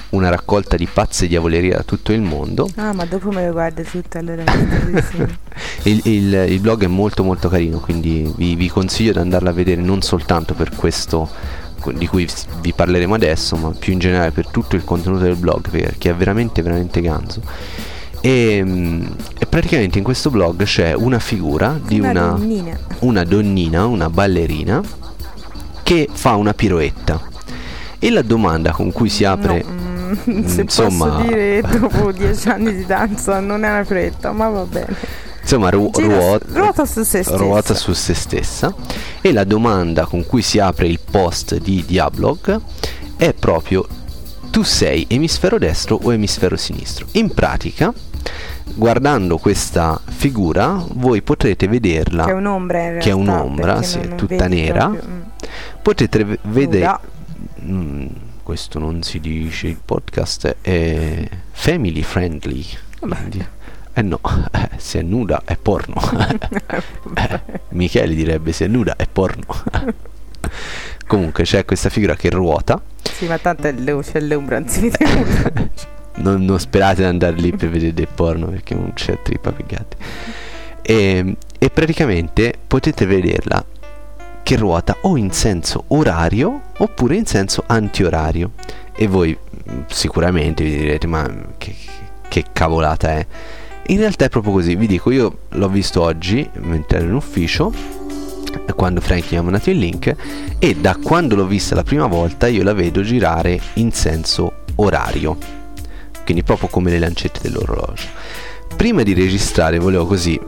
una 0.10 0.30
raccolta 0.30 0.76
di 0.76 0.86
pazze 0.86 1.26
diavolerie 1.26 1.72
da 1.72 1.82
tutto 1.82 2.14
il 2.14 2.22
mondo. 2.22 2.70
Ah, 2.76 2.94
ma 2.94 3.06
dopo 3.06 3.32
me 3.32 3.48
lo 3.48 3.52
guardi 3.52 3.84
tutto 3.84 4.20
allora. 4.20 4.44
Il, 5.86 6.00
il- 6.06 6.46
il 6.50 6.60
blog 6.60 6.84
è 6.84 6.88
molto 6.88 7.24
molto 7.24 7.50
carino, 7.50 7.80
quindi 7.80 8.32
vi, 8.38 8.56
vi 8.56 8.70
consiglio 8.70 9.12
di 9.12 9.18
andarla 9.18 9.50
a 9.50 9.54
vedere 9.54 9.82
non 9.82 10.02
soltanto 10.02 10.54
per 10.54 10.74
questo 10.76 11.30
di 11.92 12.08
cui 12.08 12.28
vi 12.62 12.74
parleremo 12.74 13.14
adesso, 13.14 13.56
ma 13.56 13.72
più 13.78 13.94
in 13.94 14.00
generale 14.00 14.32
per 14.32 14.48
tutto 14.48 14.76
il 14.76 14.84
contenuto 14.84 15.24
del 15.24 15.36
blog, 15.36 15.70
perché 15.70 16.12
è 16.12 16.16
veramente 16.16 16.62
veramente 16.62 17.02
ganzo. 17.02 17.42
E, 18.22 18.62
mm, 18.64 19.06
e 19.38 19.46
praticamente 19.46 19.98
in 19.98 20.04
questo 20.04 20.30
blog 20.30 20.64
c'è 20.64 20.94
una 20.94 21.20
figura 21.20 21.78
di 21.84 22.00
Una 22.00 22.12
una, 22.12 22.28
donnina. 22.30 22.80
una 23.00 23.24
donnina, 23.26 23.86
una 23.86 24.10
ballerina, 24.10 24.82
che 25.84 26.08
fa 26.12 26.36
una 26.36 26.54
piroetta. 26.54 27.22
E 28.00 28.10
la 28.10 28.22
domanda 28.22 28.72
con 28.72 28.92
cui 28.92 29.10
si 29.10 29.26
apre... 29.26 29.64
No, 29.64 30.18
mm, 30.32 30.46
se 30.46 30.62
insomma- 30.62 31.10
posso 31.16 31.28
dire 31.28 31.62
dopo 31.62 32.12
dieci 32.16 32.48
anni 32.48 32.74
di 32.74 32.86
danza 32.86 33.40
non 33.40 33.64
è 33.66 33.70
una 33.70 33.84
fretta, 33.84 34.32
ma 34.32 34.48
va 34.48 34.64
bene. 34.64 34.96
Insomma, 35.44 35.70
ru- 35.70 35.92
ruota, 35.94 36.46
ruota 36.54 36.86
su 36.86 37.04
se 37.04 37.22
stessa. 37.22 37.36
ruota 37.36 37.74
su 37.74 37.94
se 37.94 38.14
stessa. 38.14 38.74
E 39.22 39.32
la 39.34 39.44
domanda 39.44 40.06
con 40.06 40.26
cui 40.26 40.42
si 40.42 40.58
apre 40.58 40.88
il 40.88 41.00
post 41.00 41.58
di 41.58 41.84
Diablog 41.86 42.60
è 43.18 43.34
proprio 43.34 43.86
tu 44.50 44.64
sei 44.64 45.06
emisfero 45.10 45.58
destro 45.58 46.00
o 46.02 46.14
emisfero 46.14 46.56
sinistro. 46.56 47.08
In 47.14 47.34
pratica, 47.34 47.94
guardando 48.76 49.38
questa 49.38 50.00
figura, 50.06 50.82
voi 50.94 51.22
potrete 51.22 51.68
vederla, 51.68 52.26
Che 52.26 52.32
è 52.32 52.34
un'ombra 52.34 52.78
realtà. 52.78 53.00
Che 53.04 53.10
è 53.10 53.14
un'ombra, 53.14 53.82
sì, 53.82 53.98
non- 53.98 54.08
non 54.10 54.18
tutta 54.18 54.48
nera. 54.48 54.88
proprio, 54.90 55.10
mm. 55.10 55.22
potete 55.82 56.40
vedere... 56.44 57.00
Mm, 57.64 58.06
questo 58.44 58.78
non 58.78 59.02
si 59.04 59.20
dice, 59.20 59.68
il 59.68 59.80
podcast 59.84 60.58
è 60.62 61.28
family 61.52 62.02
friendly. 62.02 62.66
quindi- 63.00 63.48
eh 63.94 64.02
no, 64.02 64.20
eh, 64.52 64.70
se 64.78 65.00
è 65.00 65.02
nuda 65.02 65.42
è 65.46 65.58
porno. 65.58 66.02
Eh, 67.16 67.42
Michele 67.70 68.16
direbbe 68.16 68.52
se 68.52 68.66
è 68.66 68.68
nuda 68.68 68.96
è 68.96 69.08
porno. 69.12 69.46
Comunque 71.06 71.44
c'è 71.44 71.64
questa 71.66 71.90
figura 71.90 72.16
che 72.16 72.30
ruota. 72.30 72.82
Sì, 73.04 73.26
ma 73.28 73.38
tanto 73.38 73.68
è 73.68 73.72
le- 73.72 74.00
c'è 74.00 74.20
l'ombra, 74.20 74.60
non 74.60 74.68
si 74.68 74.82
vede 74.82 75.06
nulla. 75.06 75.70
Non, 76.16 76.46
non 76.46 76.60
sperate 76.60 76.98
di 77.02 77.08
andare 77.08 77.36
lì 77.38 77.52
per 77.56 77.70
vedere 77.70 77.92
del 77.92 78.08
porno 78.14 78.46
perché 78.46 78.76
non 78.76 78.94
c'è 78.94 79.20
trippa 79.24 79.52
per 79.52 79.66
gatti. 79.66 79.98
E, 80.84 81.36
e 81.58 81.70
praticamente 81.72 82.54
potete 82.68 83.08
vederla 83.08 83.66
che 84.44 84.56
ruota 84.56 84.98
o 85.02 85.18
in 85.18 85.32
senso 85.32 85.86
orario 85.88 86.62
oppure 86.78 87.16
in 87.16 87.26
senso 87.26 87.64
antiorario. 87.66 88.52
E 88.96 89.08
voi 89.08 89.36
mm, 89.36 89.82
sicuramente 89.88 90.64
vi 90.64 90.78
direte 90.78 91.08
ma 91.08 91.28
che, 91.58 91.76
che 92.28 92.46
cavolata 92.54 93.10
è. 93.10 93.26
In 93.88 93.98
realtà 93.98 94.26
è 94.26 94.30
proprio 94.30 94.54
così, 94.54 94.76
vi 94.76 94.88
dico, 94.88 95.12
io 95.12 95.40
l'ho 95.50 95.70
visto 95.70 96.02
oggi 96.02 96.50
mentre 96.62 97.00
ero 97.00 97.08
in 97.08 97.14
ufficio, 97.16 97.72
quando 98.76 99.02
Frank 99.02 99.32
mi 99.32 99.38
ha 99.38 99.42
mandato 99.42 99.70
il 99.70 99.78
link, 99.78 100.16
e 100.58 100.76
da 100.76 100.96
quando 100.96 101.36
l'ho 101.36 101.46
vista 101.46 101.76
la 101.76 101.84
prima 101.84 102.08
volta 102.08 102.48
io 102.48 102.64
la 102.64 102.74
vedo 102.74 103.02
girare 103.02 103.60
in 103.76 103.92
senso 103.92 104.64
orario, 104.76 105.38
quindi 106.24 106.44
proprio 106.44 106.70
come 106.70 106.92
le 106.92 107.00
lancette 107.00 107.40
dell'orologio. 107.42 108.08
Prima 108.76 109.04
di 109.04 109.14
registrare 109.14 109.80
volevo 109.80 110.06
così 110.06 110.40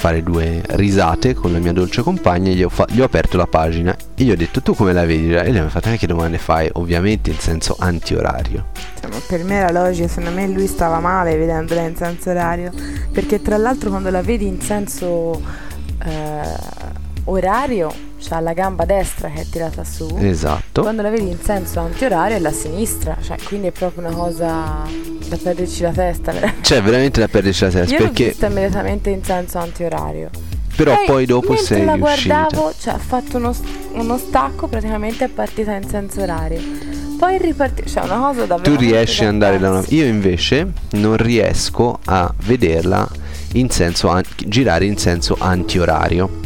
fare 0.00 0.22
due 0.22 0.62
risate 0.66 1.34
con 1.34 1.52
la 1.52 1.58
mia 1.58 1.74
dolce 1.74 2.00
compagna, 2.00 2.50
gli 2.50 2.62
ho, 2.62 2.70
fa- 2.70 2.86
gli 2.88 3.02
ho 3.02 3.04
aperto 3.04 3.36
la 3.36 3.46
pagina 3.46 3.94
e 4.14 4.24
gli 4.24 4.30
ho 4.30 4.34
detto 4.34 4.62
tu 4.62 4.74
come 4.74 4.94
la 4.94 5.04
vedi? 5.04 5.30
E 5.30 5.42
lei 5.42 5.52
mi 5.52 5.58
ha 5.58 5.68
fatto 5.68 5.90
che 5.94 6.06
domande 6.06 6.38
fai? 6.38 6.70
Ovviamente 6.72 7.28
in 7.28 7.38
senso 7.38 7.76
anti-orario. 7.78 8.68
Ma 9.02 9.18
per 9.28 9.44
me 9.44 9.56
era 9.56 9.70
logico, 9.70 10.08
secondo 10.08 10.30
me 10.30 10.48
lui 10.48 10.66
stava 10.66 11.00
male 11.00 11.36
vedendola 11.36 11.82
in 11.82 11.94
senso 11.96 12.30
orario, 12.30 12.72
perché 13.12 13.42
tra 13.42 13.58
l'altro 13.58 13.90
quando 13.90 14.08
la 14.08 14.22
vedi 14.22 14.46
in 14.46 14.58
senso 14.62 15.38
eh, 16.02 16.98
orario 17.24 17.92
c'ha 18.20 18.40
la 18.40 18.52
gamba 18.52 18.84
destra 18.84 19.28
che 19.30 19.42
è 19.42 19.46
tirata 19.48 19.82
su, 19.84 20.06
Esatto. 20.18 20.82
quando 20.82 21.02
la 21.02 21.10
vedi 21.10 21.30
in 21.30 21.38
senso 21.42 21.80
antiorario 21.80 22.36
è 22.36 22.40
la 22.40 22.52
sinistra, 22.52 23.16
cioè 23.20 23.36
quindi 23.44 23.68
è 23.68 23.70
proprio 23.72 24.06
una 24.06 24.14
cosa 24.14 24.82
da 25.28 25.36
perderci 25.42 25.82
la 25.82 25.90
testa. 25.92 26.32
Cioè 26.60 26.82
veramente 26.82 27.20
da 27.20 27.28
perderci 27.28 27.64
la 27.64 27.70
testa 27.70 27.92
Io 27.94 27.98
l'ho 28.00 28.04
perché 28.06 28.26
vista 28.28 28.46
immediatamente 28.46 29.10
in 29.10 29.22
senso 29.24 29.58
antiorario. 29.58 30.30
però 30.76 30.96
poi 31.06 31.24
dopo 31.26 31.48
mentre 31.52 31.64
sei 31.66 31.84
la 31.84 31.94
riuscita. 31.94 32.46
guardavo, 32.48 32.72
cioè 32.78 32.94
ha 32.94 32.98
fatto 32.98 33.36
uno, 33.38 33.54
uno 33.92 34.18
stacco, 34.18 34.66
praticamente 34.66 35.24
è 35.24 35.28
partita 35.28 35.72
in 35.72 35.88
senso 35.88 36.20
orario. 36.22 36.60
Poi 37.18 37.34
è 37.36 37.38
ripartita, 37.40 37.88
cioè 37.88 38.04
una 38.04 38.18
cosa 38.28 38.44
davvero. 38.46 38.74
Tu 38.74 38.80
riesci 38.80 39.22
ad 39.22 39.28
andare 39.28 39.58
da 39.58 39.70
una... 39.70 39.84
Io 39.88 40.04
invece 40.06 40.72
non 40.92 41.16
riesco 41.18 41.98
a 42.06 42.32
vederla 42.44 43.06
in 43.54 43.68
senso 43.68 44.08
an- 44.08 44.22
girare 44.46 44.84
in 44.86 44.96
senso 44.96 45.36
antiorario. 45.38 46.38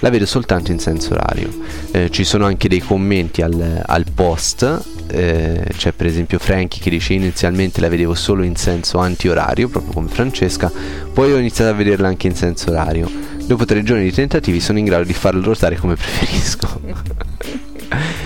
La 0.00 0.10
vedo 0.10 0.26
soltanto 0.26 0.70
in 0.72 0.78
senso 0.78 1.14
orario. 1.14 1.48
Eh, 1.90 2.10
ci 2.10 2.24
sono 2.24 2.46
anche 2.46 2.68
dei 2.68 2.80
commenti 2.80 3.42
al, 3.42 3.82
al 3.84 4.04
post. 4.14 4.82
eh, 5.08 5.64
c'è 5.76 5.92
per 5.92 6.06
esempio 6.06 6.38
Frankie 6.38 6.80
che 6.80 6.90
dice 6.90 7.14
inizialmente 7.14 7.80
la 7.80 7.88
vedevo 7.88 8.14
solo 8.14 8.42
in 8.42 8.56
senso 8.56 8.98
antiorario, 8.98 9.68
proprio 9.68 9.92
come 9.92 10.08
Francesca, 10.08 10.70
poi 11.12 11.32
ho 11.32 11.38
iniziato 11.38 11.70
a 11.70 11.74
vederla 11.74 12.08
anche 12.08 12.26
in 12.26 12.34
senso 12.34 12.70
orario. 12.70 13.10
Dopo 13.44 13.64
tre 13.64 13.82
giorni 13.82 14.04
di 14.04 14.12
tentativi 14.12 14.60
sono 14.60 14.78
in 14.78 14.84
grado 14.84 15.04
di 15.04 15.12
farlo 15.14 15.40
ruotare 15.40 15.76
come 15.76 15.94
preferisco. 15.94 16.80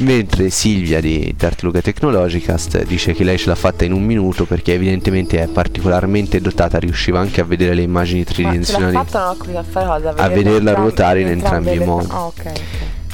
Mentre 0.00 0.48
Silvia 0.48 0.98
di 0.98 1.34
Tartaruga 1.36 1.82
Technologicast 1.82 2.84
dice 2.84 3.12
che 3.12 3.22
lei 3.22 3.36
ce 3.36 3.48
l'ha 3.48 3.54
fatta 3.54 3.84
in 3.84 3.92
un 3.92 4.02
minuto 4.02 4.46
perché 4.46 4.72
evidentemente 4.72 5.42
è 5.42 5.46
particolarmente 5.46 6.40
dotata, 6.40 6.78
riusciva 6.78 7.20
anche 7.20 7.42
a 7.42 7.44
vedere 7.44 7.74
le 7.74 7.82
immagini 7.82 8.20
Ma 8.20 8.24
ce 8.24 8.42
l'ha 8.42 8.48
tridimensionali, 8.48 8.94
fatta 8.94 9.18
o 9.18 9.24
non 9.24 9.34
ho 9.34 9.36
capito 9.36 9.58
a 9.58 9.62
fare 9.62 9.86
cosa? 9.86 10.08
A 10.16 10.28
vederla 10.28 10.56
entrambe- 10.56 10.80
ruotare 10.80 11.20
in 11.20 11.28
entrambi 11.28 11.72
i 11.72 11.78
le- 11.78 11.84
modi. 11.84 12.06
Ah, 12.10 12.24
ok, 12.24 12.42
ok. 12.46 12.52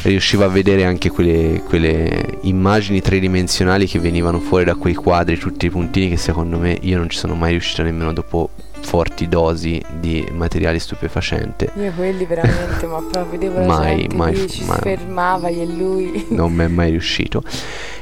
riusciva 0.03 0.45
a 0.45 0.49
vedere 0.49 0.85
anche 0.85 1.11
quelle, 1.11 1.61
quelle 1.67 2.39
immagini 2.43 3.01
tridimensionali 3.01 3.89
che 3.89 3.99
venivano 3.99 4.39
fuori 4.39 4.65
da 4.65 4.77
quei 4.77 4.95
quadri, 4.95 5.37
tutti 5.39 5.67
i 5.67 5.71
puntini 5.71 6.11
che 6.11 6.17
secondo 6.17 6.57
me 6.57 6.79
io 6.83 6.99
non 6.99 7.09
ci 7.09 7.19
sono 7.19 7.35
mai 7.35 7.51
riuscito 7.51 7.83
nemmeno 7.83 8.13
dopo 8.13 8.51
forti 8.87 9.27
dosi 9.29 9.83
di 9.99 10.27
materiale 10.33 10.79
stupefacente. 10.79 11.73
Io 11.77 11.91
quelli 11.93 12.25
veramente, 12.25 12.87
ma 12.87 12.99
proprio 13.03 13.27
vedevo 13.31 13.59
la 13.59 13.67
Mai, 13.67 13.97
gente 14.03 14.15
mai, 14.17 14.35
lì, 14.35 14.49
ci 14.49 14.65
mai. 14.65 14.79
fermava 14.81 15.49
e 15.49 15.67
lui. 15.67 16.27
non 16.31 16.53
mi 16.53 16.65
è 16.65 16.69
mai 16.69 16.91
riuscito. 16.97 17.43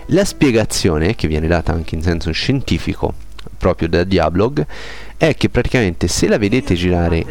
La 0.08 0.24
spiegazione, 0.26 1.14
che 1.14 1.26
viene 1.26 1.46
data 1.48 1.72
anche 1.72 1.94
in 1.94 2.02
senso 2.02 2.30
scientifico, 2.32 3.14
proprio 3.56 3.88
da 3.88 4.04
Diablog, 4.04 4.66
è 5.16 5.34
che 5.34 5.48
praticamente 5.48 6.06
se 6.06 6.28
la 6.28 6.36
vedete 6.36 6.74
girare 6.74 7.24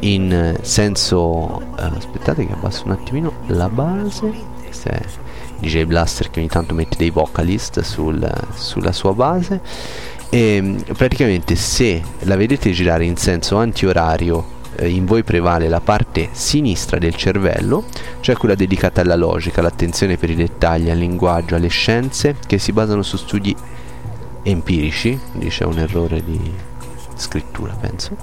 in 0.00 0.30
eh, 0.32 0.58
senso... 0.60 1.60
eh, 1.78 1.82
aspettate 1.96 2.46
che 2.46 2.52
abbasso 2.52 2.82
un 2.84 2.90
attimino 2.92 3.32
la 3.46 3.70
base. 3.70 4.30
DJ 5.58 5.84
Blaster 5.84 6.28
che 6.30 6.40
ogni 6.40 6.48
tanto 6.48 6.74
mette 6.74 6.96
dei 6.96 7.10
vocalist 7.10 7.80
sul- 7.80 8.30
sulla 8.54 8.92
sua 8.92 9.14
base. 9.14 9.60
E 10.34 10.62
mm, 10.62 10.76
praticamente 10.96 11.56
se 11.56 12.02
la 12.20 12.36
vedete 12.36 12.70
girare 12.70 13.04
in 13.04 13.18
senso 13.18 13.58
antiorario 13.58 14.60
eh, 14.76 14.88
in 14.88 15.04
voi 15.04 15.24
prevale 15.24 15.68
la 15.68 15.82
parte 15.82 16.30
sinistra 16.32 16.96
del 16.96 17.14
cervello, 17.14 17.84
cioè 18.20 18.34
quella 18.38 18.54
dedicata 18.54 19.02
alla 19.02 19.14
logica, 19.14 19.60
all'attenzione 19.60 20.16
per 20.16 20.30
i 20.30 20.34
dettagli, 20.34 20.88
al 20.88 20.96
linguaggio, 20.96 21.54
alle 21.54 21.68
scienze, 21.68 22.36
che 22.46 22.58
si 22.58 22.72
basano 22.72 23.02
su 23.02 23.18
studi 23.18 23.54
empirici, 24.44 25.20
dice 25.32 25.64
un 25.64 25.78
errore 25.78 26.24
di 26.24 26.40
scrittura, 27.14 27.74
penso, 27.78 28.16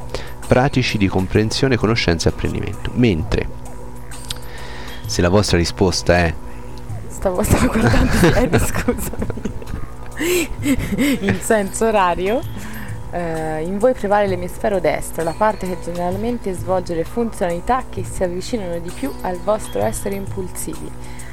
pratici 0.48 0.98
di 0.98 1.08
comprensione, 1.08 1.78
conoscenza 1.78 2.28
e 2.28 2.32
apprendimento. 2.32 2.90
Mentre 2.96 3.48
se 5.06 5.22
la 5.22 5.30
vostra 5.30 5.58
risposta 5.58 6.18
è 6.18 6.34
Stavo, 7.08 7.44
stavo 7.44 7.68
guardando 7.68 8.12
piedi, 8.32 8.58
scusami. 8.66 9.58
In 11.22 11.40
senso 11.42 11.86
orario, 11.88 12.42
eh, 13.12 13.62
in 13.64 13.78
voi 13.80 13.94
prevale 13.94 14.28
l'emisfero 14.28 14.80
destro, 14.80 15.24
la 15.24 15.34
parte 15.36 15.68
che 15.68 15.78
generalmente 15.84 16.54
svolge 16.54 16.94
le 16.94 17.04
funzionalità 17.06 17.84
che 17.90 18.04
si 18.04 18.24
avvicinano 18.24 18.78
di 18.80 18.92
più 18.92 19.12
al 19.22 19.38
vostro 19.38 19.82
essere 19.82 20.16
impulsivi. 20.16 20.92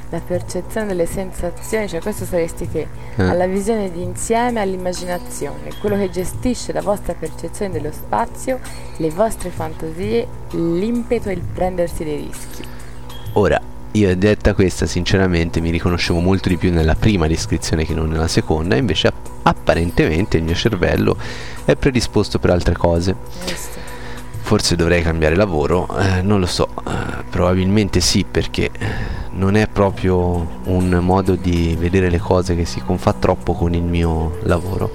La 0.09 0.21
percezione 0.25 0.87
delle 0.87 1.05
sensazioni, 1.05 1.89
cioè 1.89 1.99
questo 1.99 2.23
saresti 2.23 2.71
te, 2.71 2.87
Eh. 3.17 3.23
alla 3.23 3.45
visione 3.45 3.91
di 3.91 4.01
insieme, 4.01 4.61
all'immaginazione, 4.61 5.71
quello 5.81 5.97
che 5.97 6.09
gestisce 6.09 6.71
la 6.71 6.81
vostra 6.81 7.13
percezione 7.13 7.73
dello 7.73 7.91
spazio, 7.91 8.59
le 8.97 9.09
vostre 9.09 9.49
fantasie, 9.49 10.25
l'impeto 10.51 11.27
e 11.27 11.33
il 11.33 11.41
prendersi 11.41 12.05
dei 12.05 12.15
rischi. 12.17 12.63
Ora, 13.33 13.59
io 13.91 14.15
detta 14.15 14.53
questa, 14.53 14.85
sinceramente 14.85 15.59
mi 15.61 15.69
riconoscevo 15.69 16.19
molto 16.19 16.49
di 16.49 16.57
più 16.57 16.71
nella 16.71 16.95
prima 16.95 17.27
descrizione 17.27 17.85
che 17.85 17.93
non 17.93 18.09
nella 18.09 18.27
seconda, 18.27 18.75
invece 18.75 19.07
app- 19.07 19.27
apparentemente 19.43 20.37
il 20.37 20.43
mio 20.43 20.55
cervello 20.55 21.17
è 21.65 21.75
predisposto 21.75 22.39
per 22.39 22.49
altre 22.51 22.75
cose. 22.75 23.15
Forse 24.41 24.75
dovrei 24.75 25.01
cambiare 25.01 25.35
lavoro, 25.35 25.87
eh, 25.97 26.21
non 26.21 26.39
lo 26.39 26.45
so, 26.45 26.69
eh, 26.87 27.23
probabilmente 27.29 27.99
sì 27.99 28.25
perché 28.29 28.71
non 29.31 29.55
è 29.55 29.67
proprio 29.67 30.61
un 30.65 30.89
modo 31.01 31.35
di 31.35 31.75
vedere 31.77 32.09
le 32.09 32.17
cose 32.17 32.55
che 32.55 32.65
si 32.65 32.81
confà 32.81 33.13
troppo 33.13 33.53
con 33.53 33.73
il 33.73 33.83
mio 33.83 34.37
lavoro. 34.43 34.91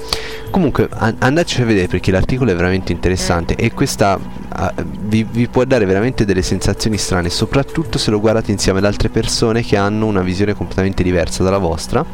Comunque 0.50 0.88
an- 0.90 1.16
andateci 1.18 1.62
a 1.62 1.64
vedere 1.64 1.86
perché 1.86 2.10
l'articolo 2.10 2.50
è 2.50 2.54
veramente 2.54 2.92
interessante 2.92 3.54
e 3.54 3.72
questa 3.72 4.18
vi, 5.00 5.24
vi 5.24 5.48
può 5.48 5.64
dare 5.64 5.84
veramente 5.84 6.24
delle 6.24 6.42
sensazioni 6.42 6.98
strane, 6.98 7.30
soprattutto 7.30 7.98
se 7.98 8.10
lo 8.10 8.20
guardate 8.20 8.50
insieme 8.50 8.78
ad 8.78 8.84
altre 8.84 9.08
persone 9.08 9.62
che 9.62 9.76
hanno 9.76 10.06
una 10.06 10.22
visione 10.22 10.54
completamente 10.54 11.02
diversa 11.02 11.42
dalla 11.42 11.58
vostra. 11.58 12.04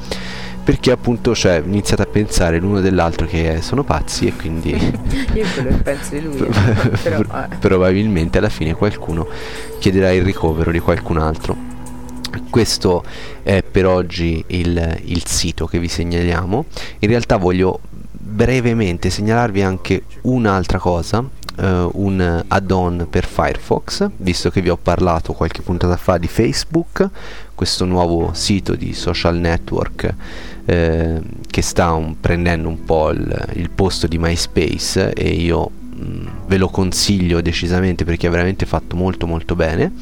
Perché 0.69 0.91
appunto 0.91 1.35
cioè, 1.35 1.63
iniziate 1.65 2.03
a 2.03 2.07
pensare 2.07 2.59
l'uno 2.59 2.81
dell'altro 2.81 3.27
che 3.27 3.55
eh, 3.55 3.63
sono 3.63 3.85
pazzi 3.85 4.27
e 4.27 4.35
quindi 4.35 4.73
Io 5.33 5.47
quello 5.55 5.69
che 5.71 5.83
penso 5.83 6.11
di 6.11 6.21
lui. 6.21 6.37
eh, 6.41 6.89
però, 7.03 7.21
eh. 7.21 7.57
probabilmente 7.59 8.37
alla 8.37 8.51
fine 8.51 8.75
qualcuno 8.75 9.27
chiederà 9.79 10.13
il 10.13 10.23
ricovero 10.23 10.71
di 10.71 10.79
qualcun 10.79 11.17
altro. 11.17 11.57
Questo 12.51 13.03
è 13.43 13.63
per 13.63 13.87
oggi 13.87 14.45
il, 14.49 14.99
il 15.05 15.27
sito 15.27 15.67
che 15.67 15.79
vi 15.79 15.89
segnaliamo. 15.89 16.67
In 16.99 17.09
realtà 17.09 17.39
voglio 17.39 17.81
brevemente 18.29 19.11
segnalarvi 19.11 19.63
anche 19.63 20.05
un'altra 20.23 20.79
cosa, 20.79 21.25
eh, 21.57 21.89
un 21.93 22.45
add-on 22.47 23.07
per 23.09 23.25
Firefox, 23.25 24.11
visto 24.19 24.51
che 24.51 24.61
vi 24.61 24.69
ho 24.69 24.77
parlato 24.77 25.33
qualche 25.33 25.63
puntata 25.63 25.97
fa 25.97 26.19
di 26.19 26.29
Facebook, 26.29 27.09
questo 27.55 27.85
nuovo 27.85 28.31
sito 28.35 28.77
di 28.77 28.93
social 28.93 29.37
network 29.37 30.15
eh, 30.67 31.21
che 31.49 31.63
sta 31.63 31.93
un- 31.93 32.21
prendendo 32.21 32.69
un 32.69 32.85
po' 32.85 33.11
il, 33.11 33.49
il 33.55 33.71
posto 33.71 34.07
di 34.07 34.19
MySpace 34.19 35.13
e 35.15 35.31
io 35.31 35.69
mh, 35.69 36.47
ve 36.47 36.59
lo 36.59 36.69
consiglio 36.69 37.41
decisamente 37.41 38.05
perché 38.05 38.27
è 38.27 38.31
veramente 38.31 38.67
fatto 38.67 38.95
molto 38.95 39.27
molto 39.27 39.57
bene. 39.57 39.93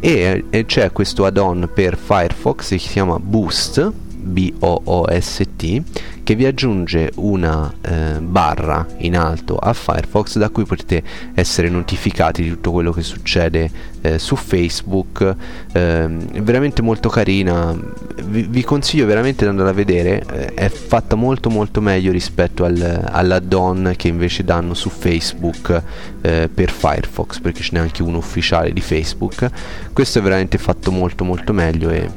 E, 0.00 0.44
e 0.50 0.66
c'è 0.66 0.92
questo 0.92 1.24
add-on 1.24 1.70
per 1.72 1.96
Firefox 1.96 2.68
che 2.68 2.78
si 2.78 2.88
chiama 2.88 3.18
Boost 3.18 3.92
B-O-O-S-T 4.24 5.82
che 6.24 6.34
vi 6.34 6.46
aggiunge 6.46 7.12
una 7.16 7.72
eh, 7.82 8.18
barra 8.18 8.86
in 8.98 9.16
alto 9.16 9.56
a 9.56 9.74
Firefox 9.74 10.38
da 10.38 10.48
cui 10.48 10.64
potete 10.64 11.02
essere 11.34 11.68
notificati 11.68 12.42
di 12.42 12.48
tutto 12.48 12.72
quello 12.72 12.92
che 12.92 13.02
succede 13.02 13.70
eh, 14.00 14.18
su 14.18 14.34
Facebook. 14.34 15.36
È 15.70 16.08
veramente 16.08 16.80
molto 16.80 17.10
carina. 17.10 17.76
Vi, 18.24 18.46
vi 18.48 18.64
consiglio 18.64 19.04
veramente 19.04 19.44
di 19.44 19.50
andare 19.50 19.68
a 19.68 19.72
vedere. 19.74 20.24
Eh, 20.32 20.54
è 20.54 20.68
fatta 20.70 21.14
molto 21.14 21.50
molto 21.50 21.82
meglio 21.82 22.10
rispetto 22.10 22.64
al, 22.64 23.08
all'add-on 23.10 23.92
che 23.96 24.08
invece 24.08 24.44
danno 24.44 24.72
su 24.72 24.88
Facebook 24.88 25.82
eh, 26.22 26.48
per 26.52 26.70
Firefox 26.70 27.40
perché 27.40 27.62
ce 27.62 27.70
n'è 27.74 27.80
anche 27.80 28.02
uno 28.02 28.16
ufficiale 28.16 28.72
di 28.72 28.80
Facebook. 28.80 29.50
Questo 29.92 30.20
è 30.20 30.22
veramente 30.22 30.56
fatto 30.56 30.90
molto 30.90 31.22
molto 31.22 31.52
meglio 31.52 31.90
e 31.90 32.08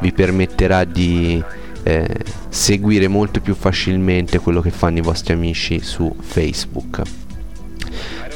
vi 0.00 0.12
permetterà 0.12 0.84
di 0.84 1.42
eh, 1.84 2.24
seguire 2.48 3.08
molto 3.08 3.40
più 3.40 3.54
facilmente 3.54 4.38
quello 4.38 4.60
che 4.60 4.70
fanno 4.70 4.98
i 4.98 5.02
vostri 5.02 5.34
amici 5.34 5.80
su 5.80 6.14
Facebook. 6.18 7.02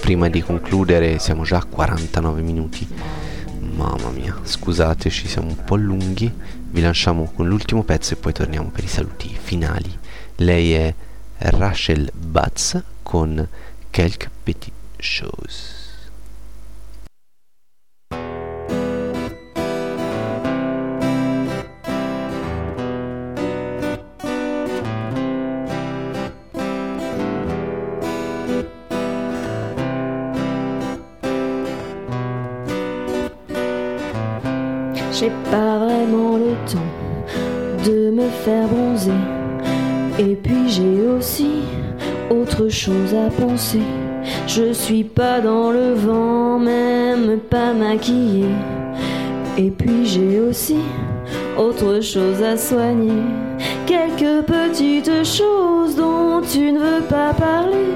Prima 0.01 0.28
di 0.28 0.42
concludere, 0.42 1.18
siamo 1.18 1.44
già 1.44 1.57
a 1.57 1.64
49 1.64 2.42
minuti. 2.42 2.86
Mamma 3.74 4.11
mia, 4.11 4.36
scusateci, 4.42 5.26
siamo 5.26 5.49
un 5.49 5.64
po' 5.64 5.76
lunghi. 5.76 6.32
Vi 6.70 6.80
lasciamo 6.80 7.30
con 7.34 7.49
l'ultimo 7.49 7.82
pezzo 7.82 8.12
e 8.14 8.16
poi 8.16 8.32
torniamo 8.32 8.68
per 8.68 8.84
i 8.84 8.88
saluti 8.88 9.34
finali. 9.40 9.90
Lei 10.36 10.72
è 10.74 10.94
Rachel 11.38 12.11
Butz 12.14 12.82
con 13.03 13.46
Quelques 13.90 14.30
Petites 14.42 14.72
Choses. 14.99 15.78
De 37.85 38.11
me 38.11 38.29
faire 38.45 38.69
bronzer. 38.69 39.11
Et 40.19 40.35
puis 40.35 40.69
j'ai 40.69 41.07
aussi 41.16 41.62
autre 42.31 42.69
chose 42.69 43.14
à 43.14 43.31
penser. 43.31 43.83
Je 44.47 44.73
suis 44.73 45.05
pas 45.05 45.41
dans 45.41 45.71
le 45.71 45.95
vent, 45.95 46.59
même 46.59 47.39
pas 47.39 47.73
maquillée. 47.73 48.55
Et 49.57 49.71
puis 49.71 50.07
j'ai 50.07 50.41
aussi 50.41 50.79
autre 51.57 52.01
chose 52.01 52.43
à 52.43 52.57
soigner. 52.57 53.23
Quelques 53.87 54.45
petites 54.47 55.25
choses 55.25 55.97
dont 55.97 56.41
tu 56.43 56.73
ne 56.73 56.79
veux 56.79 57.03
pas 57.09 57.33
parler. 57.33 57.93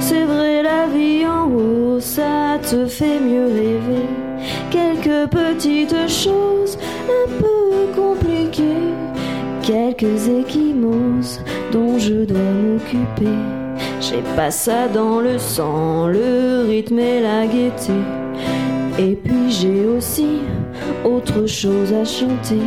C'est 0.00 0.24
vrai, 0.24 0.62
la 0.62 0.86
vie 0.86 1.24
en 1.26 1.48
haut, 1.48 2.00
ça 2.00 2.58
te 2.62 2.86
fait 2.86 3.20
mieux 3.20 3.46
rêver. 3.46 4.29
Quelques 4.70 5.30
petites 5.30 6.08
choses 6.08 6.78
un 7.08 7.30
peu 7.38 8.00
compliquées. 8.00 8.94
Quelques 9.62 10.28
échymoses 10.28 11.40
dont 11.72 11.98
je 11.98 12.24
dois 12.24 12.38
m'occuper. 12.38 13.36
J'ai 14.00 14.22
pas 14.34 14.50
ça 14.50 14.88
dans 14.88 15.20
le 15.20 15.38
sang, 15.38 16.06
le 16.06 16.66
rythme 16.68 16.98
et 16.98 17.20
la 17.20 17.46
gaieté. 17.46 17.92
Et 18.98 19.14
puis 19.14 19.50
j'ai 19.50 19.86
aussi 19.86 20.40
autre 21.04 21.46
chose 21.46 21.92
à 21.92 22.04
chanter. 22.04 22.62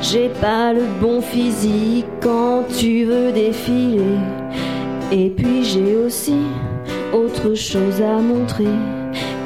J'ai 0.00 0.28
pas 0.40 0.72
le 0.72 0.82
bon 1.00 1.20
physique 1.20 2.06
quand 2.22 2.64
tu 2.78 3.04
veux 3.04 3.32
défiler. 3.32 4.18
Et 5.12 5.30
puis 5.30 5.64
j'ai 5.64 5.96
aussi 5.96 6.38
autre 7.12 7.54
chose 7.54 8.00
à 8.00 8.20
montrer. 8.20 8.64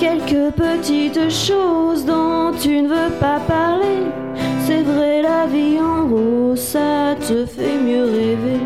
Quelques 0.01 0.55
petites 0.55 1.31
choses 1.31 2.07
dont 2.07 2.53
tu 2.59 2.81
ne 2.81 2.89
veux 2.89 3.13
pas 3.21 3.39
parler. 3.41 4.07
C'est 4.65 4.81
vrai, 4.81 5.21
la 5.21 5.45
vie 5.47 5.79
en 5.79 6.11
haut, 6.11 6.57
ça 6.57 7.15
te 7.21 7.45
fait 7.45 7.77
mieux 7.77 8.05
rêver. 8.05 8.61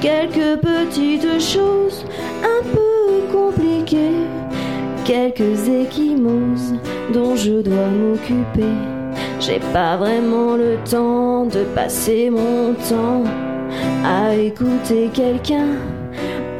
Quelques 0.00 0.60
petites 0.60 1.40
choses 1.40 2.04
un 2.44 2.62
peu 2.62 3.36
compliquées. 3.36 4.22
Quelques 5.04 5.68
échymoses 5.68 6.74
dont 7.12 7.34
je 7.34 7.60
dois 7.60 7.88
m'occuper. 7.88 8.72
J'ai 9.40 9.58
pas 9.72 9.96
vraiment 9.96 10.54
le 10.54 10.76
temps 10.88 11.46
de 11.46 11.64
passer 11.74 12.30
mon 12.30 12.74
temps 12.88 13.24
à 14.04 14.32
écouter 14.32 15.10
quelqu'un 15.12 15.74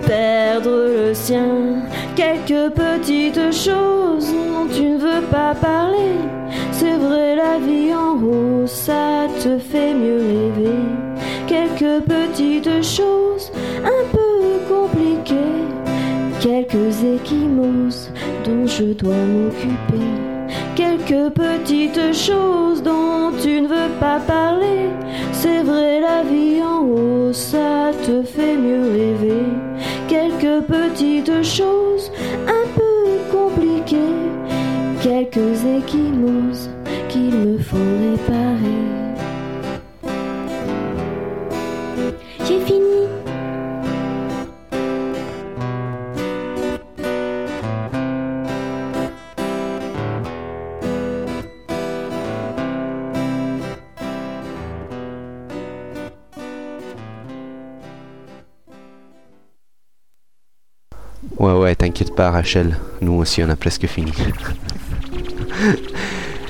perdre 0.08 0.86
le 0.96 1.14
sien. 1.14 1.84
Quelques 2.16 2.72
petites 2.74 3.52
choses 3.52 4.32
dont 4.32 4.66
tu 4.74 4.82
ne 4.82 4.98
veux 4.98 5.22
pas 5.30 5.54
parler. 5.54 6.16
C'est 6.72 6.96
vrai, 6.96 7.36
la 7.36 7.58
vie 7.58 7.92
en 7.94 8.14
haut, 8.16 8.66
ça 8.66 9.26
te 9.42 9.58
fait 9.58 9.94
mieux 9.94 10.22
rêver. 10.32 10.80
Quelques 11.46 12.04
petites 12.04 12.82
choses 12.82 13.52
un 13.84 14.04
peu 14.12 14.38
compliquées. 14.72 15.66
Quelques 16.40 16.94
échymoses 17.04 18.10
dont 18.44 18.66
je 18.66 18.84
dois 18.94 19.14
m'occuper. 19.14 20.37
Quelques 20.78 21.34
petites 21.34 22.14
choses 22.14 22.84
dont 22.84 23.32
tu 23.42 23.62
ne 23.62 23.66
veux 23.66 23.90
pas 23.98 24.20
parler. 24.20 24.90
C'est 25.32 25.64
vrai, 25.64 26.00
la 26.00 26.22
vie 26.22 26.62
en 26.62 26.82
haut, 26.84 27.32
ça 27.32 27.90
te 28.06 28.22
fait 28.22 28.56
mieux 28.56 28.88
rêver. 28.92 29.42
Quelques 30.06 30.64
petites 30.66 31.42
choses 31.42 32.12
un 32.46 32.64
peu 32.76 33.36
compliquées. 33.36 34.14
Quelques 35.02 35.64
échymoses 35.64 36.70
qu'il 37.08 37.34
me 37.34 37.58
faut 37.58 37.76
réparer. 38.04 38.84
J'ai 42.46 42.60
fini. 42.60 43.07
T'inquiète 61.78 62.12
pas, 62.12 62.30
Rachel, 62.30 62.76
nous 63.00 63.14
aussi 63.14 63.42
on 63.42 63.48
a 63.48 63.56
presque 63.56 63.86
fini. 63.86 64.12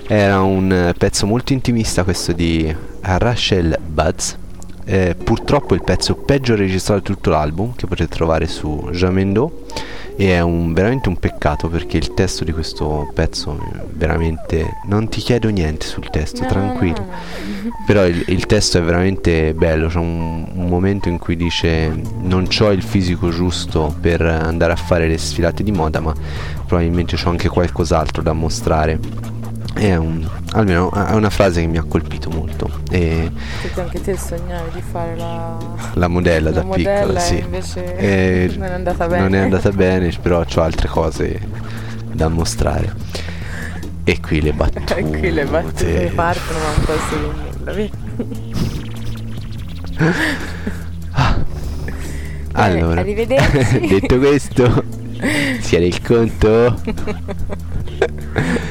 Era 0.09 0.41
un 0.41 0.73
eh, 0.73 0.95
pezzo 0.97 1.27
molto 1.27 1.53
intimista 1.53 2.03
questo 2.03 2.33
di 2.33 2.75
Rachel 3.03 3.79
Buds. 3.87 4.39
Eh, 4.87 5.15
purtroppo 5.23 5.75
il 5.75 5.85
pezzo 5.85 6.15
peggio 6.15 6.57
registrato 6.57 7.01
di 7.01 7.15
tutto 7.15 7.29
l'album 7.29 7.75
che 7.77 7.87
potete 7.87 8.09
trovare 8.15 8.47
su 8.47 8.89
Jamendo 8.91 9.67
e 10.21 10.33
è 10.35 10.41
un, 10.41 10.73
veramente 10.73 11.09
un 11.09 11.17
peccato 11.17 11.69
perché 11.69 11.97
il 11.97 12.13
testo 12.13 12.43
di 12.43 12.51
questo 12.51 13.09
pezzo 13.15 13.57
veramente 13.93 14.79
non 14.87 15.09
ti 15.09 15.21
chiedo 15.21 15.49
niente 15.49 15.87
sul 15.87 16.11
testo, 16.11 16.43
No, 16.43 16.49
tranquillo. 16.49 16.99
no, 16.99 17.05
no. 17.07 17.71
Però 17.87 18.05
il, 18.05 18.25
il 18.27 18.45
testo 18.47 18.79
è 18.79 18.83
veramente 18.83 19.55
bello, 19.55 19.87
c'è 19.87 19.99
un, 19.99 20.45
un 20.55 20.67
momento 20.67 21.09
in 21.09 21.19
cui 21.19 21.37
dice 21.37 21.89
non 22.21 22.49
ho 22.59 22.71
il 22.73 22.83
fisico 22.83 23.31
giusto 23.31 23.95
per 24.01 24.21
andare 24.23 24.73
a 24.73 24.77
fare 24.77 25.07
le 25.07 25.19
sfilate 25.19 25.63
di 25.63 25.71
moda, 25.71 26.01
ma 26.01 26.13
probabilmente 26.67 27.17
ho 27.25 27.29
anche 27.31 27.49
qualcos'altro 27.49 28.21
da 28.21 28.33
mostrare. 28.33 28.99
È 29.79 29.95
un, 29.95 30.29
almeno 30.55 30.91
è 30.91 31.13
una 31.13 31.31
frase 31.31 31.61
che 31.61 31.69
mi 31.69 31.79
ha 31.79 31.85
colpito 31.85 32.31
molto. 32.31 32.69
E 32.91 33.31
Perché 33.63 33.81
anche 33.81 34.01
te 34.01 34.17
sognavi 34.17 34.71
di 34.73 34.83
fare 34.83 35.15
la, 35.17 35.57
la 35.95 36.09
modella 36.09 36.51
la 36.51 36.63
da 36.63 36.63
piccola, 36.63 37.01
modella 37.01 37.21
sì. 37.21 37.37
e 37.37 37.39
invece 37.39 38.57
non 38.57 38.67
è 38.67 38.73
andata 38.73 39.07
bene. 39.07 39.23
Non 39.23 39.35
è 39.37 39.39
andata 39.39 39.71
bene, 39.71 40.13
però 40.21 40.41
ho 40.41 40.61
altre 40.61 40.89
cose 40.89 41.41
da 42.13 42.27
mostrare. 42.27 42.93
E 44.03 44.21
qui 44.21 44.41
le 44.41 44.53
battute. 44.53 44.97
E 44.97 45.03
qui 45.05 45.31
le 45.31 45.45
battute 45.45 46.11
partono 46.13 46.59
ma 46.59 46.71
un 46.77 46.85
po' 46.85 46.93
si 47.09 47.15
nulla, 47.15 47.73
vedi? 47.73 47.91
Allora, 52.53 53.03
detto 53.07 54.19
questo, 54.19 54.85
sia 55.61 55.79
del 55.79 56.03
conto. 56.03 56.81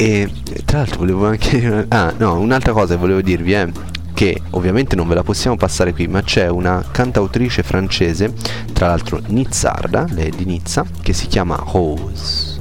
e 0.00 0.30
tra 0.64 0.78
l'altro 0.78 0.98
volevo 1.00 1.26
anche. 1.26 1.86
Ah, 1.90 2.14
no, 2.16 2.38
un'altra 2.38 2.72
cosa 2.72 2.94
che 2.94 3.00
volevo 3.00 3.20
dirvi 3.20 3.52
è 3.52 3.68
che 4.14 4.40
ovviamente 4.50 4.94
non 4.94 5.08
ve 5.08 5.14
la 5.14 5.22
possiamo 5.22 5.56
passare 5.56 5.92
qui, 5.92 6.06
ma 6.06 6.22
c'è 6.22 6.48
una 6.48 6.84
cantautrice 6.88 7.62
francese, 7.62 8.32
tra 8.72 8.86
l'altro 8.86 9.20
nizzarda, 9.26 10.06
lei 10.10 10.28
è 10.28 10.30
di 10.30 10.44
Nizza, 10.44 10.84
che 11.02 11.12
si 11.12 11.26
chiama 11.26 11.60
Rose. 11.72 12.60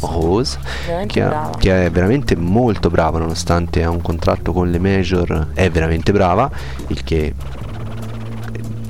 Rose, 0.00 0.58
che, 1.06 1.22
ha- 1.22 1.50
che 1.58 1.86
è 1.86 1.90
veramente 1.90 2.36
molto 2.36 2.90
brava 2.90 3.18
nonostante 3.18 3.82
ha 3.82 3.90
un 3.90 4.00
contratto 4.00 4.52
con 4.52 4.70
le 4.70 4.78
major, 4.78 5.48
è 5.54 5.70
veramente 5.70 6.12
brava, 6.12 6.50
il 6.88 7.02
che 7.04 7.34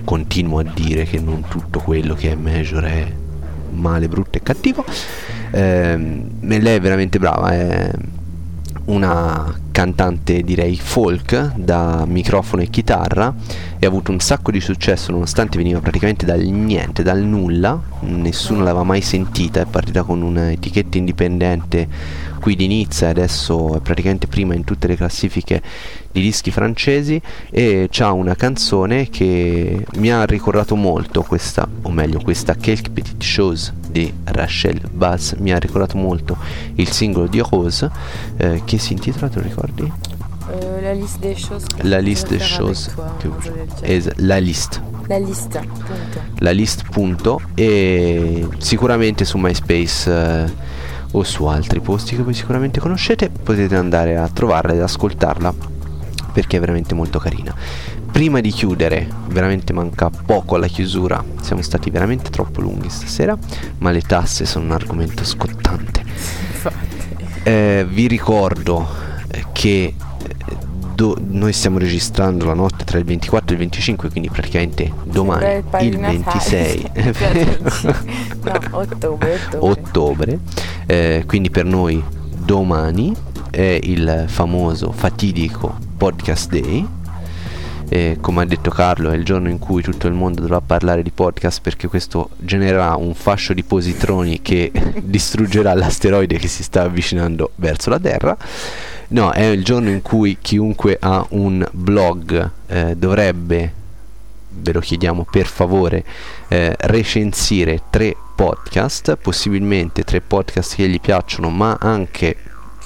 continuo 0.04 0.58
a 0.60 0.64
dire 0.64 1.04
che 1.04 1.20
non 1.20 1.44
tutto 1.48 1.80
quello 1.80 2.14
che 2.14 2.32
è 2.32 2.34
major 2.34 2.84
è 2.84 3.12
male, 3.70 4.08
brutto 4.08 4.38
e 4.38 4.42
cattivo. 4.42 4.84
Ehm, 5.50 6.30
e 6.40 6.60
lei 6.60 6.76
è 6.76 6.80
veramente 6.80 7.18
brava, 7.18 7.50
è 7.50 7.90
una 8.86 9.54
cantante 9.78 10.42
direi 10.42 10.76
folk 10.76 11.54
da 11.54 12.04
microfono 12.04 12.62
e 12.62 12.66
chitarra 12.68 13.32
e 13.78 13.86
ha 13.86 13.88
avuto 13.88 14.10
un 14.10 14.18
sacco 14.18 14.50
di 14.50 14.60
successo 14.60 15.12
nonostante 15.12 15.56
veniva 15.56 15.78
praticamente 15.78 16.26
dal 16.26 16.40
niente, 16.40 17.04
dal 17.04 17.22
nulla, 17.22 17.80
nessuno 18.00 18.64
l'aveva 18.64 18.82
mai 18.82 19.02
sentita, 19.02 19.60
è 19.60 19.66
partita 19.66 20.02
con 20.02 20.20
un'etichetta 20.22 20.98
indipendente 20.98 21.86
qui 22.40 22.56
di 22.56 22.66
Nizza 22.66 23.06
e 23.06 23.10
adesso 23.10 23.76
è 23.76 23.80
praticamente 23.80 24.26
prima 24.26 24.54
in 24.54 24.64
tutte 24.64 24.88
le 24.88 24.96
classifiche 24.96 25.62
di 26.10 26.20
dischi 26.20 26.50
francesi 26.50 27.20
e 27.50 27.88
c'ha 27.90 28.10
una 28.12 28.34
canzone 28.34 29.08
che 29.08 29.84
mi 29.96 30.10
ha 30.10 30.24
ricordato 30.24 30.74
molto 30.74 31.22
questa, 31.22 31.68
o 31.82 31.90
meglio 31.90 32.20
questa 32.20 32.54
Quelques 32.54 32.88
Petites 32.92 33.34
Choses 33.36 33.72
di 33.90 34.12
Rachel 34.24 34.80
Bass 34.90 35.34
mi 35.38 35.52
ha 35.52 35.58
ricordato 35.58 35.96
molto 35.96 36.36
il 36.74 36.90
singolo 36.90 37.26
di 37.26 37.40
Rose 37.40 37.90
eh, 38.36 38.62
che 38.64 38.78
si 38.78 38.92
intitola, 38.92 39.28
te 39.28 39.36
lo 39.36 39.42
ricordi? 39.72 39.92
Euh, 40.50 40.80
la 40.80 40.92
liste 40.94 41.20
des 41.20 41.36
choses. 41.38 41.64
La 41.82 41.98
liste 42.00 42.28
des 42.30 42.42
choses 42.42 42.90
toi, 42.94 43.34
che- 43.40 43.94
es- 43.96 44.10
la 44.16 44.38
list 44.40 44.80
La 45.08 45.18
lista, 45.18 45.60
punto. 45.60 46.20
la 46.38 46.50
list 46.52 46.84
punto 46.90 47.40
e 47.54 48.46
sicuramente 48.58 49.24
su 49.24 49.36
MySpace 49.38 50.10
eh, 50.46 50.52
o 51.12 51.22
su 51.22 51.44
altri 51.46 51.80
posti 51.80 52.16
che 52.16 52.22
voi 52.22 52.34
sicuramente 52.34 52.80
conoscete 52.80 53.30
potete 53.30 53.74
andare 53.76 54.16
a 54.16 54.28
trovarla 54.28 54.72
ed 54.74 54.80
ascoltarla 54.82 55.54
perché 56.32 56.58
è 56.58 56.60
veramente 56.60 56.94
molto 56.94 57.18
carina 57.18 57.54
prima 58.12 58.40
di 58.40 58.50
chiudere 58.50 59.06
veramente 59.28 59.72
manca 59.72 60.10
poco 60.10 60.56
alla 60.56 60.66
chiusura 60.66 61.22
siamo 61.40 61.62
stati 61.62 61.88
veramente 61.90 62.28
troppo 62.30 62.60
lunghi 62.60 62.90
stasera 62.90 63.36
ma 63.78 63.90
le 63.90 64.02
tasse 64.02 64.44
sono 64.44 64.66
un 64.66 64.72
argomento 64.72 65.24
scottante 65.24 66.00
Infatti. 66.52 66.96
eh, 67.44 67.86
vi 67.88 68.06
ricordo 68.08 68.86
eh, 68.86 69.07
che 69.52 69.94
eh, 69.94 69.94
do- 70.94 71.16
noi 71.20 71.52
stiamo 71.52 71.78
registrando 71.78 72.44
la 72.44 72.54
notte 72.54 72.84
tra 72.84 72.98
il 72.98 73.04
24 73.04 73.50
e 73.50 73.52
il 73.52 73.58
25, 73.58 74.10
quindi 74.10 74.30
praticamente 74.30 74.92
domani, 75.04 75.44
il 75.44 75.56
il 75.56 75.62
Padre 75.62 75.96
Natale. 75.96 76.20
26 76.24 76.90
no, 78.42 78.60
ottobre, 78.70 79.34
ottobre. 79.34 79.58
ottobre, 79.58 80.38
eh, 80.86 81.24
quindi 81.26 81.50
per 81.50 81.64
noi 81.64 82.02
domani 82.36 83.14
è 83.50 83.78
il 83.82 84.24
famoso 84.26 84.90
fatidico 84.92 85.76
podcast 85.96 86.50
day. 86.50 86.86
E 87.90 88.18
come 88.20 88.42
ha 88.42 88.44
detto 88.44 88.70
Carlo, 88.70 89.10
è 89.10 89.16
il 89.16 89.24
giorno 89.24 89.48
in 89.48 89.58
cui 89.58 89.82
tutto 89.82 90.08
il 90.08 90.12
mondo 90.12 90.42
dovrà 90.42 90.60
parlare 90.60 91.02
di 91.02 91.10
podcast 91.10 91.60
perché 91.62 91.88
questo 91.88 92.30
genererà 92.36 92.96
un 92.96 93.14
fascio 93.14 93.54
di 93.54 93.62
positroni 93.62 94.42
che 94.42 94.70
distruggerà 95.02 95.72
l'asteroide 95.74 96.36
che 96.36 96.48
si 96.48 96.62
sta 96.62 96.82
avvicinando 96.82 97.52
verso 97.54 97.88
la 97.88 97.98
Terra. 97.98 98.36
No, 99.10 99.30
è 99.32 99.42
il 99.44 99.64
giorno 99.64 99.88
in 99.88 100.02
cui 100.02 100.36
chiunque 100.40 100.98
ha 101.00 101.24
un 101.30 101.66
blog 101.70 102.50
eh, 102.66 102.94
dovrebbe, 102.94 103.72
ve 104.50 104.72
lo 104.72 104.80
chiediamo 104.80 105.26
per 105.30 105.46
favore, 105.46 106.04
eh, 106.48 106.74
recensire 106.78 107.84
tre 107.88 108.14
podcast, 108.36 109.16
possibilmente 109.16 110.04
tre 110.04 110.20
podcast 110.20 110.74
che 110.74 110.88
gli 110.88 111.00
piacciono, 111.00 111.48
ma 111.48 111.78
anche 111.80 112.36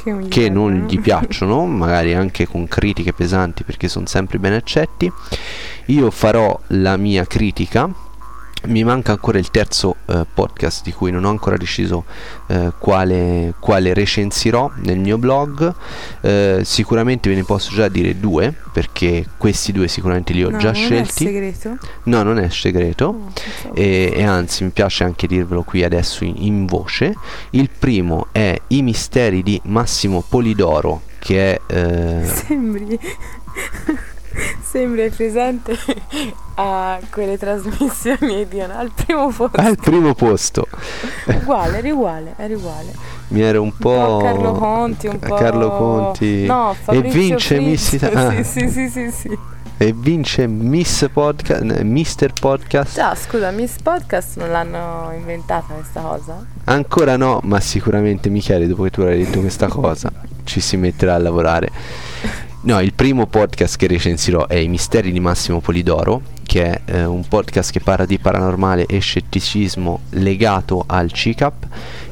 Che, 0.02 0.28
che 0.28 0.48
non 0.48 0.86
gli 0.88 1.00
piacciono, 1.00 1.66
magari 1.66 2.14
anche 2.14 2.46
con 2.46 2.68
critiche 2.68 3.12
pesanti 3.12 3.64
perché 3.64 3.88
sono 3.88 4.06
sempre 4.06 4.38
ben 4.38 4.52
accetti. 4.52 5.10
Io 5.86 6.10
farò 6.12 6.58
la 6.68 6.96
mia 6.96 7.26
critica. 7.26 7.88
Mi 8.64 8.84
manca 8.84 9.12
ancora 9.12 9.38
il 9.38 9.50
terzo 9.50 9.96
eh, 10.06 10.24
podcast 10.32 10.84
di 10.84 10.92
cui 10.92 11.10
non 11.10 11.24
ho 11.24 11.30
ancora 11.30 11.56
deciso 11.56 12.04
eh, 12.46 12.72
quale, 12.78 13.54
quale 13.58 13.92
recensirò 13.92 14.70
nel 14.76 14.98
mio 14.98 15.18
blog. 15.18 15.74
Eh, 16.20 16.60
sicuramente 16.62 17.28
ve 17.28 17.34
ne 17.34 17.44
posso 17.44 17.74
già 17.74 17.88
dire 17.88 18.18
due, 18.20 18.54
perché 18.72 19.26
questi 19.36 19.72
due 19.72 19.88
sicuramente 19.88 20.32
li 20.32 20.44
ho 20.44 20.50
No, 20.50 20.58
già 20.58 20.70
non 20.70 20.80
scelti. 20.80 21.24
È 21.24 21.26
segreto? 21.28 21.78
No, 22.04 22.22
non 22.22 22.38
è 22.38 22.48
segreto 22.50 23.30
pensavo- 23.34 23.74
e, 23.74 24.12
e 24.14 24.22
anzi 24.22 24.62
mi 24.64 24.70
piace 24.70 25.02
anche 25.04 25.26
dirvelo 25.26 25.62
qui 25.64 25.82
adesso 25.82 26.22
in, 26.24 26.34
in 26.36 26.66
voce. 26.66 27.14
Il 27.50 27.68
primo 27.76 28.28
è 28.30 28.56
I 28.68 28.82
misteri 28.82 29.42
di 29.42 29.60
Massimo 29.64 30.22
Polidoro, 30.26 31.02
che 31.18 31.54
è... 31.54 31.60
eh, 31.66 32.26
Sembri. 32.46 32.98
Sembri 34.72 35.10
presente 35.10 35.76
a 36.56 36.98
quelle 37.10 37.36
trasmissioni 37.36 38.48
dicono 38.48 38.72
al 38.74 38.90
primo 38.94 39.28
posto. 39.28 39.60
al 39.60 39.76
primo 39.78 40.14
posto. 40.14 40.66
Uguale, 41.26 41.76
era 41.76 41.92
uguale, 41.92 42.32
era 42.38 42.56
uguale. 42.56 42.94
Mi 43.28 43.42
ero 43.42 43.60
un 43.60 43.76
po'... 43.76 44.16
po' 44.16 44.20
Carlo 44.22 44.52
Conti, 44.52 45.08
un 45.08 45.18
po'. 45.18 45.34
Carlo 45.34 45.70
Conti. 45.76 46.46
No, 46.46 46.74
e 46.86 47.02
vince 47.02 47.60
Miss 47.60 47.88
Frizz. 47.88 48.00
Ita- 48.00 48.28
ah, 48.28 48.42
Sì, 48.42 48.70
sì, 48.70 48.88
sì, 48.88 49.10
sì. 49.10 49.38
E 49.76 49.92
vince 49.94 50.46
Miss 50.46 51.06
Podcast, 51.12 51.80
Mister 51.82 52.32
Podcast. 52.32 52.94
Già, 52.94 53.14
scusa, 53.14 53.50
Miss 53.50 53.76
Podcast 53.82 54.38
non 54.38 54.52
l'hanno 54.52 55.12
inventata 55.14 55.74
questa 55.74 56.00
cosa? 56.00 56.46
Ancora 56.64 57.18
no, 57.18 57.40
ma 57.42 57.60
sicuramente 57.60 58.30
Michele, 58.30 58.66
dopo 58.66 58.84
che 58.84 58.90
tu 58.90 59.02
hai 59.02 59.22
detto 59.22 59.40
questa 59.40 59.66
cosa, 59.66 60.10
ci 60.44 60.60
si 60.60 60.78
metterà 60.78 61.16
a 61.16 61.18
lavorare. 61.18 61.68
No, 62.64 62.80
il 62.80 62.94
primo 62.94 63.26
podcast 63.26 63.76
che 63.76 63.88
recensirò 63.88 64.46
è 64.46 64.54
I 64.54 64.68
misteri 64.68 65.10
di 65.10 65.18
Massimo 65.18 65.58
Polidoro, 65.58 66.22
che 66.44 66.62
è 66.62 66.80
eh, 66.84 67.04
un 67.04 67.26
podcast 67.26 67.72
che 67.72 67.80
parla 67.80 68.06
di 68.06 68.20
paranormale 68.20 68.86
e 68.86 69.00
scetticismo 69.00 70.02
legato 70.10 70.84
al 70.86 71.10
CICAP 71.10 71.66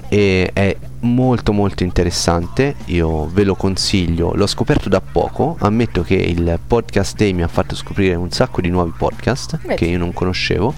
e 0.09 0.51
è 0.53 0.77
molto 1.03 1.53
molto 1.53 1.85
interessante, 1.85 2.75
io 2.87 3.29
ve 3.29 3.45
lo 3.45 3.55
consiglio, 3.55 4.35
l'ho 4.35 4.49
scoperto 4.49 4.89
da 4.89 5.01
poco, 5.01 5.57
ammetto 5.61 6.03
che 6.03 6.17
il 6.17 6.59
podcast 6.67 7.17
day 7.17 7.33
mi 7.33 7.45
ha 7.45 7.49
fatto 7.49 7.77
scoprire 7.77 8.17
un 8.17 8.33
sacco 8.33 8.61
di 8.61 8.71
nuovi 8.71 8.93
podcast 8.99 9.61
Vedi. 9.63 9.77
che 9.77 9.85
io 9.85 9.99
non 9.99 10.13
conoscevo. 10.13 10.75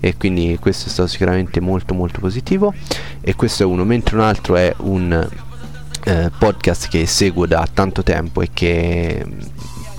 E 0.00 0.16
quindi 0.16 0.56
questo 0.58 0.88
è 0.88 0.90
stato 0.90 1.08
sicuramente 1.08 1.60
molto 1.60 1.92
molto 1.92 2.18
positivo. 2.18 2.72
E 3.20 3.36
questo 3.36 3.62
è 3.62 3.66
uno, 3.66 3.84
mentre 3.84 4.16
un 4.16 4.22
altro 4.22 4.56
è 4.56 4.74
un 4.78 5.28
eh, 6.04 6.30
podcast 6.36 6.88
che 6.88 7.06
seguo 7.06 7.46
da 7.46 7.66
tanto 7.72 8.02
tempo 8.02 8.40
e 8.42 8.50
che 8.52 9.24
mm, 9.24 9.40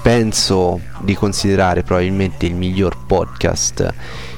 penso 0.01 0.81
di 1.01 1.15
considerare 1.15 1.83
probabilmente 1.83 2.45
il 2.45 2.55
miglior 2.55 3.05
podcast 3.05 3.93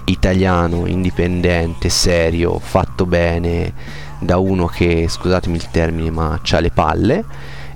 italiano, 0.05 0.85
indipendente, 0.85 1.89
serio, 1.89 2.59
fatto 2.59 3.05
bene 3.05 3.73
da 4.19 4.37
uno 4.37 4.67
che, 4.67 5.07
scusatemi 5.09 5.55
il 5.55 5.69
termine, 5.71 6.11
ma 6.11 6.39
c'ha 6.41 6.59
le 6.59 6.71
palle 6.71 7.25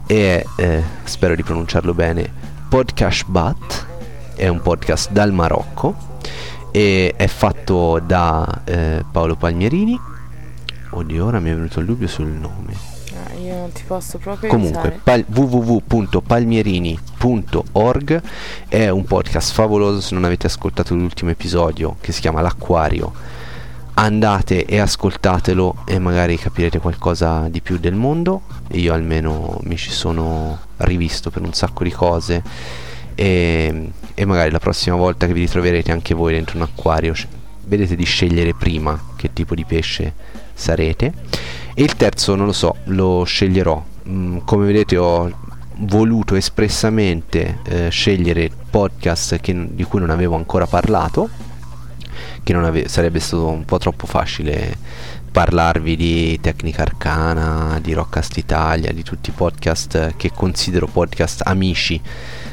e 0.05 0.45
eh, 0.55 0.83
spero 1.03 1.35
di 1.35 1.43
pronunciarlo 1.43 1.93
bene, 1.93 2.31
Podcast 2.69 3.25
Bat, 3.27 3.85
è 4.35 4.47
un 4.47 4.61
podcast 4.61 5.11
dal 5.11 5.33
Marocco 5.33 5.95
e 6.71 7.13
è 7.17 7.27
fatto 7.27 7.99
da 7.99 8.61
eh, 8.63 9.03
Paolo 9.11 9.35
Palmierini. 9.35 9.99
Oddio, 10.91 11.25
ora 11.25 11.39
mi 11.39 11.49
è 11.49 11.55
venuto 11.55 11.79
il 11.79 11.85
dubbio 11.85 12.07
sul 12.07 12.27
nome. 12.27 12.88
Ah, 13.25 13.33
io 13.33 13.55
non 13.55 13.73
ti 13.73 13.83
posso 13.85 14.17
proprio 14.17 14.49
Comunque, 14.49 15.01
pal- 15.03 15.25
www.palmierini.org 15.27 18.21
è 18.69 18.87
un 18.89 19.03
podcast 19.03 19.51
favoloso. 19.51 19.99
Se 19.99 20.13
non 20.13 20.23
avete 20.23 20.47
ascoltato 20.47 20.95
l'ultimo 20.95 21.31
episodio 21.31 21.97
che 21.99 22.13
si 22.13 22.21
chiama 22.21 22.39
L'Acquario, 22.41 23.11
andate 23.95 24.63
e 24.65 24.79
ascoltatelo 24.79 25.83
e 25.85 25.99
magari 25.99 26.37
capirete 26.37 26.79
qualcosa 26.79 27.49
di 27.49 27.59
più 27.61 27.77
del 27.77 27.95
mondo. 27.95 28.43
Io 28.71 28.93
almeno 28.93 29.59
mi 29.63 29.75
ci 29.75 29.91
sono 29.91 30.57
rivisto 30.77 31.29
per 31.29 31.41
un 31.41 31.51
sacco 31.53 31.83
di 31.83 31.91
cose. 31.91 32.41
E, 33.15 33.91
e 34.13 34.25
magari 34.25 34.49
la 34.49 34.59
prossima 34.59 34.95
volta 34.95 35.27
che 35.27 35.33
vi 35.33 35.41
ritroverete 35.41 35.91
anche 35.91 36.13
voi 36.13 36.31
dentro 36.33 36.55
un 36.55 36.63
acquario, 36.63 37.13
vedete 37.65 37.97
di 37.97 38.05
scegliere 38.05 38.53
prima 38.53 38.97
che 39.17 39.33
tipo 39.33 39.55
di 39.55 39.65
pesce 39.65 40.13
sarete. 40.53 41.11
E 41.73 41.83
il 41.83 41.95
terzo 41.95 42.35
non 42.35 42.45
lo 42.47 42.51
so, 42.51 42.77
lo 42.85 43.23
sceglierò. 43.23 43.81
Mm, 44.07 44.37
come 44.45 44.65
vedete 44.65 44.97
ho 44.97 45.31
voluto 45.81 46.35
espressamente 46.35 47.59
eh, 47.63 47.89
scegliere 47.89 48.49
podcast 48.69 49.39
che- 49.39 49.67
di 49.73 49.83
cui 49.83 49.99
non 49.99 50.09
avevo 50.09 50.35
ancora 50.35 50.65
parlato, 50.65 51.29
che 52.43 52.53
ave- 52.53 52.87
sarebbe 52.87 53.19
stato 53.19 53.47
un 53.47 53.63
po' 53.65 53.77
troppo 53.77 54.05
facile 54.07 54.75
parlarvi 55.31 55.95
di 55.95 56.39
Tecnica 56.41 56.81
Arcana, 56.81 57.79
di 57.79 57.93
Rockcast 57.93 58.35
Italia, 58.37 58.91
di 58.91 59.03
tutti 59.03 59.29
i 59.29 59.33
podcast 59.33 60.15
che 60.17 60.31
considero 60.33 60.87
podcast 60.87 61.43
amici 61.45 62.01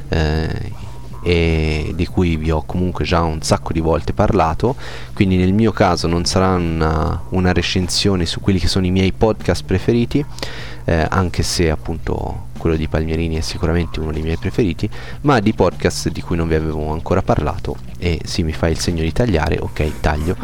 eh, 0.09 0.73
e 1.27 1.91
di 1.97 2.07
cui 2.07 2.37
vi 2.37 2.53
ho 2.53 2.62
comunque 2.64 3.05
già 3.05 3.22
un 3.22 3.43
sacco 3.43 3.72
di 3.72 3.81
volte 3.81 4.12
parlato. 4.12 4.77
Quindi 5.12 5.35
nel 5.37 5.53
mio 5.53 5.72
caso 5.72 6.07
non 6.07 6.24
sarà 6.24 6.55
una, 6.55 7.20
una 7.31 7.53
recensione 7.53 8.27
su 8.27 8.39
quelli 8.41 8.61
che 8.61 8.68
sono 8.68 8.87
i 8.87 8.93
miei 8.93 9.11
podcast 9.11 9.64
preferiti 9.64 10.24
eh, 10.85 11.05
anche 11.11 11.43
se 11.43 11.68
appunto 11.68 12.47
quello 12.59 12.77
di 12.77 12.89
Palmierini 12.89 13.37
è 13.37 13.41
sicuramente 13.41 14.01
uno 14.01 14.12
dei 14.12 14.22
miei 14.22 14.37
preferiti 14.37 14.89
ma 15.22 15.41
di 15.41 15.53
podcast 15.53 16.11
di 16.11 16.22
cui 16.22 16.37
non 16.37 16.49
vi 16.49 16.55
avevo 16.55 16.93
ancora 16.93 17.22
parlato 17.22 17.77
e 17.99 18.20
sì 18.24 18.43
mi 18.45 18.53
fa 18.53 18.68
il 18.68 18.79
segno 18.79 19.03
di 19.03 19.12
tagliare 19.12 19.59
ok 19.61 20.01
taglio 20.01 20.37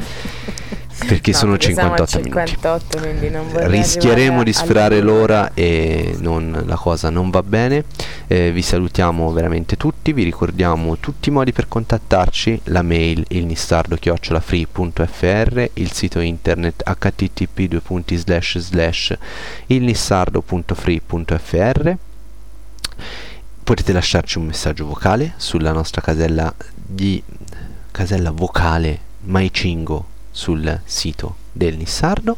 perché 1.06 1.30
No, 1.32 1.36
sono 1.36 1.52
perché 1.56 1.72
siamo 1.74 1.92
al 1.94 2.08
58 2.08 2.18
minuti. 2.18 2.50
58, 2.50 2.98
quindi 2.98 3.30
non 3.30 3.48
vorrei 3.50 3.70
rischieremo 3.70 4.42
di 4.42 4.52
sferrare 4.52 5.00
l'ora 5.00 5.52
e 5.54 6.16
non- 6.18 6.62
la 6.66 6.76
cosa 6.76 7.08
non 7.10 7.30
va 7.30 7.42
bene. 7.42 7.84
Eh, 8.26 8.50
vi 8.52 8.62
salutiamo 8.62 9.30
veramente 9.32 9.76
tutti 9.76 10.12
vi 10.12 10.22
ricordiamo 10.22 10.96
tutti 10.98 11.28
i 11.28 11.32
modi 11.32 11.52
per 11.52 11.68
contattarci 11.68 12.60
la 12.64 12.82
mail 12.82 13.24
ilnissardo-free.fr 13.28 15.70
il 15.74 15.92
sito 15.92 16.20
internet 16.20 16.82
http 16.82 17.80
ilnissardo.free.fr 19.66 21.94
potete 23.64 23.92
lasciarci 23.92 24.38
un 24.38 24.46
messaggio 24.46 24.86
vocale 24.86 25.34
sulla 25.36 25.72
nostra 25.72 26.00
casella 26.00 26.52
di 26.74 27.22
casella 27.90 28.30
vocale 28.30 28.98
Maicingo 29.20 30.06
sul 30.32 30.80
sito 30.84 31.36
del 31.52 31.76
Nissardo 31.76 32.36